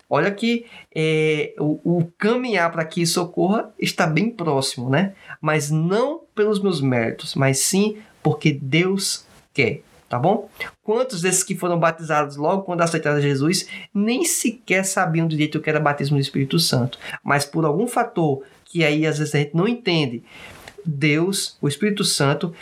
Olha 0.10 0.32
que 0.32 0.66
é, 0.94 1.54
o, 1.60 2.00
o, 2.00 2.12
caminhar 2.18 2.72
para 2.72 2.84
que 2.84 3.02
isso 3.02 3.22
ocorra 3.22 3.72
está 3.78 4.08
bem 4.08 4.32
próximo, 4.32 4.90
né? 4.90 5.14
Mas 5.40 5.70
não 5.70 6.22
pelos 6.34 6.60
meus 6.60 6.82
méritos, 6.82 7.36
mas 7.36 7.60
sim 7.60 7.98
porque 8.24 8.52
Deus 8.52 9.26
quer, 9.54 9.82
tá 10.10 10.18
bom? 10.18 10.50
Quantos 10.82 11.22
desses 11.22 11.44
que 11.44 11.56
foram 11.56 11.80
batizados 11.80 12.38
logo 12.38 12.64
quando 12.64 12.82
aceitaram 12.82 13.22
Jesus 13.22 13.68
nem 13.94 14.26
sequer 14.26 14.84
sabiam 14.84 15.28
direito 15.28 15.60
o 15.60 15.62
que 15.62 15.70
era 15.70 15.80
batismo 15.80 16.18
do 16.18 16.22
Espírito 16.22 16.58
Santo, 16.58 16.98
mas 17.24 17.46
por 17.46 17.64
algum 17.64 17.86
fator 17.86 18.44
que 18.66 18.84
aí 18.84 19.06
às 19.06 19.20
vezes 19.20 19.36
a 19.36 19.40
gente 19.40 19.56
não 19.56 19.68
entende, 19.68 20.24
Deus, 20.84 21.58
o 21.62 21.68
Espírito 21.68 22.04
Santo, 22.04 22.54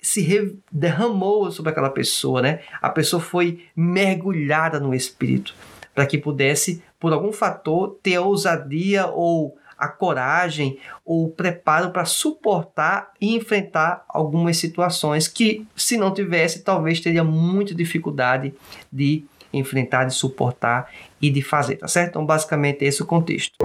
se 0.00 0.56
derramou 0.70 1.50
sobre 1.50 1.70
aquela 1.70 1.90
pessoa, 1.90 2.42
né? 2.42 2.60
A 2.80 2.90
pessoa 2.90 3.20
foi 3.20 3.64
mergulhada 3.74 4.78
no 4.80 4.94
Espírito 4.94 5.54
para 5.94 6.06
que 6.06 6.18
pudesse 6.18 6.82
por 7.02 7.12
algum 7.12 7.32
fator, 7.32 7.98
ter 8.00 8.14
a 8.14 8.20
ousadia 8.20 9.08
ou 9.08 9.58
a 9.76 9.88
coragem 9.88 10.78
ou 11.04 11.24
o 11.24 11.28
preparo 11.28 11.90
para 11.90 12.04
suportar 12.04 13.10
e 13.20 13.34
enfrentar 13.34 14.04
algumas 14.08 14.56
situações 14.56 15.26
que, 15.26 15.66
se 15.74 15.96
não 15.96 16.14
tivesse, 16.14 16.62
talvez 16.62 17.00
teria 17.00 17.24
muita 17.24 17.74
dificuldade 17.74 18.54
de 18.92 19.24
enfrentar, 19.52 20.04
de 20.04 20.14
suportar 20.14 20.88
e 21.20 21.28
de 21.28 21.42
fazer, 21.42 21.74
tá 21.74 21.88
certo? 21.88 22.10
Então, 22.10 22.24
basicamente, 22.24 22.84
esse 22.84 23.02
é 23.02 23.04
o 23.04 23.08
contexto. 23.08 23.56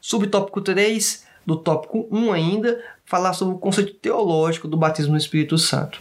Subtópico 0.00 0.60
3, 0.60 1.26
do 1.44 1.56
tópico 1.56 2.06
1 2.12 2.32
ainda, 2.32 2.80
falar 3.10 3.32
sobre 3.32 3.56
o 3.56 3.58
conceito 3.58 3.94
teológico 3.94 4.68
do 4.68 4.76
batismo 4.76 5.10
no 5.10 5.18
Espírito 5.18 5.58
Santo. 5.58 6.00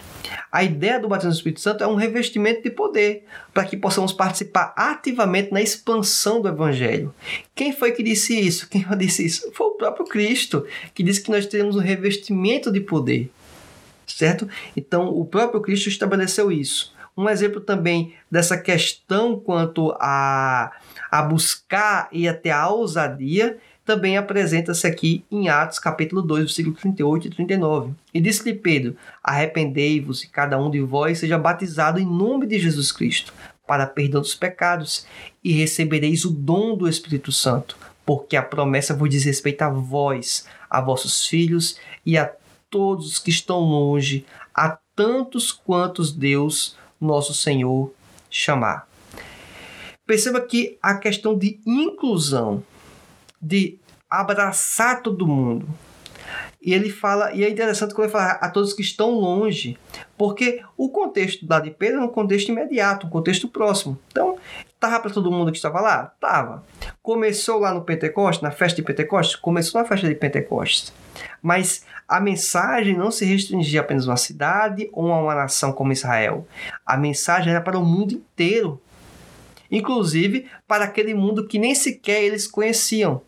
A 0.51 0.63
ideia 0.63 0.99
do 0.99 1.07
batismo 1.07 1.31
no 1.31 1.35
Espírito 1.35 1.59
Santo 1.59 1.83
é 1.83 1.87
um 1.87 1.95
revestimento 1.95 2.61
de 2.61 2.69
poder, 2.69 3.25
para 3.51 3.65
que 3.65 3.75
possamos 3.75 4.13
participar 4.13 4.75
ativamente 4.77 5.51
na 5.51 5.59
expansão 5.59 6.39
do 6.39 6.47
Evangelho. 6.47 7.11
Quem 7.55 7.73
foi 7.73 7.93
que 7.93 8.03
disse 8.03 8.39
isso? 8.39 8.69
Quem 8.69 8.85
disse 8.95 9.25
isso? 9.25 9.51
Foi 9.53 9.65
o 9.65 9.71
próprio 9.71 10.05
Cristo, 10.05 10.67
que 10.93 11.01
disse 11.01 11.23
que 11.23 11.31
nós 11.31 11.47
teremos 11.47 11.75
um 11.75 11.79
revestimento 11.79 12.71
de 12.71 12.79
poder. 12.79 13.31
Certo? 14.05 14.47
Então, 14.77 15.09
o 15.09 15.25
próprio 15.25 15.61
Cristo 15.61 15.89
estabeleceu 15.89 16.51
isso. 16.51 16.93
Um 17.17 17.27
exemplo 17.27 17.59
também 17.59 18.13
dessa 18.29 18.55
questão 18.55 19.39
quanto 19.39 19.95
a, 19.99 20.71
a 21.09 21.23
buscar 21.23 22.07
e 22.11 22.27
até 22.27 22.51
a 22.51 22.69
ousadia 22.69 23.57
também 23.89 24.17
apresenta-se 24.17 24.85
aqui 24.85 25.25
em 25.31 25.49
Atos 25.49 25.79
capítulo 25.79 26.21
2, 26.21 26.43
versículo 26.43 26.75
38 26.75 27.25
e 27.25 27.29
39. 27.31 27.93
E 28.13 28.21
disse-lhe 28.21 28.53
Pedro: 28.53 28.95
Arrependei-vos 29.23 30.23
e 30.23 30.29
cada 30.29 30.59
um 30.59 30.69
de 30.69 30.79
vós 30.79 31.17
seja 31.17 31.39
batizado 31.39 31.99
em 31.99 32.05
nome 32.05 32.45
de 32.45 32.59
Jesus 32.59 32.91
Cristo, 32.91 33.33
para 33.65 33.87
perdão 33.87 34.21
dos 34.21 34.35
pecados, 34.35 35.07
e 35.43 35.53
recebereis 35.53 36.23
o 36.23 36.29
dom 36.29 36.77
do 36.77 36.87
Espírito 36.87 37.31
Santo, 37.31 37.75
porque 38.05 38.35
a 38.35 38.43
promessa 38.43 38.93
vos 38.93 39.09
diz 39.09 39.23
respeito 39.23 39.63
a 39.63 39.69
vós, 39.69 40.45
a 40.69 40.79
vossos 40.79 41.25
filhos 41.25 41.79
e 42.05 42.15
a 42.15 42.31
todos 42.69 43.07
os 43.07 43.17
que 43.17 43.31
estão 43.31 43.59
longe, 43.61 44.23
a 44.53 44.77
tantos 44.95 45.51
quantos 45.51 46.11
Deus, 46.11 46.77
nosso 47.01 47.33
Senhor, 47.33 47.91
chamar. 48.29 48.87
Perceba 50.05 50.39
que 50.41 50.77
a 50.79 50.93
questão 50.93 51.35
de 51.35 51.59
inclusão 51.65 52.63
de 53.41 53.78
abraçar 54.09 55.01
todo 55.01 55.27
mundo. 55.27 55.67
E 56.61 56.73
ele 56.73 56.89
fala, 56.89 57.33
e 57.33 57.43
é 57.43 57.49
interessante 57.49 57.93
quando 57.93 58.05
ele 58.05 58.11
fala 58.11 58.31
a 58.33 58.49
todos 58.49 58.73
que 58.73 58.81
estão 58.81 59.11
longe, 59.11 59.77
porque 60.17 60.61
o 60.75 60.89
contexto 60.89 61.45
da 61.45 61.59
de 61.59 61.71
Pedro 61.71 62.01
é 62.01 62.03
um 62.03 62.09
contexto 62.09 62.49
imediato, 62.49 63.07
um 63.07 63.09
contexto 63.09 63.47
próximo. 63.47 63.97
Então, 64.11 64.37
estava 64.67 64.99
para 64.99 65.11
todo 65.11 65.31
mundo 65.31 65.51
que 65.51 65.57
estava 65.57 65.79
lá? 65.79 66.13
Tava. 66.19 66.65
Começou 67.01 67.59
lá 67.59 67.73
no 67.73 67.81
Pentecostes, 67.81 68.43
na 68.43 68.51
festa 68.51 68.75
de 68.75 68.81
Pentecostes? 68.81 69.37
Começou 69.37 69.79
na 69.81 69.87
festa 69.87 70.07
de 70.07 70.15
Pentecostes. 70.15 70.91
Mas 71.41 71.85
a 72.05 72.19
mensagem 72.19 72.97
não 72.97 73.09
se 73.09 73.23
restringia 73.23 73.79
apenas 73.79 74.05
a 74.05 74.11
uma 74.11 74.17
cidade 74.17 74.89
ou 74.91 75.11
a 75.13 75.21
uma 75.21 75.35
nação 75.35 75.71
como 75.71 75.93
Israel. 75.93 76.45
A 76.85 76.97
mensagem 76.97 77.51
era 77.51 77.61
para 77.61 77.79
o 77.79 77.85
mundo 77.85 78.13
inteiro 78.13 78.81
inclusive 79.71 80.47
para 80.67 80.85
aquele 80.85 81.13
mundo 81.13 81.47
que 81.47 81.59
nem 81.59 81.75
sequer 81.75 82.23
eles 82.23 82.47
conheciam. 82.47 83.21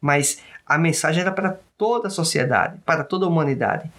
Mas 0.00 0.42
a 0.64 0.78
mensagem 0.78 1.20
era 1.20 1.32
para 1.32 1.58
toda 1.76 2.08
a 2.08 2.10
sociedade, 2.10 2.78
para 2.86 3.02
toda 3.02 3.26
a 3.26 3.28
humanidade. 3.28 3.90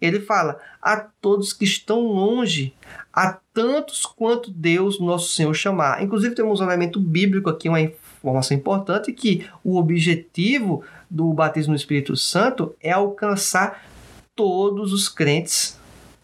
Ele 0.00 0.20
fala 0.20 0.58
a 0.82 0.96
todos 0.96 1.52
que 1.52 1.64
estão 1.64 2.00
longe, 2.00 2.74
a 3.12 3.38
tantos 3.54 4.04
quanto 4.04 4.50
Deus, 4.50 4.98
nosso 5.00 5.28
Senhor, 5.28 5.54
chamar. 5.54 6.02
Inclusive, 6.02 6.34
temos 6.34 6.60
um 6.60 6.64
elemento 6.64 6.98
bíblico 6.98 7.48
aqui, 7.48 7.68
uma 7.68 7.80
informação 7.80 8.56
importante, 8.56 9.12
que 9.12 9.46
o 9.62 9.76
objetivo 9.76 10.82
do 11.08 11.32
batismo 11.32 11.70
no 11.70 11.76
Espírito 11.76 12.16
Santo 12.16 12.74
é 12.80 12.90
alcançar 12.90 13.84
todos 14.34 14.92
os 14.92 15.08
crentes. 15.08 15.78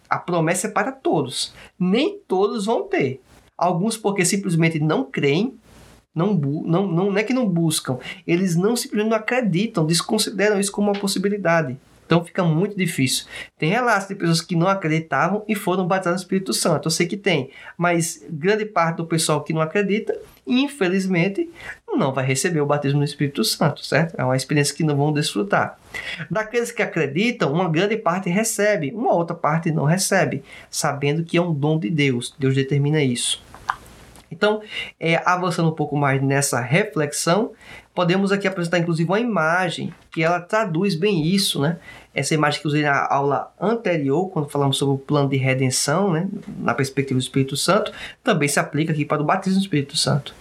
A 0.09 0.18
promessa 0.18 0.66
é 0.66 0.70
para 0.70 0.93
todos. 0.93 1.55
Nem 1.78 2.18
todos 2.26 2.66
vão 2.66 2.89
ter. 2.89 3.20
Alguns 3.57 3.97
porque 3.97 4.24
simplesmente 4.24 4.80
não 4.80 5.05
creem, 5.05 5.55
não, 6.14 6.34
não, 6.34 6.86
não, 6.86 7.10
não 7.10 7.18
é 7.18 7.22
que 7.22 7.32
não 7.32 7.48
buscam, 7.48 7.98
eles 8.26 8.54
não 8.54 8.76
simplesmente 8.76 9.10
não 9.10 9.16
acreditam, 9.16 9.86
desconsideram 9.86 10.60
isso 10.60 10.72
como 10.72 10.90
uma 10.90 10.98
possibilidade. 10.98 11.76
Então 12.04 12.22
fica 12.22 12.44
muito 12.44 12.76
difícil. 12.76 13.24
Tem 13.58 13.70
relatos 13.70 14.08
de 14.08 14.14
pessoas 14.14 14.42
que 14.42 14.54
não 14.54 14.68
acreditavam 14.68 15.42
e 15.48 15.54
foram 15.54 15.86
batizadas 15.86 16.20
no 16.20 16.24
Espírito 16.24 16.52
Santo. 16.52 16.86
Eu 16.86 16.90
sei 16.90 17.06
que 17.06 17.16
tem, 17.16 17.50
mas 17.78 18.22
grande 18.28 18.66
parte 18.66 18.98
do 18.98 19.06
pessoal 19.06 19.42
que 19.42 19.54
não 19.54 19.62
acredita, 19.62 20.14
infelizmente, 20.46 21.48
não 21.90 22.12
vai 22.12 22.26
receber 22.26 22.60
o 22.60 22.66
batismo 22.66 22.98
no 22.98 23.04
Espírito 23.04 23.42
Santo, 23.44 23.82
certo? 23.82 24.14
É 24.18 24.24
uma 24.24 24.36
experiência 24.36 24.74
que 24.74 24.84
não 24.84 24.94
vão 24.94 25.10
desfrutar. 25.10 25.78
Daqueles 26.30 26.70
que 26.70 26.82
acreditam, 26.82 27.50
uma 27.50 27.68
grande 27.68 27.96
parte 27.96 28.28
recebe, 28.28 28.92
uma 28.94 29.14
outra 29.14 29.34
parte 29.34 29.70
não 29.70 29.84
recebe, 29.84 30.42
sabendo 30.68 31.24
que 31.24 31.38
é 31.38 31.40
um 31.40 31.54
dom 31.54 31.78
de 31.78 31.88
Deus. 31.88 32.34
Deus 32.38 32.54
determina 32.54 33.02
isso. 33.02 33.42
Então, 34.33 34.62
é, 34.99 35.20
avançando 35.26 35.68
um 35.68 35.74
pouco 35.74 35.95
mais 35.95 36.22
nessa 36.22 36.59
reflexão, 36.59 37.53
podemos 37.95 38.33
aqui 38.33 38.49
apresentar 38.49 38.78
inclusive 38.78 39.09
uma 39.09 39.20
imagem 39.20 39.93
que 40.11 40.22
ela 40.22 40.41
traduz 40.41 40.95
bem 40.95 41.26
isso, 41.26 41.61
né? 41.61 41.78
Essa 42.14 42.35
imagem 42.35 42.61
que 42.61 42.66
usei 42.66 42.83
na 42.83 43.07
aula 43.07 43.53
anterior, 43.61 44.30
quando 44.30 44.49
falamos 44.49 44.78
sobre 44.78 44.95
o 44.95 44.99
plano 44.99 45.28
de 45.28 45.37
redenção, 45.37 46.12
né? 46.12 46.28
na 46.59 46.74
perspectiva 46.74 47.18
do 47.18 47.22
Espírito 47.22 47.57
Santo, 47.57 47.93
também 48.24 48.49
se 48.49 48.59
aplica 48.59 48.93
aqui 48.93 49.05
para 49.05 49.22
o 49.22 49.24
batismo 49.24 49.61
do 49.61 49.62
Espírito 49.62 49.97
Santo. 49.97 50.35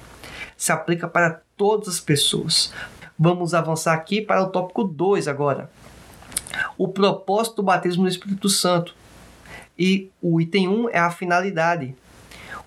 Se 0.58 0.72
aplica 0.72 1.08
para 1.08 1.42
todas 1.56 1.88
as 1.88 2.00
pessoas. 2.00 2.74
Vamos 3.18 3.54
avançar 3.54 3.94
aqui 3.94 4.22
para 4.22 4.42
o 4.42 4.48
tópico 4.48 4.84
2 4.84 5.28
agora. 5.28 5.70
O 6.78 6.88
propósito 6.88 7.58
do 7.58 7.64
batismo 7.64 8.04
no 8.04 8.10
Espírito 8.10 8.50
Santo. 8.50 8.96
E 9.78 10.10
o 10.22 10.40
item 10.42 10.68
1 10.68 10.74
um 10.74 10.90
é 10.90 11.00
a 11.00 11.10
finalidade. 11.10 11.96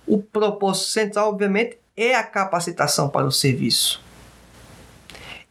O 0.06 0.18
propósito 0.18 0.88
central, 0.88 1.30
obviamente, 1.30 1.78
é 1.96 2.14
a 2.14 2.22
capacitação 2.22 3.08
para 3.08 3.26
o 3.26 3.32
serviço. 3.32 4.02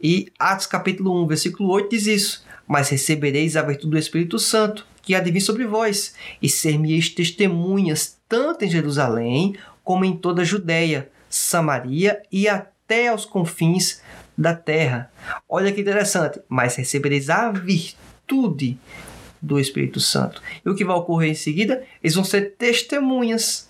E 0.02 0.32
Atos 0.38 0.68
capítulo 0.68 1.24
1, 1.24 1.28
versículo 1.28 1.70
8 1.70 1.90
diz 1.90 2.08
isso: 2.08 2.46
Mas 2.68 2.90
recebereis 2.90 3.56
a 3.56 3.62
virtude 3.62 3.92
do 3.92 3.98
Espírito 3.98 4.38
Santo, 4.38 4.86
que 5.02 5.16
há 5.16 5.20
de 5.20 5.32
vir 5.32 5.42
sobre 5.42 5.66
vós, 5.66 6.14
e 6.42 6.50
ser-me-eis 6.50 7.10
testemunhas 7.10 8.18
tanto 8.28 8.66
em 8.66 8.70
Jerusalém 8.70 9.56
como 9.84 10.06
em 10.06 10.16
toda 10.16 10.42
a 10.42 10.46
Judéia, 10.46 11.10
Samaria 11.30 12.22
e 12.32 12.48
até 12.48 13.08
aos 13.08 13.26
confins 13.26 14.02
da 14.38 14.54
terra. 14.54 15.12
Olha 15.48 15.72
que 15.72 15.82
interessante, 15.82 16.40
mas 16.48 16.76
recebereis 16.76 17.30
a 17.30 17.52
virtude 17.52 18.78
do 19.42 19.60
Espírito 19.60 20.00
Santo. 20.00 20.42
E 20.66 20.70
o 20.70 20.76
que 20.76 20.86
vai 20.86 20.96
ocorrer 20.96 21.32
em 21.32 21.36
seguida? 21.36 21.84
Eles 22.02 22.16
vão 22.16 22.24
ser 22.24 22.56
testemunhas. 22.58 23.70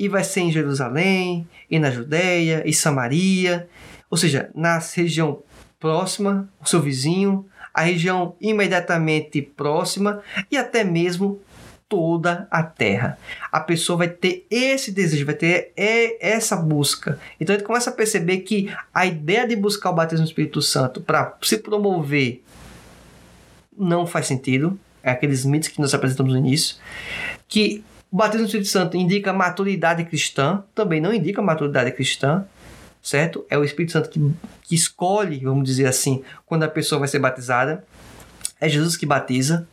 E 0.00 0.08
vai 0.08 0.24
ser 0.24 0.40
em 0.40 0.50
Jerusalém, 0.50 1.46
e 1.70 1.78
na 1.78 1.90
Judéia, 1.90 2.62
e 2.64 2.72
Samaria, 2.72 3.68
ou 4.08 4.16
seja, 4.16 4.48
na 4.54 4.78
região 4.78 5.42
próxima, 5.78 6.48
o 6.58 6.66
seu 6.66 6.80
vizinho, 6.80 7.44
a 7.74 7.82
região 7.82 8.34
imediatamente 8.40 9.42
próxima 9.42 10.22
e 10.50 10.56
até 10.56 10.82
mesmo 10.82 11.38
toda 11.86 12.48
a 12.50 12.62
terra. 12.62 13.18
A 13.52 13.60
pessoa 13.60 13.98
vai 13.98 14.08
ter 14.08 14.46
esse 14.50 14.90
desejo, 14.90 15.26
vai 15.26 15.34
ter 15.34 15.74
essa 15.76 16.56
busca. 16.56 17.20
Então 17.38 17.54
ele 17.54 17.62
começa 17.62 17.90
a 17.90 17.92
perceber 17.92 18.38
que 18.38 18.74
a 18.94 19.04
ideia 19.04 19.46
de 19.46 19.54
buscar 19.54 19.90
o 19.90 19.94
batismo 19.94 20.24
do 20.24 20.28
Espírito 20.28 20.62
Santo 20.62 21.02
para 21.02 21.36
se 21.42 21.58
promover 21.58 22.42
não 23.76 24.06
faz 24.06 24.26
sentido. 24.26 24.80
É 25.02 25.10
aqueles 25.10 25.44
mitos 25.44 25.68
que 25.68 25.78
nós 25.78 25.92
apresentamos 25.92 26.32
no 26.32 26.38
início. 26.38 26.76
Que 27.46 27.84
o 28.10 28.16
batismo 28.16 28.42
do 28.42 28.46
Espírito 28.46 28.68
Santo 28.68 28.96
indica 28.96 29.32
maturidade 29.32 30.04
cristã, 30.04 30.62
também 30.74 31.00
não 31.00 31.12
indica 31.12 31.40
maturidade 31.40 31.92
cristã 31.92 32.44
certo? 33.02 33.44
É 33.48 33.58
o 33.58 33.64
Espírito 33.64 33.92
Santo 33.92 34.10
que, 34.10 34.20
que 34.62 34.74
escolhe, 34.74 35.38
vamos 35.38 35.64
dizer 35.64 35.86
assim, 35.86 36.22
quando 36.46 36.64
a 36.64 36.68
pessoa 36.68 36.98
vai 36.98 37.08
ser 37.08 37.18
batizada. 37.18 37.84
É 38.60 38.68
Jesus 38.68 38.94
que 38.94 39.06
batiza. 39.06 39.66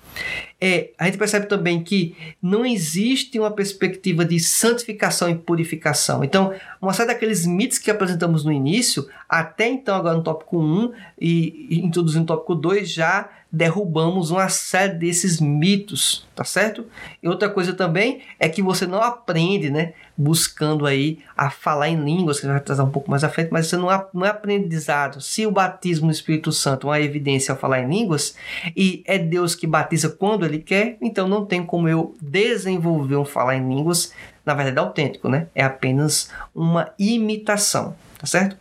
É, 0.61 0.91
a 0.97 1.05
gente 1.05 1.17
percebe 1.17 1.45
também 1.45 1.83
que 1.83 2.15
não 2.41 2.65
existe 2.65 3.38
uma 3.38 3.51
perspectiva 3.51 4.23
de 4.23 4.39
santificação 4.39 5.29
e 5.29 5.35
purificação. 5.35 6.23
Então, 6.23 6.53
uma 6.81 6.93
série 6.93 7.09
daqueles 7.09 7.45
mitos 7.45 7.79
que 7.79 7.91
apresentamos 7.91 8.45
no 8.45 8.51
início, 8.51 9.05
até 9.27 9.67
então, 9.67 9.93
agora 9.93 10.15
no 10.15 10.23
tópico 10.23 10.57
1 10.57 10.93
e, 11.19 11.81
introduzindo 11.83 12.21
no 12.21 12.27
tópico 12.27 12.55
2, 12.55 12.89
já 12.89 13.29
derrubamos 13.51 14.29
uma 14.29 14.49
série 14.49 14.93
desses 14.93 15.39
mitos, 15.39 16.27
tá 16.35 16.43
certo? 16.43 16.85
E 17.23 17.27
outra 17.27 17.49
coisa 17.49 17.73
também 17.73 18.21
é 18.39 18.49
que 18.49 18.61
você 18.61 18.85
não 18.85 19.01
aprende, 19.01 19.69
né? 19.69 19.93
Buscando 20.17 20.85
aí 20.85 21.19
a 21.35 21.49
falar 21.49 21.87
em 21.89 22.03
línguas, 22.03 22.39
que 22.39 22.47
vai 22.47 22.59
trazer 22.59 22.81
um 22.81 22.89
pouco 22.89 23.09
mais 23.09 23.23
à 23.23 23.29
frente, 23.29 23.49
mas 23.51 23.67
você 23.67 23.77
não, 23.77 23.87
não 24.13 24.25
é 24.25 24.29
aprendizado. 24.29 25.21
Se 25.21 25.45
o 25.45 25.51
batismo 25.51 26.07
no 26.07 26.11
Espírito 26.11 26.51
Santo 26.51 26.87
é 26.87 26.89
uma 26.89 26.99
evidência 26.99 27.53
ao 27.53 27.57
falar 27.57 27.81
em 27.81 27.89
línguas, 27.89 28.35
e 28.75 29.01
é 29.05 29.17
Deus 29.17 29.55
que 29.55 29.65
batiza 29.65 30.09
quando 30.09 30.45
Ele 30.45 30.59
quer, 30.59 30.97
então 31.01 31.27
não 31.27 31.45
tem 31.45 31.63
como 31.63 31.87
eu 31.87 32.15
desenvolver 32.21 33.15
um 33.15 33.25
falar 33.25 33.55
em 33.55 33.67
línguas, 33.67 34.13
na 34.45 34.53
verdade, 34.53 34.79
autêntico, 34.79 35.29
né? 35.29 35.47
É 35.55 35.63
apenas 35.63 36.29
uma 36.53 36.91
imitação, 36.99 37.95
tá 38.19 38.25
certo? 38.25 38.57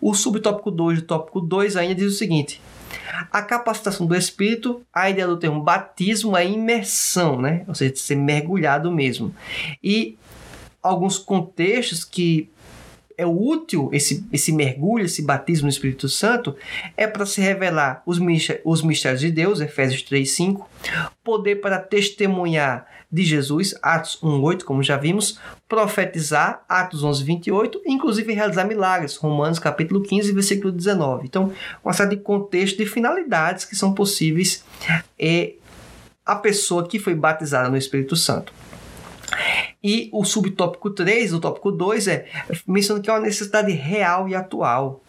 O 0.00 0.14
subtópico 0.14 0.70
2 0.70 1.00
do 1.00 1.06
tópico 1.06 1.40
2 1.40 1.76
ainda 1.76 1.94
diz 1.96 2.14
o 2.14 2.16
seguinte 2.16 2.60
a 3.30 3.42
capacitação 3.42 4.06
do 4.06 4.14
espírito, 4.14 4.82
a 4.92 5.08
ideia 5.10 5.26
do 5.26 5.36
termo 5.36 5.62
batismo 5.62 6.36
é 6.36 6.46
imersão, 6.46 7.40
né? 7.40 7.64
Ou 7.66 7.74
seja, 7.74 7.92
de 7.92 7.98
ser 7.98 8.16
mergulhado 8.16 8.90
mesmo. 8.90 9.34
E 9.82 10.16
alguns 10.82 11.18
contextos 11.18 12.04
que 12.04 12.50
é 13.18 13.26
útil 13.26 13.90
esse, 13.92 14.24
esse 14.32 14.52
mergulho, 14.52 15.04
esse 15.04 15.22
batismo 15.22 15.64
no 15.64 15.70
Espírito 15.70 16.08
Santo, 16.08 16.56
é 16.96 17.04
para 17.06 17.26
se 17.26 17.40
revelar 17.40 18.00
os, 18.06 18.18
os 18.64 18.82
mistérios 18.82 19.20
de 19.20 19.32
Deus, 19.32 19.60
Efésios 19.60 20.02
3, 20.02 20.30
5, 20.30 20.70
poder 21.24 21.56
para 21.56 21.80
testemunhar 21.80 22.86
de 23.10 23.24
Jesus, 23.24 23.74
Atos 23.82 24.18
1:8, 24.22 24.64
como 24.64 24.82
já 24.82 24.96
vimos, 24.96 25.38
profetizar, 25.66 26.62
Atos 26.68 27.02
11:28, 27.02 27.80
inclusive 27.86 28.32
realizar 28.34 28.64
milagres, 28.64 29.16
Romanos 29.16 29.58
capítulo 29.58 30.02
15, 30.02 30.32
versículo 30.32 30.70
19. 30.70 31.26
Então, 31.26 31.52
uma 31.82 31.92
série 31.92 32.10
de 32.10 32.22
contextos 32.22 32.80
e 32.80 32.86
finalidades 32.86 33.64
que 33.64 33.74
são 33.74 33.94
possíveis 33.94 34.64
é 35.18 35.54
a 36.24 36.36
pessoa 36.36 36.86
que 36.86 36.98
foi 36.98 37.14
batizada 37.14 37.70
no 37.70 37.76
Espírito 37.76 38.14
Santo. 38.14 38.52
E 39.82 40.10
o 40.12 40.24
subtópico 40.24 40.90
3, 40.90 41.32
o 41.32 41.40
tópico 41.40 41.72
2 41.72 42.08
é 42.08 42.26
mencionando 42.66 43.02
que 43.02 43.08
é 43.08 43.12
uma 43.12 43.20
necessidade 43.20 43.72
real 43.72 44.28
e 44.28 44.34
atual. 44.34 45.02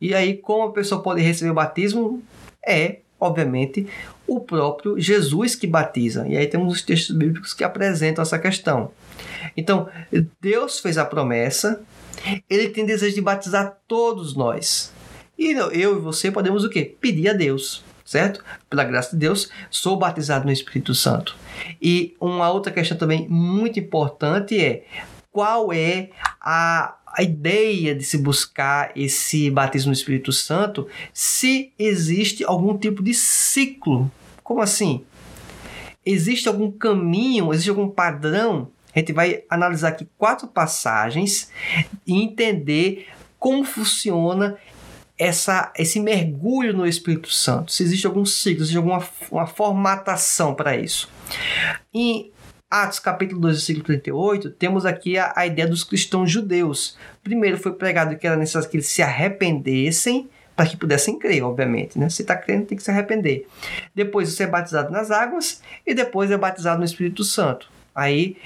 E 0.00 0.12
aí, 0.14 0.36
como 0.36 0.64
a 0.64 0.72
pessoa 0.72 1.02
pode 1.02 1.22
receber 1.22 1.50
o 1.50 1.54
batismo? 1.54 2.22
É 2.66 2.98
obviamente, 3.24 3.86
o 4.26 4.40
próprio 4.40 4.98
Jesus 4.98 5.54
que 5.54 5.66
batiza. 5.66 6.26
E 6.28 6.36
aí 6.36 6.46
temos 6.46 6.72
os 6.72 6.82
textos 6.82 7.16
bíblicos 7.16 7.54
que 7.54 7.64
apresentam 7.64 8.22
essa 8.22 8.38
questão. 8.38 8.90
Então, 9.56 9.88
Deus 10.40 10.80
fez 10.80 10.98
a 10.98 11.04
promessa, 11.04 11.82
ele 12.48 12.68
tem 12.68 12.86
desejo 12.86 13.14
de 13.14 13.20
batizar 13.20 13.78
todos 13.86 14.34
nós. 14.34 14.92
E 15.38 15.52
eu 15.52 15.96
e 15.96 16.00
você 16.00 16.30
podemos 16.30 16.64
o 16.64 16.70
quê? 16.70 16.96
Pedir 17.00 17.28
a 17.28 17.32
Deus, 17.32 17.84
certo? 18.04 18.42
Pela 18.70 18.84
graça 18.84 19.10
de 19.10 19.16
Deus, 19.16 19.50
sou 19.70 19.96
batizado 19.96 20.46
no 20.46 20.52
Espírito 20.52 20.94
Santo. 20.94 21.36
E 21.80 22.16
uma 22.20 22.50
outra 22.50 22.72
questão 22.72 22.96
também 22.96 23.26
muito 23.28 23.78
importante 23.78 24.58
é 24.58 24.84
qual 25.32 25.72
é 25.72 26.10
a 26.40 26.96
a 27.16 27.22
ideia 27.22 27.94
de 27.94 28.02
se 28.04 28.18
buscar 28.18 28.90
esse 28.96 29.50
batismo 29.50 29.88
no 29.88 29.94
Espírito 29.94 30.32
Santo 30.32 30.88
se 31.12 31.72
existe 31.78 32.44
algum 32.44 32.76
tipo 32.76 33.02
de 33.02 33.14
ciclo. 33.14 34.10
Como 34.42 34.60
assim? 34.60 35.04
Existe 36.04 36.48
algum 36.48 36.70
caminho, 36.70 37.52
existe 37.52 37.70
algum 37.70 37.88
padrão? 37.88 38.68
A 38.94 38.98
gente 38.98 39.12
vai 39.12 39.44
analisar 39.48 39.88
aqui 39.88 40.08
quatro 40.18 40.48
passagens 40.48 41.50
e 42.06 42.20
entender 42.20 43.06
como 43.38 43.64
funciona 43.64 44.56
essa, 45.18 45.72
esse 45.76 46.00
mergulho 46.00 46.72
no 46.72 46.86
Espírito 46.86 47.30
Santo. 47.30 47.72
Se 47.72 47.82
existe 47.82 48.06
algum 48.06 48.24
ciclo, 48.24 48.64
se 48.64 48.72
existe 48.72 48.76
alguma 48.76 49.02
uma 49.30 49.46
formatação 49.46 50.54
para 50.54 50.76
isso. 50.76 51.08
E 51.92 52.32
Atos 52.74 52.98
capítulo 52.98 53.40
2, 53.40 53.54
versículo 53.54 53.84
38, 53.84 54.50
temos 54.50 54.84
aqui 54.84 55.16
a, 55.16 55.32
a 55.36 55.46
ideia 55.46 55.68
dos 55.68 55.84
cristãos 55.84 56.28
judeus. 56.28 56.98
Primeiro 57.22 57.56
foi 57.56 57.72
pregado 57.72 58.16
que 58.18 58.26
era 58.26 58.34
necessário 58.34 58.68
que 58.68 58.78
eles 58.78 58.88
se 58.88 59.00
arrependessem 59.00 60.28
para 60.56 60.66
que 60.66 60.76
pudessem 60.76 61.16
crer, 61.16 61.44
obviamente. 61.44 61.96
Né? 61.96 62.08
Se 62.08 62.22
está 62.22 62.34
crendo, 62.34 62.66
tem 62.66 62.76
que 62.76 62.82
se 62.82 62.90
arrepender. 62.90 63.46
Depois 63.94 64.28
você 64.28 64.42
é 64.42 64.46
batizado 64.48 64.90
nas 64.90 65.12
águas 65.12 65.62
e 65.86 65.94
depois 65.94 66.32
é 66.32 66.36
batizado 66.36 66.80
no 66.80 66.84
Espírito 66.84 67.22
Santo. 67.22 67.70
Aí 67.94 68.36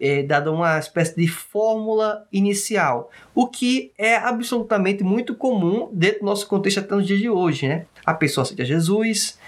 é 0.00 0.22
dada 0.22 0.50
uma 0.50 0.78
espécie 0.78 1.14
de 1.14 1.28
fórmula 1.28 2.26
inicial, 2.32 3.10
o 3.34 3.46
que 3.46 3.92
é 3.98 4.16
absolutamente 4.16 5.04
muito 5.04 5.34
comum 5.34 5.90
dentro 5.92 6.20
do 6.20 6.24
nosso 6.24 6.48
contexto 6.48 6.80
até 6.80 6.94
nos 6.94 7.06
dias 7.06 7.20
de 7.20 7.28
hoje. 7.28 7.68
Né? 7.68 7.84
A 8.06 8.14
pessoa 8.14 8.42
aceita 8.42 8.64
Jesus, 8.64 9.38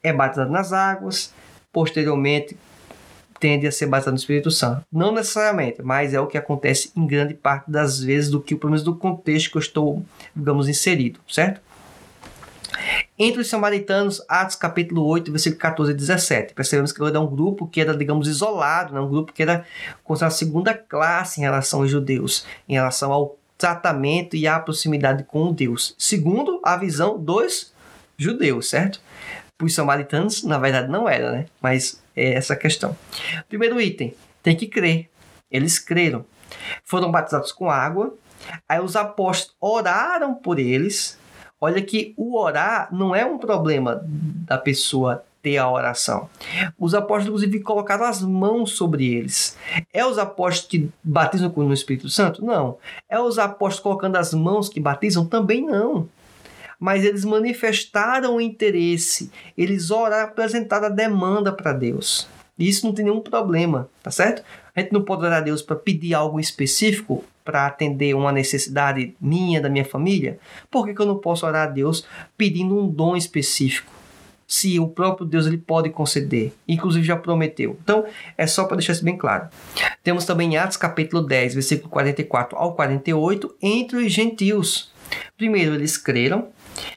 é 0.00 0.12
batizada 0.12 0.48
nas 0.48 0.72
águas, 0.72 1.34
posteriormente 1.72 2.56
tende 3.38 3.66
a 3.66 3.72
ser 3.72 3.86
baseado 3.86 4.14
no 4.14 4.18
Espírito 4.18 4.50
Santo. 4.50 4.82
Não 4.92 5.12
necessariamente, 5.12 5.82
mas 5.82 6.14
é 6.14 6.20
o 6.20 6.26
que 6.26 6.38
acontece 6.38 6.90
em 6.96 7.06
grande 7.06 7.34
parte 7.34 7.70
das 7.70 8.00
vezes 8.00 8.30
do 8.30 8.40
que, 8.40 8.54
pelo 8.54 8.70
menos 8.70 8.84
do 8.84 8.94
contexto 8.94 9.50
que 9.50 9.56
eu 9.56 9.60
estou, 9.60 10.04
digamos, 10.34 10.68
inserido, 10.68 11.20
certo? 11.28 11.60
Entre 13.18 13.40
os 13.40 13.48
samaritanos, 13.48 14.22
Atos 14.28 14.54
capítulo 14.54 15.04
8, 15.04 15.30
versículo 15.32 15.60
14 15.60 15.92
e 15.92 15.94
17. 15.94 16.54
Percebemos 16.54 16.92
que 16.92 17.02
era 17.02 17.20
um 17.20 17.26
grupo 17.26 17.66
que 17.66 17.80
era, 17.80 17.96
digamos, 17.96 18.28
isolado, 18.28 18.94
né? 18.94 19.00
um 19.00 19.08
grupo 19.08 19.32
que 19.32 19.42
era 19.42 19.64
considerado 20.04 20.32
segunda 20.32 20.74
classe 20.74 21.40
em 21.40 21.44
relação 21.44 21.80
aos 21.80 21.90
judeus, 21.90 22.46
em 22.68 22.74
relação 22.74 23.12
ao 23.12 23.36
tratamento 23.56 24.36
e 24.36 24.46
à 24.46 24.58
proximidade 24.60 25.24
com 25.24 25.52
Deus, 25.52 25.94
segundo 25.98 26.60
a 26.62 26.76
visão 26.76 27.18
dos 27.18 27.72
judeus, 28.16 28.70
certo? 28.70 29.00
Os 29.60 29.74
samaritanos, 29.74 30.44
na 30.44 30.56
verdade, 30.58 30.88
não 30.88 31.08
era, 31.08 31.32
né? 31.32 31.46
Mas 31.60 32.00
é 32.18 32.34
essa 32.34 32.56
questão. 32.56 32.96
Primeiro 33.48 33.80
item, 33.80 34.14
tem 34.42 34.56
que 34.56 34.66
crer. 34.66 35.08
Eles 35.50 35.78
creram. 35.78 36.24
Foram 36.84 37.10
batizados 37.10 37.52
com 37.52 37.70
água. 37.70 38.14
Aí 38.68 38.80
os 38.80 38.96
apóstolos 38.96 39.56
oraram 39.60 40.34
por 40.34 40.58
eles. 40.58 41.18
Olha 41.60 41.82
que 41.82 42.14
o 42.16 42.38
orar 42.38 42.88
não 42.92 43.14
é 43.14 43.24
um 43.24 43.38
problema 43.38 44.02
da 44.04 44.58
pessoa 44.58 45.24
ter 45.42 45.56
a 45.56 45.70
oração. 45.70 46.28
Os 46.78 46.94
apóstolos, 46.94 47.26
inclusive, 47.42 47.60
colocaram 47.60 48.04
as 48.04 48.22
mãos 48.22 48.72
sobre 48.72 49.14
eles. 49.14 49.56
É 49.92 50.04
os 50.04 50.18
apóstolos 50.18 50.68
que 50.68 50.90
batizam 51.02 51.52
no 51.56 51.72
Espírito 51.72 52.08
Santo? 52.08 52.44
Não. 52.44 52.78
É 53.08 53.20
os 53.20 53.38
apóstolos 53.38 53.80
colocando 53.80 54.16
as 54.16 54.34
mãos 54.34 54.68
que 54.68 54.80
batizam? 54.80 55.26
Também 55.26 55.64
não 55.64 56.08
mas 56.78 57.04
eles 57.04 57.24
manifestaram 57.24 58.36
o 58.36 58.40
interesse, 58.40 59.30
eles 59.56 59.90
oraram, 59.90 60.28
apresentaram 60.28 60.86
a 60.86 60.90
demanda 60.90 61.52
para 61.52 61.72
Deus. 61.72 62.28
E 62.58 62.68
isso 62.68 62.86
não 62.86 62.92
tem 62.92 63.04
nenhum 63.04 63.20
problema, 63.20 63.88
tá 64.02 64.10
certo? 64.10 64.42
A 64.74 64.80
gente 64.80 64.92
não 64.92 65.02
pode 65.02 65.24
orar 65.24 65.38
a 65.38 65.42
Deus 65.42 65.62
para 65.62 65.76
pedir 65.76 66.14
algo 66.14 66.40
específico 66.40 67.24
para 67.44 67.66
atender 67.66 68.14
uma 68.14 68.30
necessidade 68.30 69.16
minha, 69.20 69.60
da 69.60 69.70
minha 69.70 69.84
família. 69.84 70.38
Por 70.70 70.84
que, 70.84 70.94
que 70.94 71.00
eu 71.00 71.06
não 71.06 71.18
posso 71.18 71.46
orar 71.46 71.68
a 71.68 71.70
Deus 71.70 72.06
pedindo 72.36 72.76
um 72.76 72.88
dom 72.88 73.16
específico? 73.16 73.98
se 74.48 74.80
o 74.80 74.88
próprio 74.88 75.26
Deus 75.26 75.46
ele 75.46 75.58
pode 75.58 75.90
conceder, 75.90 76.54
inclusive 76.66 77.06
já 77.06 77.14
prometeu. 77.14 77.76
Então, 77.82 78.06
é 78.36 78.46
só 78.46 78.64
para 78.64 78.78
deixar 78.78 78.94
isso 78.94 79.04
bem 79.04 79.16
claro. 79.16 79.46
Temos 80.02 80.24
também 80.24 80.56
Atos 80.56 80.78
capítulo 80.78 81.22
10, 81.22 81.52
versículo 81.52 81.90
44 81.90 82.56
ao 82.56 82.74
48, 82.74 83.54
entre 83.60 83.98
os 83.98 84.10
gentios. 84.10 84.90
Primeiro, 85.36 85.74
eles 85.74 85.98
creram, 85.98 86.48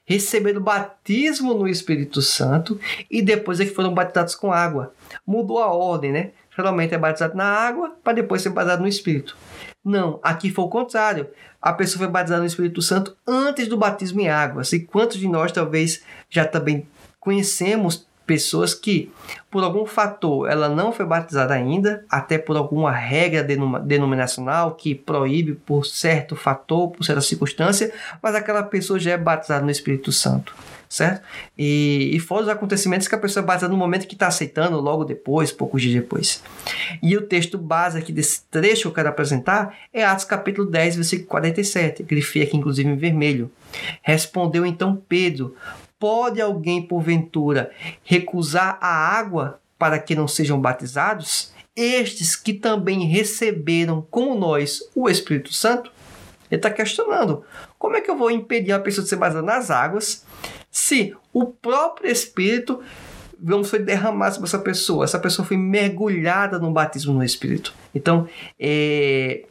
receberam 0.05 0.61
batismo 0.61 1.53
no 1.53 1.67
Espírito 1.67 2.21
Santo 2.21 2.79
e 3.09 3.21
depois 3.21 3.59
é 3.59 3.65
que 3.65 3.73
foram 3.73 3.93
batizados 3.93 4.35
com 4.35 4.51
água. 4.51 4.93
Mudou 5.25 5.59
a 5.59 5.71
ordem, 5.71 6.11
né? 6.11 6.31
Geralmente 6.55 6.93
é 6.93 6.97
batizado 6.97 7.35
na 7.35 7.45
água 7.45 7.95
para 8.03 8.13
depois 8.13 8.41
ser 8.41 8.49
batizado 8.49 8.81
no 8.81 8.87
Espírito. 8.87 9.37
Não, 9.83 10.19
aqui 10.21 10.51
foi 10.51 10.65
o 10.65 10.69
contrário. 10.69 11.27
A 11.61 11.73
pessoa 11.73 11.99
foi 11.99 12.07
batizada 12.07 12.41
no 12.41 12.47
Espírito 12.47 12.81
Santo 12.81 13.15
antes 13.25 13.67
do 13.67 13.77
batismo 13.77 14.21
em 14.21 14.29
água. 14.29 14.63
E 14.71 14.79
quantos 14.79 15.17
de 15.17 15.27
nós 15.27 15.51
talvez 15.51 16.03
já 16.29 16.45
também 16.45 16.87
conhecemos 17.19 18.05
pessoas 18.31 18.73
que, 18.73 19.11
por 19.49 19.61
algum 19.61 19.85
fator, 19.85 20.49
ela 20.49 20.69
não 20.69 20.93
foi 20.93 21.05
batizada 21.05 21.53
ainda, 21.53 22.05
até 22.09 22.37
por 22.37 22.55
alguma 22.55 22.89
regra 22.89 23.43
denominacional 23.43 24.75
que 24.75 24.95
proíbe 24.95 25.53
por 25.53 25.85
certo 25.85 26.33
fator, 26.33 26.91
por 26.91 27.03
certa 27.03 27.19
circunstância, 27.19 27.91
mas 28.23 28.33
aquela 28.33 28.63
pessoa 28.63 28.97
já 28.97 29.11
é 29.11 29.17
batizada 29.17 29.65
no 29.65 29.69
Espírito 29.69 30.13
Santo 30.13 30.55
certo? 30.87 31.21
E, 31.57 32.11
e 32.13 32.19
fora 32.19 32.43
os 32.43 32.49
acontecimentos 32.49 33.07
que 33.07 33.15
a 33.15 33.17
pessoa 33.17 33.41
é 33.41 33.47
batizada 33.47 33.71
no 33.71 33.79
momento 33.79 34.05
que 34.05 34.13
está 34.13 34.27
aceitando, 34.27 34.77
logo 34.81 35.05
depois, 35.05 35.49
poucos 35.49 35.81
dias 35.81 35.93
depois. 35.93 36.43
E 37.01 37.15
o 37.15 37.21
texto 37.21 37.57
base 37.57 37.97
aqui 37.97 38.11
desse 38.11 38.43
trecho 38.51 38.81
que 38.81 38.87
eu 38.87 38.91
quero 38.91 39.07
apresentar 39.07 39.73
é 39.93 40.03
Atos 40.03 40.25
capítulo 40.25 40.69
10, 40.69 40.97
versículo 40.97 41.29
47. 41.29 42.03
Grifei 42.03 42.43
aqui, 42.43 42.57
inclusive, 42.57 42.89
em 42.89 42.97
vermelho. 42.97 43.49
Respondeu 44.01 44.65
então 44.65 45.01
Pedro: 45.07 45.55
Pode 46.01 46.41
alguém, 46.41 46.81
porventura, 46.81 47.69
recusar 48.03 48.79
a 48.81 48.87
água 48.87 49.61
para 49.77 49.99
que 49.99 50.15
não 50.15 50.27
sejam 50.27 50.59
batizados? 50.59 51.53
Estes 51.75 52.35
que 52.35 52.55
também 52.55 53.05
receberam, 53.05 54.01
como 54.09 54.33
nós, 54.33 54.79
o 54.95 55.07
Espírito 55.07 55.53
Santo? 55.53 55.91
Ele 56.49 56.57
está 56.57 56.71
questionando: 56.71 57.43
como 57.77 57.95
é 57.95 58.01
que 58.01 58.09
eu 58.09 58.17
vou 58.17 58.31
impedir 58.31 58.71
a 58.71 58.79
pessoa 58.79 59.03
de 59.03 59.09
ser 59.11 59.15
batizada 59.17 59.45
nas 59.45 59.69
águas 59.69 60.25
se 60.71 61.15
o 61.31 61.45
próprio 61.45 62.09
Espírito 62.09 62.81
vamos 63.39 63.69
foi 63.69 63.77
derramado 63.77 64.33
sobre 64.33 64.47
essa 64.47 64.57
pessoa, 64.57 65.05
essa 65.05 65.19
pessoa 65.19 65.45
foi 65.45 65.57
mergulhada 65.57 66.57
no 66.57 66.71
batismo 66.71 67.13
no 67.13 67.23
Espírito. 67.23 67.75
Então, 67.93 68.27
é, 68.59 69.45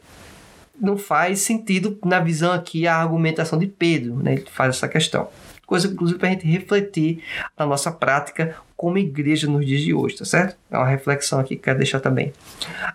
não 0.77 0.97
faz 0.97 1.39
sentido 1.39 1.97
na 2.03 2.19
visão 2.19 2.51
aqui 2.51 2.85
a 2.87 2.97
argumentação 2.97 3.57
de 3.57 3.67
Pedro, 3.67 4.17
né? 4.17 4.33
Ele 4.33 4.45
faz 4.49 4.75
essa 4.75 4.89
questão. 4.89 5.29
Coisa, 5.71 5.87
inclusive, 5.87 6.19
para 6.19 6.27
a 6.27 6.31
gente 6.33 6.45
refletir 6.45 7.23
na 7.57 7.65
nossa 7.65 7.89
prática 7.89 8.57
como 8.75 8.97
igreja 8.97 9.47
nos 9.47 9.65
dias 9.65 9.79
de 9.79 9.93
hoje, 9.93 10.17
tá 10.17 10.25
certo? 10.25 10.57
É 10.69 10.77
uma 10.77 10.85
reflexão 10.85 11.39
aqui 11.39 11.55
que 11.55 11.61
quero 11.61 11.77
deixar 11.77 12.01
também. 12.01 12.33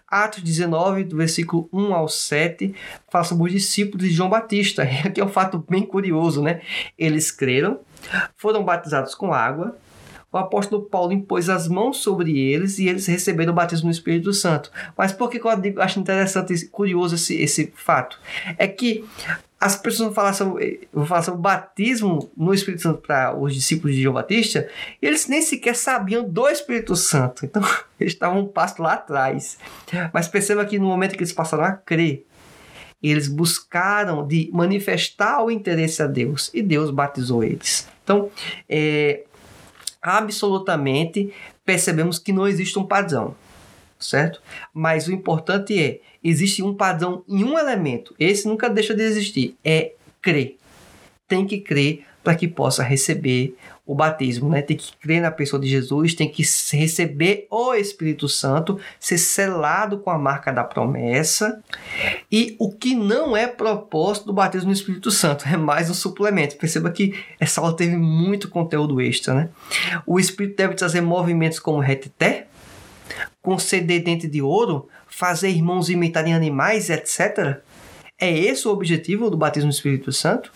Atos 0.06 0.42
19, 0.42 1.04
do 1.04 1.16
versículo 1.16 1.70
1 1.72 1.94
ao 1.94 2.06
7, 2.06 2.74
fala 3.08 3.24
sobre 3.24 3.46
os 3.46 3.52
discípulos 3.52 4.06
de 4.06 4.12
João 4.12 4.28
Batista. 4.28 4.82
Aqui 5.06 5.22
é 5.22 5.24
um 5.24 5.28
fato 5.30 5.64
bem 5.66 5.86
curioso, 5.86 6.42
né? 6.42 6.60
Eles 6.98 7.30
creram, 7.30 7.80
foram 8.36 8.62
batizados 8.62 9.14
com 9.14 9.32
água. 9.32 9.74
O 10.32 10.38
apóstolo 10.38 10.82
Paulo 10.82 11.12
impôs 11.12 11.48
as 11.48 11.68
mãos 11.68 11.98
sobre 11.98 12.38
eles 12.38 12.78
e 12.78 12.88
eles 12.88 13.06
receberam 13.06 13.52
o 13.52 13.56
batismo 13.56 13.86
no 13.86 13.92
Espírito 13.92 14.32
Santo. 14.32 14.70
Mas 14.96 15.12
por 15.12 15.30
que 15.30 15.38
eu 15.38 15.80
acho 15.80 16.00
interessante 16.00 16.52
e 16.52 16.68
curioso 16.68 17.14
esse, 17.14 17.40
esse 17.40 17.72
fato? 17.74 18.18
É 18.58 18.66
que 18.66 19.04
as 19.58 19.76
pessoas 19.76 20.08
vão 20.08 20.14
falar 20.14 20.34
sobre, 20.34 20.86
vão 20.92 21.06
falar 21.06 21.22
sobre 21.22 21.38
o 21.38 21.42
batismo 21.42 22.30
no 22.36 22.52
Espírito 22.52 22.82
Santo 22.82 23.00
para 23.00 23.34
os 23.34 23.54
discípulos 23.54 23.96
de 23.96 24.02
João 24.02 24.14
Batista, 24.14 24.68
e 25.00 25.06
eles 25.06 25.26
nem 25.28 25.40
sequer 25.40 25.74
sabiam 25.74 26.28
do 26.28 26.46
Espírito 26.48 26.94
Santo. 26.94 27.46
Então, 27.46 27.62
eles 27.98 28.12
estavam 28.12 28.40
um 28.40 28.46
passo 28.46 28.82
lá 28.82 28.94
atrás. 28.94 29.58
Mas 30.12 30.28
perceba 30.28 30.64
que 30.66 30.78
no 30.78 30.86
momento 30.86 31.12
que 31.12 31.18
eles 31.18 31.32
passaram 31.32 31.64
a 31.64 31.72
crer, 31.72 32.26
eles 33.02 33.28
buscaram 33.28 34.26
de 34.26 34.50
manifestar 34.52 35.42
o 35.42 35.50
interesse 35.50 36.02
a 36.02 36.06
Deus 36.06 36.50
e 36.52 36.62
Deus 36.62 36.90
batizou 36.90 37.42
eles. 37.42 37.88
Então, 38.02 38.30
é, 38.68 39.24
absolutamente 40.06 41.32
percebemos 41.64 42.16
que 42.16 42.32
não 42.32 42.46
existe 42.46 42.78
um 42.78 42.84
padrão, 42.84 43.34
certo? 43.98 44.40
Mas 44.72 45.08
o 45.08 45.12
importante 45.12 45.76
é, 45.82 46.00
existe 46.22 46.62
um 46.62 46.72
padrão 46.72 47.24
em 47.28 47.42
um 47.42 47.58
elemento, 47.58 48.14
esse 48.18 48.46
nunca 48.46 48.70
deixa 48.70 48.94
de 48.94 49.02
existir, 49.02 49.56
é 49.64 49.92
crer. 50.22 50.56
Tem 51.26 51.44
que 51.44 51.58
crer 51.58 52.06
para 52.22 52.36
que 52.36 52.46
possa 52.46 52.84
receber 52.84 53.56
o 53.86 53.94
batismo, 53.94 54.48
né? 54.48 54.60
Tem 54.60 54.76
que 54.76 54.92
crer 54.96 55.22
na 55.22 55.30
pessoa 55.30 55.60
de 55.60 55.68
Jesus, 55.68 56.12
tem 56.12 56.28
que 56.28 56.42
receber 56.72 57.46
o 57.48 57.72
Espírito 57.72 58.28
Santo, 58.28 58.80
ser 58.98 59.16
selado 59.16 59.98
com 59.98 60.10
a 60.10 60.18
marca 60.18 60.52
da 60.52 60.64
promessa. 60.64 61.62
E 62.30 62.56
o 62.58 62.72
que 62.72 62.96
não 62.96 63.36
é 63.36 63.46
propósito 63.46 64.26
do 64.26 64.32
batismo 64.32 64.66
no 64.66 64.72
Espírito 64.72 65.10
Santo 65.12 65.46
é 65.48 65.56
mais 65.56 65.88
um 65.88 65.94
suplemento. 65.94 66.56
Perceba 66.56 66.90
que 66.90 67.14
essa 67.38 67.60
aula 67.60 67.76
teve 67.76 67.96
muito 67.96 68.48
conteúdo 68.48 69.00
extra, 69.00 69.32
né? 69.34 69.48
O 70.04 70.18
Espírito 70.18 70.56
deve 70.56 70.74
trazer 70.74 71.00
movimentos 71.00 71.60
como 71.60 71.78
reteté, 71.78 72.48
conceder 73.40 74.02
dente 74.02 74.26
de 74.26 74.42
ouro, 74.42 74.88
fazer 75.06 75.48
irmãos 75.50 75.88
imitarem 75.88 76.34
animais, 76.34 76.90
etc. 76.90 77.60
É 78.18 78.36
esse 78.36 78.66
o 78.66 78.72
objetivo 78.72 79.30
do 79.30 79.36
batismo 79.36 79.68
no 79.68 79.72
Espírito 79.72 80.10
Santo? 80.10 80.50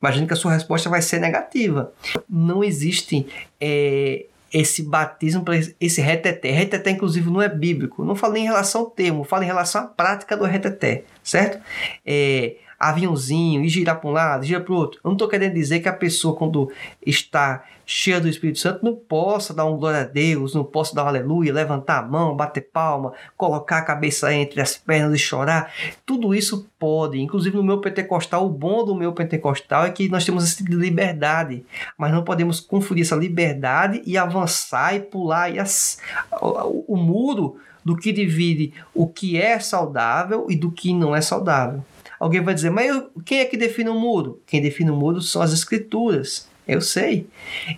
Imagino 0.00 0.26
que 0.26 0.32
a 0.32 0.36
sua 0.36 0.52
resposta 0.52 0.88
vai 0.88 1.02
ser 1.02 1.18
negativa. 1.18 1.92
Não 2.28 2.62
existe 2.62 3.26
é, 3.60 4.26
esse 4.52 4.82
batismo 4.82 5.44
esse 5.80 6.00
reteté. 6.00 6.50
Reteté, 6.50 6.90
inclusive, 6.90 7.30
não 7.30 7.42
é 7.42 7.48
bíblico. 7.48 8.04
Não 8.04 8.14
falo 8.14 8.36
em 8.36 8.44
relação 8.44 8.82
ao 8.82 8.90
termo, 8.90 9.24
falo 9.24 9.42
em 9.42 9.46
relação 9.46 9.82
à 9.82 9.84
prática 9.86 10.36
do 10.36 10.44
reteté, 10.44 11.04
certo? 11.22 11.60
É, 12.06 12.56
aviãozinho 12.78 13.64
e 13.64 13.68
girar 13.68 14.00
para 14.00 14.08
um 14.08 14.12
lado, 14.12 14.44
girar 14.44 14.62
para 14.62 14.72
o 14.72 14.76
outro. 14.76 15.00
Eu 15.02 15.08
não 15.08 15.14
estou 15.14 15.28
querendo 15.28 15.54
dizer 15.54 15.80
que 15.80 15.88
a 15.88 15.92
pessoa, 15.92 16.36
quando 16.36 16.70
está 17.04 17.64
cheia 17.84 18.20
do 18.20 18.28
Espírito 18.28 18.58
Santo, 18.58 18.84
não 18.84 18.94
possa 18.94 19.54
dar 19.54 19.64
um 19.64 19.76
glória 19.76 20.02
a 20.02 20.04
Deus, 20.04 20.54
não 20.54 20.62
possa 20.62 20.94
dar 20.94 21.04
um 21.04 21.08
aleluia, 21.08 21.52
levantar 21.52 22.00
a 22.00 22.06
mão, 22.06 22.36
bater 22.36 22.60
palma, 22.60 23.14
colocar 23.36 23.78
a 23.78 23.82
cabeça 23.82 24.32
entre 24.32 24.60
as 24.60 24.76
pernas 24.76 25.14
e 25.14 25.18
chorar. 25.18 25.72
Tudo 26.04 26.34
isso 26.34 26.68
pode. 26.78 27.18
Inclusive 27.18 27.56
no 27.56 27.64
meu 27.64 27.80
pentecostal, 27.80 28.46
o 28.46 28.50
bom 28.50 28.84
do 28.84 28.94
meu 28.94 29.12
pentecostal 29.12 29.84
é 29.84 29.90
que 29.90 30.08
nós 30.08 30.24
temos 30.24 30.44
esse 30.44 30.58
tipo 30.58 30.70
de 30.70 30.76
liberdade, 30.76 31.64
mas 31.96 32.12
não 32.12 32.22
podemos 32.22 32.60
confundir 32.60 33.04
essa 33.04 33.16
liberdade 33.16 34.02
e 34.04 34.18
avançar 34.18 34.94
e 34.94 35.00
pular 35.00 35.50
e 35.50 35.58
as, 35.58 35.98
o, 36.40 36.94
o 36.94 36.96
muro 36.96 37.56
do 37.82 37.96
que 37.96 38.12
divide 38.12 38.74
o 38.94 39.06
que 39.06 39.40
é 39.40 39.58
saudável 39.58 40.46
e 40.50 40.56
do 40.56 40.70
que 40.70 40.92
não 40.92 41.16
é 41.16 41.22
saudável. 41.22 41.82
Alguém 42.18 42.40
vai 42.40 42.54
dizer, 42.54 42.70
mas 42.70 42.90
quem 43.24 43.40
é 43.40 43.44
que 43.44 43.56
define 43.56 43.90
o 43.90 43.94
muro? 43.94 44.42
Quem 44.46 44.60
define 44.60 44.90
o 44.90 44.96
muro 44.96 45.20
são 45.20 45.40
as 45.40 45.52
escrituras. 45.52 46.48
Eu 46.66 46.80
sei. 46.80 47.26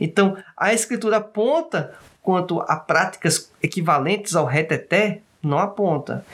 Então, 0.00 0.36
a 0.56 0.74
escritura 0.74 1.18
aponta 1.18 1.94
quanto 2.22 2.60
a 2.60 2.76
práticas 2.76 3.50
equivalentes 3.62 4.34
ao 4.34 4.44
reteté, 4.44 5.20
não 5.42 5.58
aponta. 5.58 6.24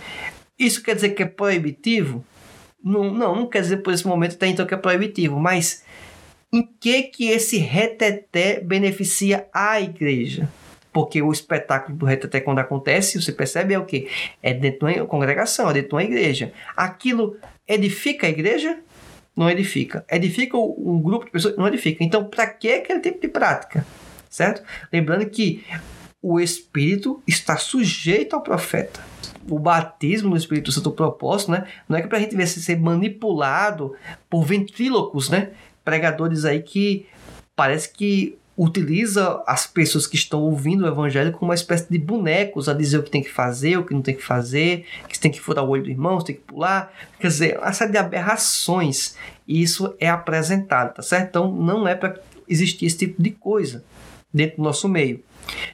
Isso 0.59 0.83
quer 0.83 0.95
dizer 0.95 1.11
que 1.11 1.23
é 1.23 1.27
proibitivo? 1.27 2.25
Não, 2.83 3.13
não, 3.13 3.37
não 3.37 3.47
quer 3.47 3.61
dizer 3.61 3.79
por 3.79 3.93
esse 3.93 4.07
momento 4.07 4.35
até 4.35 4.47
então 4.47 4.67
que 4.67 4.75
é 4.75 4.77
proibitivo, 4.77 5.39
mas 5.39 5.85
em 6.53 6.67
que 6.81 7.03
que 7.05 7.29
esse 7.29 7.59
reteté 7.59 8.61
beneficia 8.61 9.49
a 9.53 9.81
igreja? 9.81 10.49
Porque 10.93 11.21
o 11.21 11.31
espetáculo 11.31 11.99
do 11.99 12.07
reteté 12.07 12.41
quando 12.41 12.61
acontece, 12.61 13.21
você 13.21 13.33
percebe 13.33 13.75
é 13.75 13.79
o 13.79 13.85
que? 13.85 14.09
É 14.43 14.55
dentro 14.55 14.87
de 14.87 15.01
uma 15.01 15.07
congregação, 15.07 15.69
é 15.69 15.75
dentro 15.75 15.91
de 15.91 15.95
uma 15.97 16.05
igreja. 16.05 16.53
Aquilo 16.75 17.37
edifica 17.67 18.27
a 18.27 18.31
igreja? 18.31 18.79
Não 19.37 19.51
edifica. 19.51 20.05
Edifica 20.11 20.57
um 20.57 21.01
grupo 21.01 21.27
de 21.27 21.31
pessoas? 21.31 21.57
Não 21.57 21.69
edifica. 21.69 22.03
Então, 22.03 22.25
para 22.25 22.47
que 22.47 22.73
aquele 22.73 23.01
tipo 23.01 23.21
de 23.21 23.29
prática? 23.29 23.87
Certo? 24.31 24.63
Lembrando 24.93 25.29
que 25.29 25.65
o 26.23 26.41
Espírito 26.41 27.23
está 27.27 27.57
sujeito 27.57 28.35
ao 28.35 28.43
profeta. 28.43 29.01
O 29.49 29.59
batismo 29.59 30.31
no 30.31 30.37
Espírito 30.37 30.73
Santo, 30.73 30.89
o 30.89 30.93
propósito, 30.93 31.53
né? 31.53 31.67
Não 31.89 31.97
é 31.97 32.03
que 32.03 32.09
para 32.09 32.19
a 32.19 32.21
gente 32.21 32.35
ver 32.35 32.47
se 32.49 32.61
ser 32.61 32.81
manipulado 32.81 33.95
por 34.29 34.45
ventrílocos, 34.45 35.29
né? 35.29 35.51
Pregadores 35.85 36.45
aí 36.45 36.63
que 36.63 37.07
parece 37.55 37.93
que 37.93 38.37
utiliza 38.57 39.43
as 39.47 39.67
pessoas 39.67 40.07
que 40.07 40.17
estão 40.17 40.41
ouvindo 40.41 40.85
o 40.85 40.89
evangelho 40.89 41.31
como 41.33 41.51
uma 41.51 41.55
espécie 41.55 41.91
de 41.91 41.99
bonecos 41.99 42.69
a 42.69 42.73
dizer 42.73 42.99
o 42.99 43.03
que 43.03 43.11
tem 43.11 43.23
que 43.23 43.31
fazer, 43.31 43.77
o 43.77 43.85
que 43.85 43.93
não 43.93 44.01
tem 44.01 44.15
que 44.15 44.23
fazer, 44.23 44.87
que 45.09 45.19
tem 45.19 45.31
que 45.31 45.41
furar 45.41 45.65
o 45.65 45.69
olho 45.69 45.83
do 45.83 45.91
irmão, 45.91 46.19
tem 46.19 46.35
que 46.35 46.41
pular. 46.41 46.91
Quer 47.21 47.29
dizer, 47.29 47.59
uma 47.59 47.73
série 47.73 47.93
de 47.93 47.99
aberrações. 47.99 49.15
E 49.47 49.63
isso 49.63 49.95
é 50.01 50.09
apresentado, 50.09 50.95
tá 50.95 51.03
certo? 51.03 51.29
Então 51.29 51.53
não 51.53 51.87
é 51.87 51.95
para 51.95 52.19
existir 52.49 52.87
esse 52.87 52.97
tipo 52.97 53.23
de 53.23 53.31
coisa 53.31 53.85
dentro 54.33 54.57
do 54.57 54.63
nosso 54.63 54.89
meio. 54.89 55.23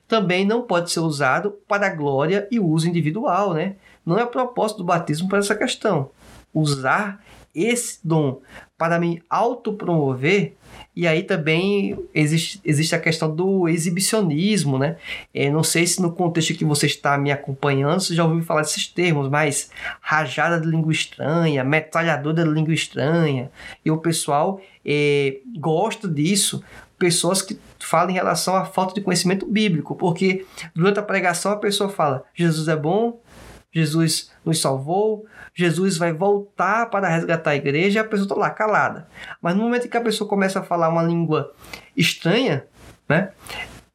Também 0.09 0.45
não 0.45 0.62
pode 0.62 0.91
ser 0.91 1.01
usado 1.01 1.53
para 1.68 1.89
glória 1.89 2.49
e 2.51 2.59
uso 2.59 2.89
individual, 2.89 3.55
né? 3.55 3.76
Não 4.05 4.18
é 4.18 4.26
propósito 4.26 4.78
do 4.78 4.85
batismo 4.85 5.28
para 5.28 5.39
essa 5.39 5.55
questão. 5.55 6.11
Usar 6.53 7.22
esse 7.55 7.98
dom 8.03 8.40
para 8.78 8.98
me 8.98 9.22
autopromover, 9.28 10.55
e 10.96 11.07
aí 11.07 11.22
também 11.22 11.98
existe, 12.14 12.61
existe 12.64 12.94
a 12.94 12.98
questão 12.98 13.34
do 13.34 13.68
exibicionismo, 13.68 14.78
né? 14.78 14.96
É, 15.32 15.50
não 15.50 15.62
sei 15.62 15.86
se 15.86 16.03
no 16.03 16.12
contexto 16.12 16.55
que 16.55 16.64
você 16.64 16.86
está 16.86 17.16
me 17.16 17.30
acompanhando, 17.30 18.00
você 18.00 18.14
já 18.14 18.24
ouviu 18.24 18.42
falar 18.42 18.62
desses 18.62 18.86
termos, 18.88 19.28
mas 19.28 19.70
rajada 20.00 20.61
de 20.61 20.66
língua 20.66 20.92
estranha, 20.92 21.62
metralhadora 21.62 22.42
de 22.42 22.50
língua 22.50 22.74
estranha, 22.74 23.50
e 23.84 23.90
o 23.90 23.98
pessoal 23.98 24.61
é, 24.84 25.38
gosta 25.59 26.09
disso, 26.09 26.62
pessoas 26.98 27.42
que 27.42 27.59
falam 27.80 28.11
em 28.11 28.14
relação 28.14 28.57
à 28.57 28.64
falta 28.64 28.94
de 28.94 29.00
conhecimento 29.00 29.46
bíblico, 29.46 29.94
porque 29.94 30.46
durante 30.74 30.98
a 30.98 31.03
pregação 31.03 31.53
a 31.53 31.57
pessoa 31.57 31.88
fala: 31.88 32.24
Jesus 32.34 32.68
é 32.68 32.76
bom, 32.76 33.20
Jesus 33.73 34.31
nos 34.45 34.61
salvou, 34.61 35.25
Jesus 35.55 35.97
vai 35.97 36.12
voltar 36.12 36.91
para 36.91 37.09
resgatar 37.09 37.51
a 37.51 37.57
igreja 37.57 38.01
a 38.01 38.05
pessoa 38.05 38.27
está 38.27 38.35
lá 38.35 38.51
calada. 38.51 39.09
Mas 39.41 39.57
no 39.57 39.62
momento 39.62 39.89
que 39.89 39.97
a 39.97 40.01
pessoa 40.01 40.29
começa 40.29 40.61
a 40.61 40.62
falar 40.62 40.89
uma 40.89 41.03
língua 41.03 41.53
estranha, 41.97 42.64
né? 43.09 43.31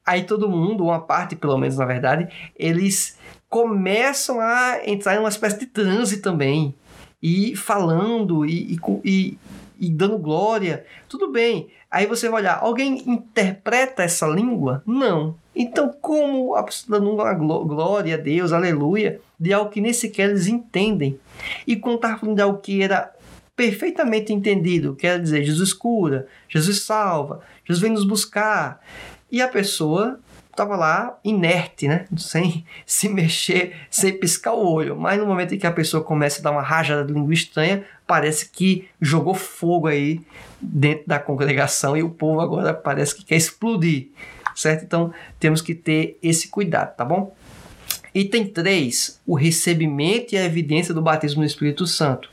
Aí 0.05 0.23
todo 0.23 0.49
mundo, 0.49 0.85
uma 0.85 1.01
parte 1.01 1.35
pelo 1.35 1.57
menos 1.57 1.77
na 1.77 1.85
verdade, 1.85 2.27
eles 2.55 3.17
começam 3.49 4.39
a 4.39 4.79
entrar 4.85 5.15
em 5.15 5.19
uma 5.19 5.29
espécie 5.29 5.59
de 5.59 5.65
transe 5.67 6.21
também. 6.21 6.73
E 7.21 7.55
falando 7.55 8.45
e, 8.45 8.79
e, 9.03 9.37
e 9.79 9.89
dando 9.89 10.17
glória. 10.17 10.85
Tudo 11.09 11.31
bem. 11.31 11.69
Aí 11.97 12.05
você 12.05 12.29
vai 12.29 12.41
olhar, 12.41 12.59
alguém 12.61 13.09
interpreta 13.09 14.03
essa 14.03 14.27
língua? 14.27 14.83
Não. 14.85 15.33
Então, 15.55 15.91
como 15.99 16.53
a 16.53 16.61
pessoa 16.61 16.99
dando 16.99 17.11
uma 17.11 17.33
glória 17.33 18.13
a 18.13 18.17
Deus, 18.19 18.51
aleluia, 18.51 19.19
de 19.39 19.51
algo 19.51 19.71
que 19.71 19.81
nem 19.81 19.91
sequer 19.91 20.29
eles 20.29 20.45
entendem? 20.45 21.19
E 21.65 21.73
estava 21.73 22.19
falando 22.19 22.35
de 22.35 22.41
algo 22.43 22.59
que 22.59 22.83
era 22.83 23.11
perfeitamente 23.55 24.31
entendido, 24.31 24.93
quer 24.93 25.19
dizer, 25.19 25.43
Jesus 25.43 25.73
cura, 25.73 26.27
Jesus 26.47 26.83
salva, 26.83 27.41
Jesus 27.65 27.81
vem 27.81 27.91
nos 27.91 28.05
buscar, 28.05 28.79
e 29.31 29.41
a 29.41 29.47
pessoa 29.47 30.19
estava 30.57 30.75
lá 30.75 31.19
inerte, 31.23 31.87
né? 31.87 32.05
Sem 32.17 32.65
se 32.85 33.07
mexer, 33.07 33.75
sem 33.91 34.11
piscar 34.11 34.53
o 34.53 34.67
olho. 34.67 34.97
Mas 34.97 35.19
no 35.19 35.27
momento 35.27 35.53
em 35.53 35.59
que 35.59 35.67
a 35.67 35.71
pessoa 35.71 36.03
começa 36.03 36.39
a 36.39 36.43
dar 36.43 36.51
uma 36.51 36.63
rajada 36.63 37.05
de 37.05 37.13
língua 37.13 37.33
estranha, 37.33 37.85
parece 38.07 38.49
que 38.49 38.89
jogou 38.99 39.35
fogo 39.35 39.87
aí 39.87 40.19
dentro 40.59 41.07
da 41.07 41.19
congregação 41.19 41.95
e 41.95 42.01
o 42.01 42.09
povo 42.09 42.41
agora 42.41 42.73
parece 42.73 43.15
que 43.15 43.23
quer 43.23 43.35
explodir, 43.35 44.07
certo? 44.55 44.83
Então 44.83 45.13
temos 45.39 45.61
que 45.61 45.75
ter 45.75 46.17
esse 46.23 46.47
cuidado, 46.47 46.95
tá 46.95 47.05
bom? 47.05 47.35
Item 48.13 48.47
3, 48.47 49.21
o 49.27 49.35
recebimento 49.35 50.33
e 50.33 50.37
a 50.39 50.43
evidência 50.43 50.91
do 50.91 51.03
batismo 51.03 51.41
no 51.41 51.45
Espírito 51.45 51.85
Santo. 51.85 52.29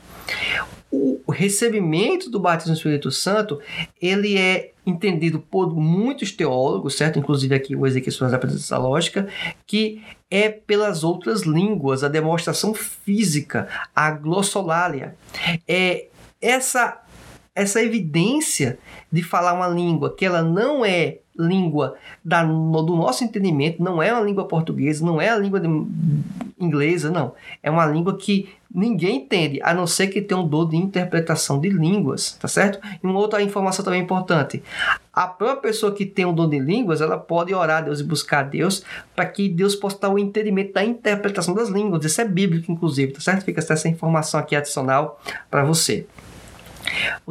O 0.91 1.31
recebimento 1.31 2.29
do 2.29 2.39
batismo 2.39 2.71
no 2.71 2.77
Espírito 2.77 3.11
Santo, 3.11 3.59
ele 4.01 4.37
é 4.37 4.71
entendido 4.85 5.39
por 5.39 5.75
muitos 5.75 6.31
teólogos, 6.31 6.95
certo? 6.95 7.19
Inclusive 7.19 7.55
aqui 7.55 7.75
o 7.75 7.85
Ezequiel 7.85 8.11
Soares 8.11 8.33
apresenta 8.33 8.61
essa 8.61 8.77
lógica, 8.77 9.27
que 9.65 10.03
é 10.29 10.49
pelas 10.49 11.03
outras 11.03 11.41
línguas, 11.41 12.03
a 12.03 12.07
demonstração 12.07 12.73
física, 12.73 13.67
a 13.95 14.11
glossolalia. 14.11 15.15
É 15.67 16.07
essa 16.41 17.01
essa 17.55 17.81
evidência 17.81 18.77
de 19.09 19.23
falar 19.23 19.53
uma 19.53 19.69
língua 19.69 20.13
que 20.13 20.25
ela 20.25 20.43
não 20.43 20.83
é 20.83 21.19
língua 21.39 21.95
da, 22.23 22.43
do 22.43 22.95
nosso 22.95 23.23
entendimento, 23.23 23.81
não 23.81 24.03
é 24.03 24.11
uma 24.11 24.21
língua 24.21 24.45
portuguesa, 24.45 25.05
não 25.05 25.21
é 25.21 25.29
a 25.29 25.37
língua 25.37 25.59
de, 25.59 25.67
inglesa, 26.59 27.09
não. 27.09 27.33
É 27.61 27.69
uma 27.69 27.85
língua 27.85 28.17
que 28.17 28.49
ninguém 28.75 29.17
entende, 29.17 29.59
a 29.63 29.73
não 29.73 29.87
ser 29.87 30.07
que 30.07 30.21
tenha 30.21 30.39
um 30.39 30.47
dom 30.47 30.67
de 30.67 30.75
interpretação 30.75 31.59
de 31.59 31.69
línguas, 31.69 32.33
tá 32.33 32.47
certo? 32.47 32.79
E 33.01 33.07
uma 33.07 33.17
outra 33.17 33.41
informação 33.41 33.85
também 33.85 34.01
importante. 34.01 34.61
A 35.13 35.27
própria 35.27 35.71
pessoa 35.71 35.93
que 35.93 36.05
tem 36.05 36.25
um 36.25 36.33
dom 36.33 36.49
de 36.49 36.59
línguas, 36.59 36.99
ela 36.99 37.17
pode 37.17 37.53
orar 37.53 37.77
a 37.77 37.81
Deus 37.81 38.01
e 38.01 38.03
buscar 38.03 38.39
a 38.39 38.43
Deus 38.43 38.83
para 39.15 39.25
que 39.25 39.47
Deus 39.47 39.75
possa 39.75 39.97
dar 40.01 40.09
o 40.09 40.19
entendimento 40.19 40.73
da 40.73 40.83
interpretação 40.83 41.55
das 41.55 41.69
línguas. 41.69 42.03
Isso 42.03 42.19
é 42.19 42.25
bíblico, 42.25 42.71
inclusive, 42.71 43.13
tá 43.13 43.21
certo? 43.21 43.45
Fica 43.45 43.61
essa 43.61 43.87
informação 43.87 44.39
aqui 44.39 44.55
adicional 44.55 45.21
para 45.49 45.63
você. 45.63 46.05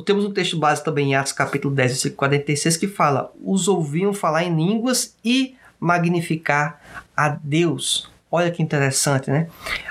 Temos 0.04 0.24
um 0.24 0.32
texto 0.32 0.58
básico 0.58 0.86
também 0.86 1.10
em 1.10 1.14
Atos 1.14 1.32
capítulo 1.32 1.74
10, 1.74 1.92
versículo 1.92 2.16
46, 2.16 2.76
que 2.76 2.88
fala: 2.88 3.30
Os 3.42 3.68
ouviam 3.68 4.12
falar 4.12 4.44
em 4.44 4.54
línguas 4.54 5.14
e 5.24 5.54
magnificar 5.78 6.80
a 7.16 7.28
Deus. 7.28 8.10
Olha 8.36 8.50
que 8.50 8.60
interessante, 8.60 9.30
né? 9.30 9.46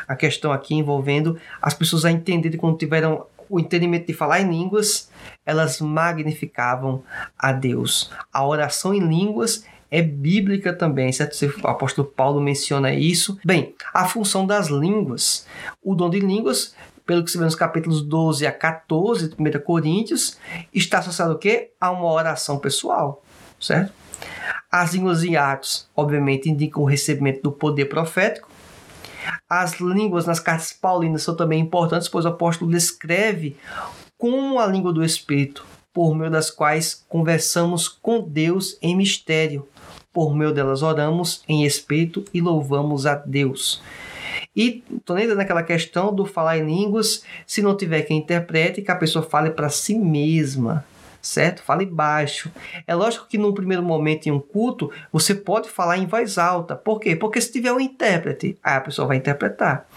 A 0.05 0.17
questão 0.17 0.51
aqui 0.51 0.75
envolvendo 0.75 1.39
as 1.61 1.73
pessoas 1.73 2.03
a 2.03 2.11
entenderem 2.11 2.59
quando 2.59 2.77
tiveram 2.77 3.25
o 3.49 3.57
entendimento 3.57 4.07
de 4.07 4.13
falar 4.13 4.41
em 4.41 4.49
línguas, 4.49 5.09
elas 5.45 5.79
magnificavam 5.79 7.01
a 7.39 7.53
Deus. 7.53 8.11
A 8.33 8.45
oração 8.45 8.93
em 8.93 8.99
línguas 8.99 9.63
é 9.89 10.01
bíblica 10.01 10.73
também, 10.73 11.09
certo? 11.13 11.37
O 11.63 11.67
apóstolo 11.69 12.05
Paulo 12.05 12.41
menciona 12.41 12.93
isso. 12.93 13.39
Bem, 13.45 13.73
a 13.93 14.09
função 14.09 14.45
das 14.45 14.67
línguas. 14.67 15.47
O 15.81 15.95
dom 15.95 16.09
de 16.09 16.19
línguas 16.19 16.75
pelo 17.05 17.23
que 17.23 17.31
se 17.31 17.37
vê 17.37 17.45
nos 17.45 17.55
capítulos 17.55 18.01
12 18.01 18.45
a 18.45 18.51
14 18.51 19.29
de 19.29 19.35
1 19.41 19.61
Coríntios, 19.63 20.37
está 20.73 20.99
associado 20.99 21.33
o 21.33 21.37
quê? 21.37 21.71
A 21.79 21.91
uma 21.91 22.11
oração 22.11 22.59
pessoal, 22.59 23.23
certo? 23.57 24.02
As 24.71 24.93
línguas 24.93 25.23
em 25.23 25.35
Atos, 25.35 25.87
obviamente, 25.95 26.49
indicam 26.49 26.81
o 26.81 26.87
recebimento 26.87 27.43
do 27.43 27.51
poder 27.51 27.85
profético. 27.85 28.49
As 29.49 29.79
línguas 29.79 30.25
nas 30.25 30.39
cartas 30.39 30.73
paulinas 30.73 31.23
são 31.23 31.35
também 31.35 31.59
importantes, 31.59 32.07
pois 32.07 32.25
o 32.25 32.29
apóstolo 32.29 32.71
descreve 32.71 33.55
como 34.17 34.59
a 34.59 34.65
língua 34.65 34.91
do 34.91 35.03
Espírito, 35.03 35.65
por 35.93 36.15
meio 36.15 36.31
das 36.31 36.49
quais 36.49 37.05
conversamos 37.07 37.87
com 37.87 38.21
Deus 38.21 38.77
em 38.81 38.95
mistério. 38.95 39.67
Por 40.11 40.35
meio 40.35 40.53
delas 40.53 40.81
oramos 40.81 41.43
em 41.47 41.65
espírito 41.65 42.23
e 42.33 42.41
louvamos 42.41 43.05
a 43.05 43.15
Deus. 43.15 43.81
E 44.55 44.83
tô 45.03 45.15
nem 45.15 45.27
naquela 45.27 45.63
questão 45.63 46.13
do 46.13 46.25
falar 46.25 46.57
em 46.59 46.65
línguas, 46.65 47.23
se 47.47 47.61
não 47.61 47.75
tiver 47.75 48.03
quem 48.03 48.19
interprete, 48.19 48.81
que 48.81 48.91
a 48.91 48.95
pessoa 48.95 49.25
fale 49.25 49.49
para 49.49 49.69
si 49.69 49.95
mesma, 49.95 50.85
certo? 51.23 51.63
Fale 51.63 51.85
baixo. 51.85 52.51
É 52.85 52.93
lógico 52.93 53.25
que 53.27 53.37
num 53.37 53.53
primeiro 53.53 53.81
momento 53.81 54.27
em 54.27 54.31
um 54.31 54.39
culto, 54.41 54.91
você 55.11 55.33
pode 55.33 55.69
falar 55.69 55.97
em 55.97 56.05
voz 56.05 56.37
alta. 56.37 56.75
Por 56.75 56.99
quê? 56.99 57.15
Porque 57.15 57.39
se 57.39 57.51
tiver 57.51 57.71
um 57.71 57.79
intérprete, 57.79 58.59
a 58.61 58.81
pessoa 58.81 59.07
vai 59.07 59.17
interpretar. 59.17 59.87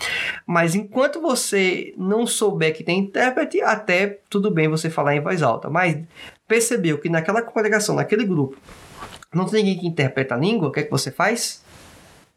Mas 0.46 0.76
enquanto 0.76 1.20
você 1.20 1.92
não 1.98 2.26
souber 2.26 2.74
que 2.74 2.84
tem 2.84 3.00
intérprete, 3.00 3.60
até 3.60 4.20
tudo 4.30 4.52
bem 4.52 4.68
você 4.68 4.88
falar 4.88 5.16
em 5.16 5.20
voz 5.20 5.42
alta. 5.42 5.68
Mas 5.68 5.98
percebeu 6.46 6.98
que 6.98 7.10
naquela 7.10 7.42
congregação, 7.42 7.96
naquele 7.96 8.24
grupo, 8.24 8.56
não 9.34 9.46
tem 9.46 9.64
ninguém 9.64 9.80
que 9.80 9.86
interpreta 9.88 10.36
a 10.36 10.38
língua, 10.38 10.68
o 10.68 10.72
que 10.72 10.80
é 10.80 10.82
que 10.84 10.90
você 10.90 11.10
faz? 11.10 11.62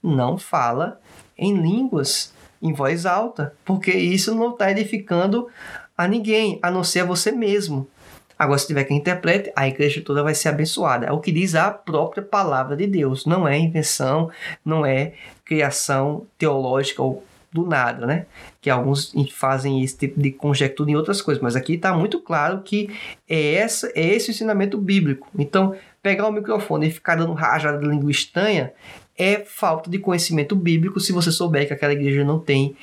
Não 0.01 0.37
fala 0.37 0.99
em 1.37 1.55
línguas 1.55 2.33
em 2.59 2.73
voz 2.73 3.05
alta, 3.05 3.53
porque 3.63 3.91
isso 3.91 4.33
não 4.33 4.49
está 4.49 4.71
edificando 4.71 5.47
a 5.95 6.07
ninguém, 6.07 6.59
a 6.61 6.71
não 6.71 6.83
ser 6.83 7.01
a 7.01 7.05
você 7.05 7.31
mesmo. 7.31 7.87
Agora, 8.39 8.57
se 8.57 8.67
tiver 8.67 8.85
quem 8.85 8.97
interprete, 8.97 9.51
a 9.53 9.67
igreja 9.67 10.01
toda 10.01 10.23
vai 10.23 10.33
ser 10.33 10.47
abençoada. 10.47 11.05
É 11.05 11.11
o 11.11 11.19
que 11.19 11.29
diz 11.29 11.55
a 11.55 11.69
própria 11.69 12.23
palavra 12.23 12.77
de 12.77 12.87
Deus. 12.87 13.25
Não 13.25 13.45
é 13.45 13.59
invenção, 13.59 14.31
não 14.63 14.85
é 14.85 15.11
criação 15.43 16.25
teológica 16.37 17.03
ou 17.03 17.21
do 17.51 17.65
nada, 17.65 18.05
né? 18.05 18.27
Que 18.61 18.69
alguns 18.69 19.13
fazem 19.31 19.83
esse 19.83 19.97
tipo 19.97 20.21
de 20.21 20.31
conjectura 20.31 20.91
em 20.91 20.95
outras 20.95 21.21
coisas, 21.21 21.41
mas 21.41 21.55
aqui 21.55 21.73
está 21.73 21.91
muito 21.93 22.19
claro 22.21 22.61
que 22.61 22.89
é, 23.27 23.55
essa, 23.55 23.91
é 23.95 24.15
esse 24.15 24.29
o 24.29 24.31
ensinamento 24.31 24.77
bíblico. 24.77 25.27
Então, 25.37 25.75
pegar 26.01 26.27
o 26.27 26.31
microfone 26.31 26.87
e 26.87 26.91
ficar 26.91 27.15
dando 27.15 27.33
rajada 27.33 27.79
de 27.79 27.87
língua 27.87 28.11
é 29.17 29.39
falta 29.39 29.89
de 29.89 29.99
conhecimento 29.99 30.55
bíblico 30.55 30.99
se 30.99 31.11
você 31.11 31.31
souber 31.31 31.67
que 31.67 31.73
aquela 31.73 31.91
igreja 31.91 32.23
não 32.23 32.39
tem 32.39 32.75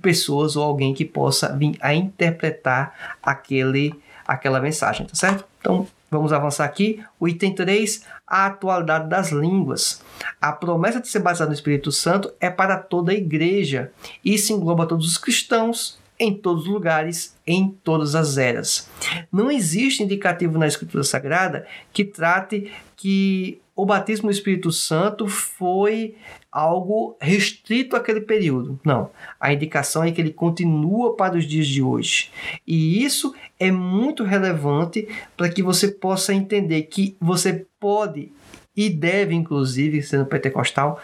pessoas 0.00 0.56
ou 0.56 0.62
alguém 0.62 0.94
que 0.94 1.04
possa 1.04 1.54
vir 1.56 1.76
a 1.80 1.92
interpretar 1.92 3.18
aquele, 3.22 3.94
aquela 4.26 4.60
mensagem, 4.60 5.06
tá 5.06 5.14
certo? 5.14 5.44
Então, 5.60 5.86
vamos 6.10 6.32
avançar 6.32 6.64
aqui. 6.64 7.02
O 7.18 7.28
item 7.28 7.54
3, 7.54 8.04
a 8.26 8.46
atualidade 8.46 9.08
das 9.08 9.30
línguas. 9.30 10.02
A 10.40 10.52
promessa 10.52 11.00
de 11.00 11.08
ser 11.08 11.20
batizado 11.20 11.50
no 11.50 11.54
Espírito 11.54 11.90
Santo 11.90 12.32
é 12.40 12.50
para 12.50 12.76
toda 12.76 13.12
a 13.12 13.14
igreja. 13.14 13.92
Isso 14.24 14.52
engloba 14.52 14.86
todos 14.86 15.06
os 15.06 15.18
cristãos, 15.18 15.98
em 16.18 16.32
todos 16.32 16.62
os 16.62 16.68
lugares, 16.68 17.34
em 17.46 17.68
todas 17.82 18.14
as 18.14 18.38
eras. 18.38 18.88
Não 19.32 19.50
existe 19.50 20.02
indicativo 20.02 20.58
na 20.58 20.66
Escritura 20.66 21.02
Sagrada 21.02 21.66
que 21.92 22.04
trate 22.04 22.72
que 22.96 23.60
o 23.76 23.84
batismo 23.84 24.26
no 24.26 24.32
Espírito 24.32 24.70
Santo 24.70 25.26
foi 25.26 26.14
algo 26.50 27.16
restrito 27.20 27.96
àquele 27.96 28.20
período. 28.20 28.78
Não. 28.84 29.10
A 29.40 29.52
indicação 29.52 30.04
é 30.04 30.12
que 30.12 30.20
ele 30.20 30.32
continua 30.32 31.16
para 31.16 31.36
os 31.36 31.44
dias 31.44 31.66
de 31.66 31.82
hoje. 31.82 32.30
E 32.64 33.04
isso 33.04 33.34
é 33.58 33.72
muito 33.72 34.22
relevante 34.22 35.08
para 35.36 35.48
que 35.48 35.62
você 35.62 35.88
possa 35.88 36.32
entender 36.32 36.82
que 36.82 37.16
você 37.20 37.66
pode 37.80 38.30
e 38.76 38.88
deve, 38.88 39.34
inclusive, 39.34 40.02
sendo 40.02 40.26
pentecostal, 40.26 41.00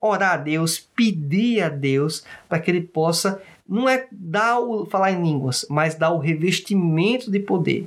orar 0.00 0.34
a 0.34 0.36
Deus, 0.36 0.78
pedir 0.78 1.62
a 1.62 1.68
Deus 1.68 2.24
para 2.48 2.58
que 2.58 2.70
ele 2.70 2.82
possa 2.82 3.40
não 3.68 3.88
é 3.88 4.08
dar 4.10 4.58
o 4.58 4.84
falar 4.84 5.12
em 5.12 5.22
línguas, 5.22 5.64
mas 5.70 5.94
dar 5.94 6.10
o 6.10 6.18
revestimento 6.18 7.30
de 7.30 7.38
poder. 7.38 7.86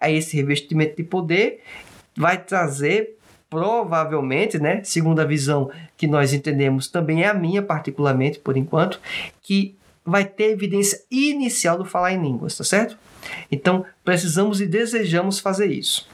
Aí 0.00 0.16
esse 0.16 0.34
revestimento 0.34 0.96
de 0.96 1.02
poder 1.02 1.60
vai 2.16 2.42
trazer 2.42 3.17
provavelmente, 3.50 4.58
né, 4.58 4.82
segundo 4.84 5.20
a 5.20 5.24
visão 5.24 5.70
que 5.96 6.06
nós 6.06 6.32
entendemos, 6.32 6.88
também 6.88 7.22
é 7.22 7.28
a 7.28 7.34
minha 7.34 7.62
particularmente 7.62 8.38
por 8.38 8.56
enquanto, 8.56 9.00
que 9.42 9.74
vai 10.04 10.24
ter 10.24 10.50
evidência 10.50 11.02
inicial 11.10 11.76
do 11.76 11.84
falar 11.84 12.12
em 12.12 12.22
línguas, 12.22 12.56
tá 12.56 12.64
certo? 12.64 12.96
Então, 13.50 13.84
precisamos 14.04 14.60
e 14.60 14.66
desejamos 14.66 15.38
fazer 15.38 15.66
isso. 15.66 16.08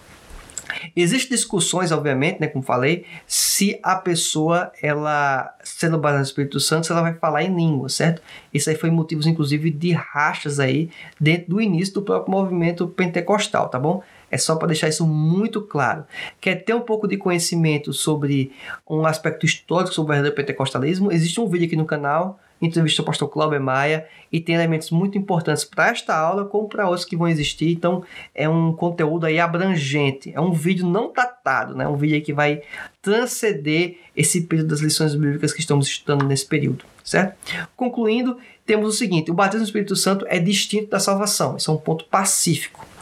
Existem 0.97 1.37
discussões, 1.37 1.93
obviamente, 1.93 2.41
né, 2.41 2.47
como 2.47 2.64
falei, 2.64 3.05
se 3.26 3.78
a 3.82 3.97
pessoa, 3.97 4.72
ela 4.82 5.55
sendo 5.62 5.99
baseada 5.99 6.18
no 6.18 6.24
Espírito 6.24 6.59
Santo, 6.59 6.93
ela 6.93 7.03
vai 7.03 7.14
falar 7.14 7.43
em 7.43 7.55
língua, 7.55 7.89
certo? 7.89 8.22
Isso 8.53 8.70
aí 8.70 8.76
foi 8.76 8.91
motivos, 8.91 9.26
inclusive, 9.26 9.70
de 9.70 9.93
rachas 9.93 10.59
aí 10.59 10.91
dentro 11.20 11.51
do 11.51 11.61
início 11.61 11.95
do 11.95 12.03
próprio 12.03 12.32
movimento 12.32 12.89
pentecostal, 12.89 13.68
tá 13.68 13.78
bom? 13.78 14.03
É 14.35 14.37
só 14.37 14.57
para 14.57 14.66
deixar 14.66 14.89
isso 14.89 15.07
muito 15.07 15.62
claro. 15.62 16.05
Quer 16.41 16.57
ter 16.57 16.74
um 16.74 16.80
pouco 16.80 17.07
de 17.07 17.16
conhecimento 17.16 17.93
sobre 17.93 18.51
um 18.91 19.07
aspecto 19.07 19.47
histórico 19.47 19.95
sobre 19.95 20.11
o 20.11 20.12
verdadeiro 20.14 20.35
pentecostalismo? 20.35 21.12
Existe 21.12 21.41
um 21.41 21.47
vídeo 21.47 21.66
aqui 21.66 21.76
no 21.76 21.85
canal 21.85 22.41
entrevista 22.61 23.03
o 23.03 23.05
pastor 23.05 23.28
Cláudio 23.28 23.61
Maia 23.61 24.07
e 24.32 24.41
tem 24.41 24.55
elementos 24.55 24.91
muito 24.91 25.18
importantes 25.18 25.64
para 25.64 25.91
esta 25.91 26.16
aula 26.16 26.47
como 26.47 26.68
para 26.68 26.89
outros 26.89 27.05
que 27.05 27.16
vão 27.16 27.28
existir. 27.28 27.70
Então 27.70 28.03
é 28.35 28.49
um 28.49 28.72
conteúdo 28.72 29.26
aí 29.26 29.39
abrangente, 29.39 30.32
é 30.35 30.41
um 30.41 30.53
vídeo 30.53 30.87
não 30.87 31.12
datado, 31.12 31.76
né? 31.76 31.87
Um 31.87 31.97
vídeo 31.97 32.20
que 32.22 32.32
vai 32.32 32.62
transcender 33.03 33.99
esse 34.16 34.43
período 34.43 34.70
das 34.70 34.80
lições 34.80 35.14
bíblicas 35.14 35.53
que 35.53 35.61
estamos 35.61 35.87
estudando 35.87 36.24
nesse 36.24 36.47
período, 36.47 36.85
certo? 37.05 37.37
Concluindo, 37.76 38.37
temos 38.66 38.89
o 38.89 38.93
seguinte: 38.97 39.30
o 39.30 39.35
batismo 39.35 39.61
no 39.61 39.66
Espírito 39.66 39.95
Santo 39.95 40.26
é 40.28 40.39
distinto 40.39 40.91
da 40.91 40.99
salvação. 40.99 41.57
Isso 41.57 41.70
é 41.70 41.74
um 41.74 41.78
ponto 41.78 42.05
pacífico. 42.07 42.93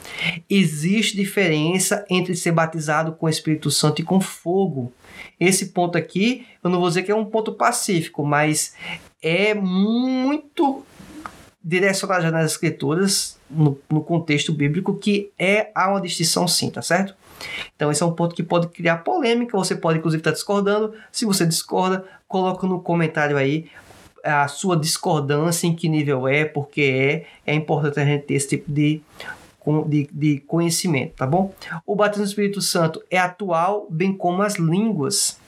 Existe 0.48 1.16
diferença 1.16 2.04
entre 2.08 2.34
ser 2.34 2.52
batizado 2.52 3.12
com 3.12 3.26
o 3.26 3.28
Espírito 3.28 3.70
Santo 3.70 4.00
e 4.00 4.04
com 4.04 4.20
fogo. 4.20 4.92
Esse 5.38 5.66
ponto 5.66 5.98
aqui, 5.98 6.46
eu 6.62 6.70
não 6.70 6.78
vou 6.78 6.88
dizer 6.88 7.02
que 7.02 7.10
é 7.10 7.14
um 7.14 7.24
ponto 7.24 7.52
pacífico, 7.52 8.24
mas 8.24 8.74
é 9.22 9.54
muito 9.54 10.84
direcionado 11.62 12.30
nas 12.30 12.52
escrituras, 12.52 13.38
no, 13.48 13.78
no, 13.88 14.02
contexto 14.02 14.52
bíblico, 14.52 14.94
que 14.94 15.30
é 15.38 15.70
há 15.74 15.88
uma 15.90 16.00
distinção 16.00 16.48
sim, 16.48 16.70
tá 16.70 16.82
certo? 16.82 17.14
Então 17.76 17.90
esse 17.90 18.02
é 18.02 18.06
um 18.06 18.12
ponto 18.12 18.34
que 18.34 18.42
pode 18.42 18.68
criar 18.68 18.98
polêmica, 18.98 19.56
você 19.56 19.76
pode 19.76 19.98
inclusive 19.98 20.20
estar 20.20 20.32
discordando. 20.32 20.92
Se 21.10 21.24
você 21.24 21.46
discorda, 21.46 22.04
coloca 22.26 22.66
no 22.66 22.80
comentário 22.80 23.36
aí 23.36 23.66
a 24.24 24.46
sua 24.48 24.76
discordância, 24.76 25.66
em 25.66 25.74
que 25.74 25.88
nível 25.88 26.26
é, 26.26 26.44
porque 26.44 27.24
é. 27.46 27.52
É 27.52 27.54
importante 27.54 28.00
a 28.00 28.04
gente 28.04 28.24
ter 28.24 28.34
esse 28.34 28.48
tipo 28.48 28.70
de 28.70 29.00
de, 29.88 30.08
de 30.12 30.40
conhecimento, 30.40 31.14
tá 31.16 31.26
bom? 31.26 31.52
O 31.86 31.94
batismo 31.94 32.24
do 32.24 32.28
Espírito 32.28 32.60
Santo 32.60 33.02
é 33.10 33.18
atual, 33.18 33.86
bem 33.90 34.12
como 34.12 34.42
as 34.42 34.56
línguas. 34.56 35.38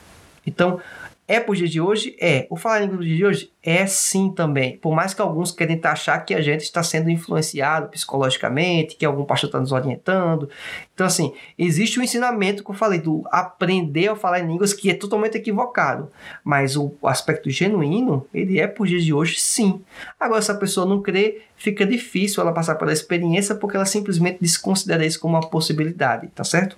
Então, 0.46 0.80
é 1.26 1.40
por 1.40 1.56
dia 1.56 1.66
de 1.66 1.80
hoje? 1.80 2.14
É. 2.20 2.46
O 2.50 2.56
falar 2.56 2.82
em 2.82 2.96
dia 2.98 3.16
de 3.16 3.24
hoje? 3.24 3.50
É 3.62 3.86
sim 3.86 4.30
também. 4.30 4.76
Por 4.76 4.94
mais 4.94 5.14
que 5.14 5.22
alguns 5.22 5.50
querem 5.50 5.80
achar 5.82 6.18
que 6.18 6.34
a 6.34 6.40
gente 6.42 6.60
está 6.60 6.82
sendo 6.82 7.08
influenciado 7.08 7.88
psicologicamente, 7.88 8.94
que 8.94 9.06
algum 9.06 9.24
pastor 9.24 9.48
está 9.48 9.58
nos 9.58 9.72
orientando. 9.72 10.50
Então, 10.92 11.06
assim, 11.06 11.32
existe 11.58 11.98
o 11.98 12.02
um 12.02 12.04
ensinamento 12.04 12.62
que 12.62 12.70
eu 12.70 12.74
falei 12.74 13.00
do 13.00 13.24
aprender 13.30 14.08
a 14.08 14.16
falar 14.16 14.40
em 14.40 14.46
línguas 14.46 14.74
que 14.74 14.90
é 14.90 14.94
totalmente 14.94 15.38
equivocado. 15.38 16.10
Mas 16.44 16.76
o 16.76 16.92
aspecto 17.04 17.48
genuíno, 17.48 18.26
ele 18.34 18.60
é 18.60 18.66
por 18.66 18.86
dia 18.86 19.00
de 19.00 19.14
hoje 19.14 19.40
sim. 19.40 19.82
Agora, 20.20 20.42
se 20.42 20.50
a 20.50 20.54
pessoa 20.54 20.86
não 20.86 21.00
crê, 21.00 21.40
fica 21.56 21.86
difícil 21.86 22.42
ela 22.42 22.52
passar 22.52 22.74
pela 22.74 22.92
experiência 22.92 23.54
porque 23.54 23.76
ela 23.76 23.86
simplesmente 23.86 24.40
desconsidera 24.42 25.06
isso 25.06 25.18
como 25.18 25.38
uma 25.38 25.48
possibilidade, 25.48 26.28
tá 26.28 26.44
certo? 26.44 26.76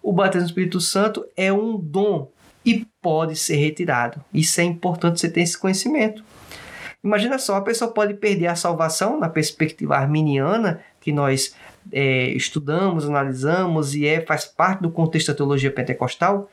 O 0.00 0.12
batismo 0.12 0.46
do 0.46 0.50
Espírito 0.50 0.80
Santo 0.80 1.26
é 1.36 1.52
um 1.52 1.76
dom 1.76 2.30
e 2.64 2.86
pode 3.00 3.36
ser 3.36 3.56
retirado. 3.56 4.22
Isso 4.32 4.60
é 4.60 4.64
importante 4.64 5.20
você 5.20 5.28
ter 5.28 5.40
esse 5.40 5.58
conhecimento. 5.58 6.24
Imagina 7.02 7.38
só, 7.38 7.56
a 7.56 7.62
pessoa 7.62 7.90
pode 7.90 8.14
perder 8.14 8.46
a 8.46 8.54
salvação 8.54 9.18
na 9.18 9.28
perspectiva 9.28 9.96
arminiana, 9.96 10.80
que 11.00 11.10
nós 11.10 11.54
é, 11.90 12.28
estudamos, 12.28 13.08
analisamos 13.08 13.94
e 13.94 14.06
é, 14.06 14.20
faz 14.20 14.44
parte 14.44 14.82
do 14.82 14.90
contexto 14.90 15.28
da 15.28 15.34
teologia 15.34 15.72
pentecostal. 15.72 16.48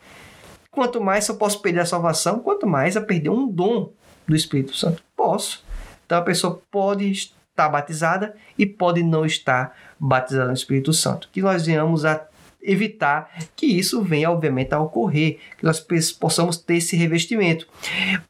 Quanto 0.72 1.00
mais 1.00 1.28
eu 1.28 1.36
posso 1.36 1.62
perder 1.62 1.82
a 1.82 1.86
salvação, 1.86 2.40
quanto 2.40 2.66
mais 2.66 2.98
a 2.98 3.02
perder 3.02 3.30
um 3.30 3.48
dom 3.48 3.92
do 4.28 4.36
Espírito 4.36 4.76
Santo. 4.76 5.04
Posso. 5.16 5.64
Então 6.06 6.18
a 6.18 6.24
pessoa 6.24 6.62
pode 6.72 7.12
estar 7.12 7.70
batizada 7.70 8.36
e 8.58 8.66
pode 8.66 9.04
não 9.04 9.26
estar 9.26 9.76
batizada 10.00 10.48
no 10.48 10.54
Espírito 10.54 10.94
Santo. 10.94 11.30
Que 11.32 11.42
nós 11.42 11.66
venhamos 11.66 12.06
a 12.06 12.26
evitar 12.62 13.30
que 13.56 13.66
isso 13.66 14.02
venha, 14.02 14.30
obviamente, 14.30 14.74
a 14.74 14.80
ocorrer, 14.80 15.38
que 15.58 15.64
nós 15.64 15.80
possamos 16.20 16.58
ter 16.58 16.76
esse 16.76 16.96
revestimento. 16.96 17.68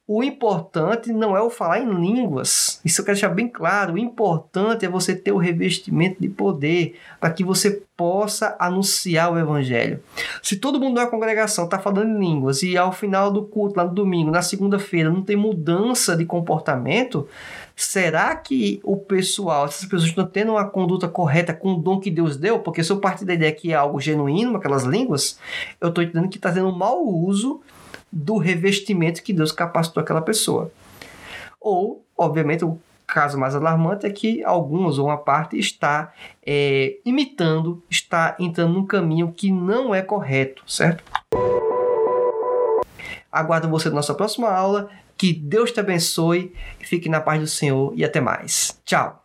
O 0.08 0.24
importante 0.24 1.12
não 1.12 1.36
é 1.36 1.42
o 1.42 1.50
falar 1.50 1.80
em 1.80 1.90
línguas, 1.90 2.80
isso 2.84 3.02
eu 3.02 3.06
quero 3.06 3.16
deixar 3.16 3.30
bem 3.30 3.48
claro. 3.48 3.94
O 3.94 3.98
importante 3.98 4.86
é 4.86 4.90
você 4.90 5.16
ter 5.16 5.32
o 5.32 5.38
revestimento 5.38 6.22
de 6.22 6.30
poder 6.30 6.96
para 7.20 7.32
que 7.32 7.44
você 7.44 7.84
possa 7.96 8.56
anunciar 8.60 9.32
o 9.32 9.38
evangelho. 9.38 10.02
Se 10.42 10.56
todo 10.56 10.80
mundo 10.80 10.96
na 10.96 11.08
congregação 11.08 11.66
está 11.66 11.78
falando 11.78 12.16
em 12.16 12.20
línguas 12.20 12.64
e 12.64 12.78
ao 12.78 12.94
final 12.94 13.30
do 13.30 13.44
culto, 13.44 13.78
lá 13.78 13.84
no 13.84 13.94
domingo, 13.94 14.32
na 14.32 14.42
segunda-feira, 14.42 15.10
não 15.10 15.22
tem 15.22 15.36
mudança 15.36 16.16
de 16.16 16.26
comportamento, 16.26 17.28
será 17.84 18.36
que 18.36 18.80
o 18.84 18.98
pessoal, 18.98 19.66
essas 19.66 19.84
pessoas 19.86 20.04
estão 20.04 20.26
tendo 20.26 20.52
uma 20.52 20.66
conduta 20.70 21.08
correta 21.08 21.54
com 21.54 21.74
o 21.74 21.82
dom 21.82 22.00
que 22.00 22.12
Deus 22.12 22.36
deu? 22.36 22.60
Porque 22.60 22.84
se 22.84 22.92
eu 22.92 23.00
partir 23.00 23.26
da 23.26 23.34
ideia 23.34 23.52
que 23.52 23.72
é 23.72 23.76
algo 23.76 24.00
genuíno, 24.02 24.58
aquelas 24.58 24.84
línguas, 24.84 25.40
eu 25.80 25.90
estou 25.90 26.04
entendendo 26.04 26.30
que 26.30 26.38
está 26.38 26.52
tendo 26.52 26.68
um 26.68 26.76
mau 26.76 27.08
uso 27.08 27.62
do 28.12 28.38
revestimento 28.38 29.24
que 29.24 29.32
Deus 29.32 29.52
capacitou 29.52 30.02
aquela 30.02 30.22
pessoa. 30.22 30.72
Ou, 31.62 32.04
obviamente, 32.18 32.66
o 32.66 32.80
caso 33.08 33.38
mais 33.38 33.56
alarmante 33.56 34.06
é 34.06 34.10
que 34.10 34.44
alguns 34.44 35.00
ou 35.00 35.08
uma 35.08 35.18
parte 35.18 35.58
está 35.58 36.14
é, 36.46 36.98
imitando, 37.06 37.82
está 37.90 38.36
entrando 38.40 38.74
num 38.74 38.86
caminho 38.86 39.32
que 39.32 39.52
não 39.52 39.96
é 39.96 40.02
correto, 40.02 40.64
certo? 40.68 41.04
Aguardo 43.32 43.70
você 43.70 43.90
na 43.90 43.96
nossa 43.96 44.14
próxima 44.14 44.50
aula. 44.50 44.90
Que 45.20 45.34
Deus 45.34 45.74
te 45.74 45.82
abençoe, 45.82 46.54
fique 46.80 47.10
na 47.10 47.20
paz 47.20 47.42
do 47.42 47.48
Senhor 47.48 47.94
e 47.94 48.06
até 48.06 48.22
mais. 48.22 48.80
Tchau! 48.86 49.19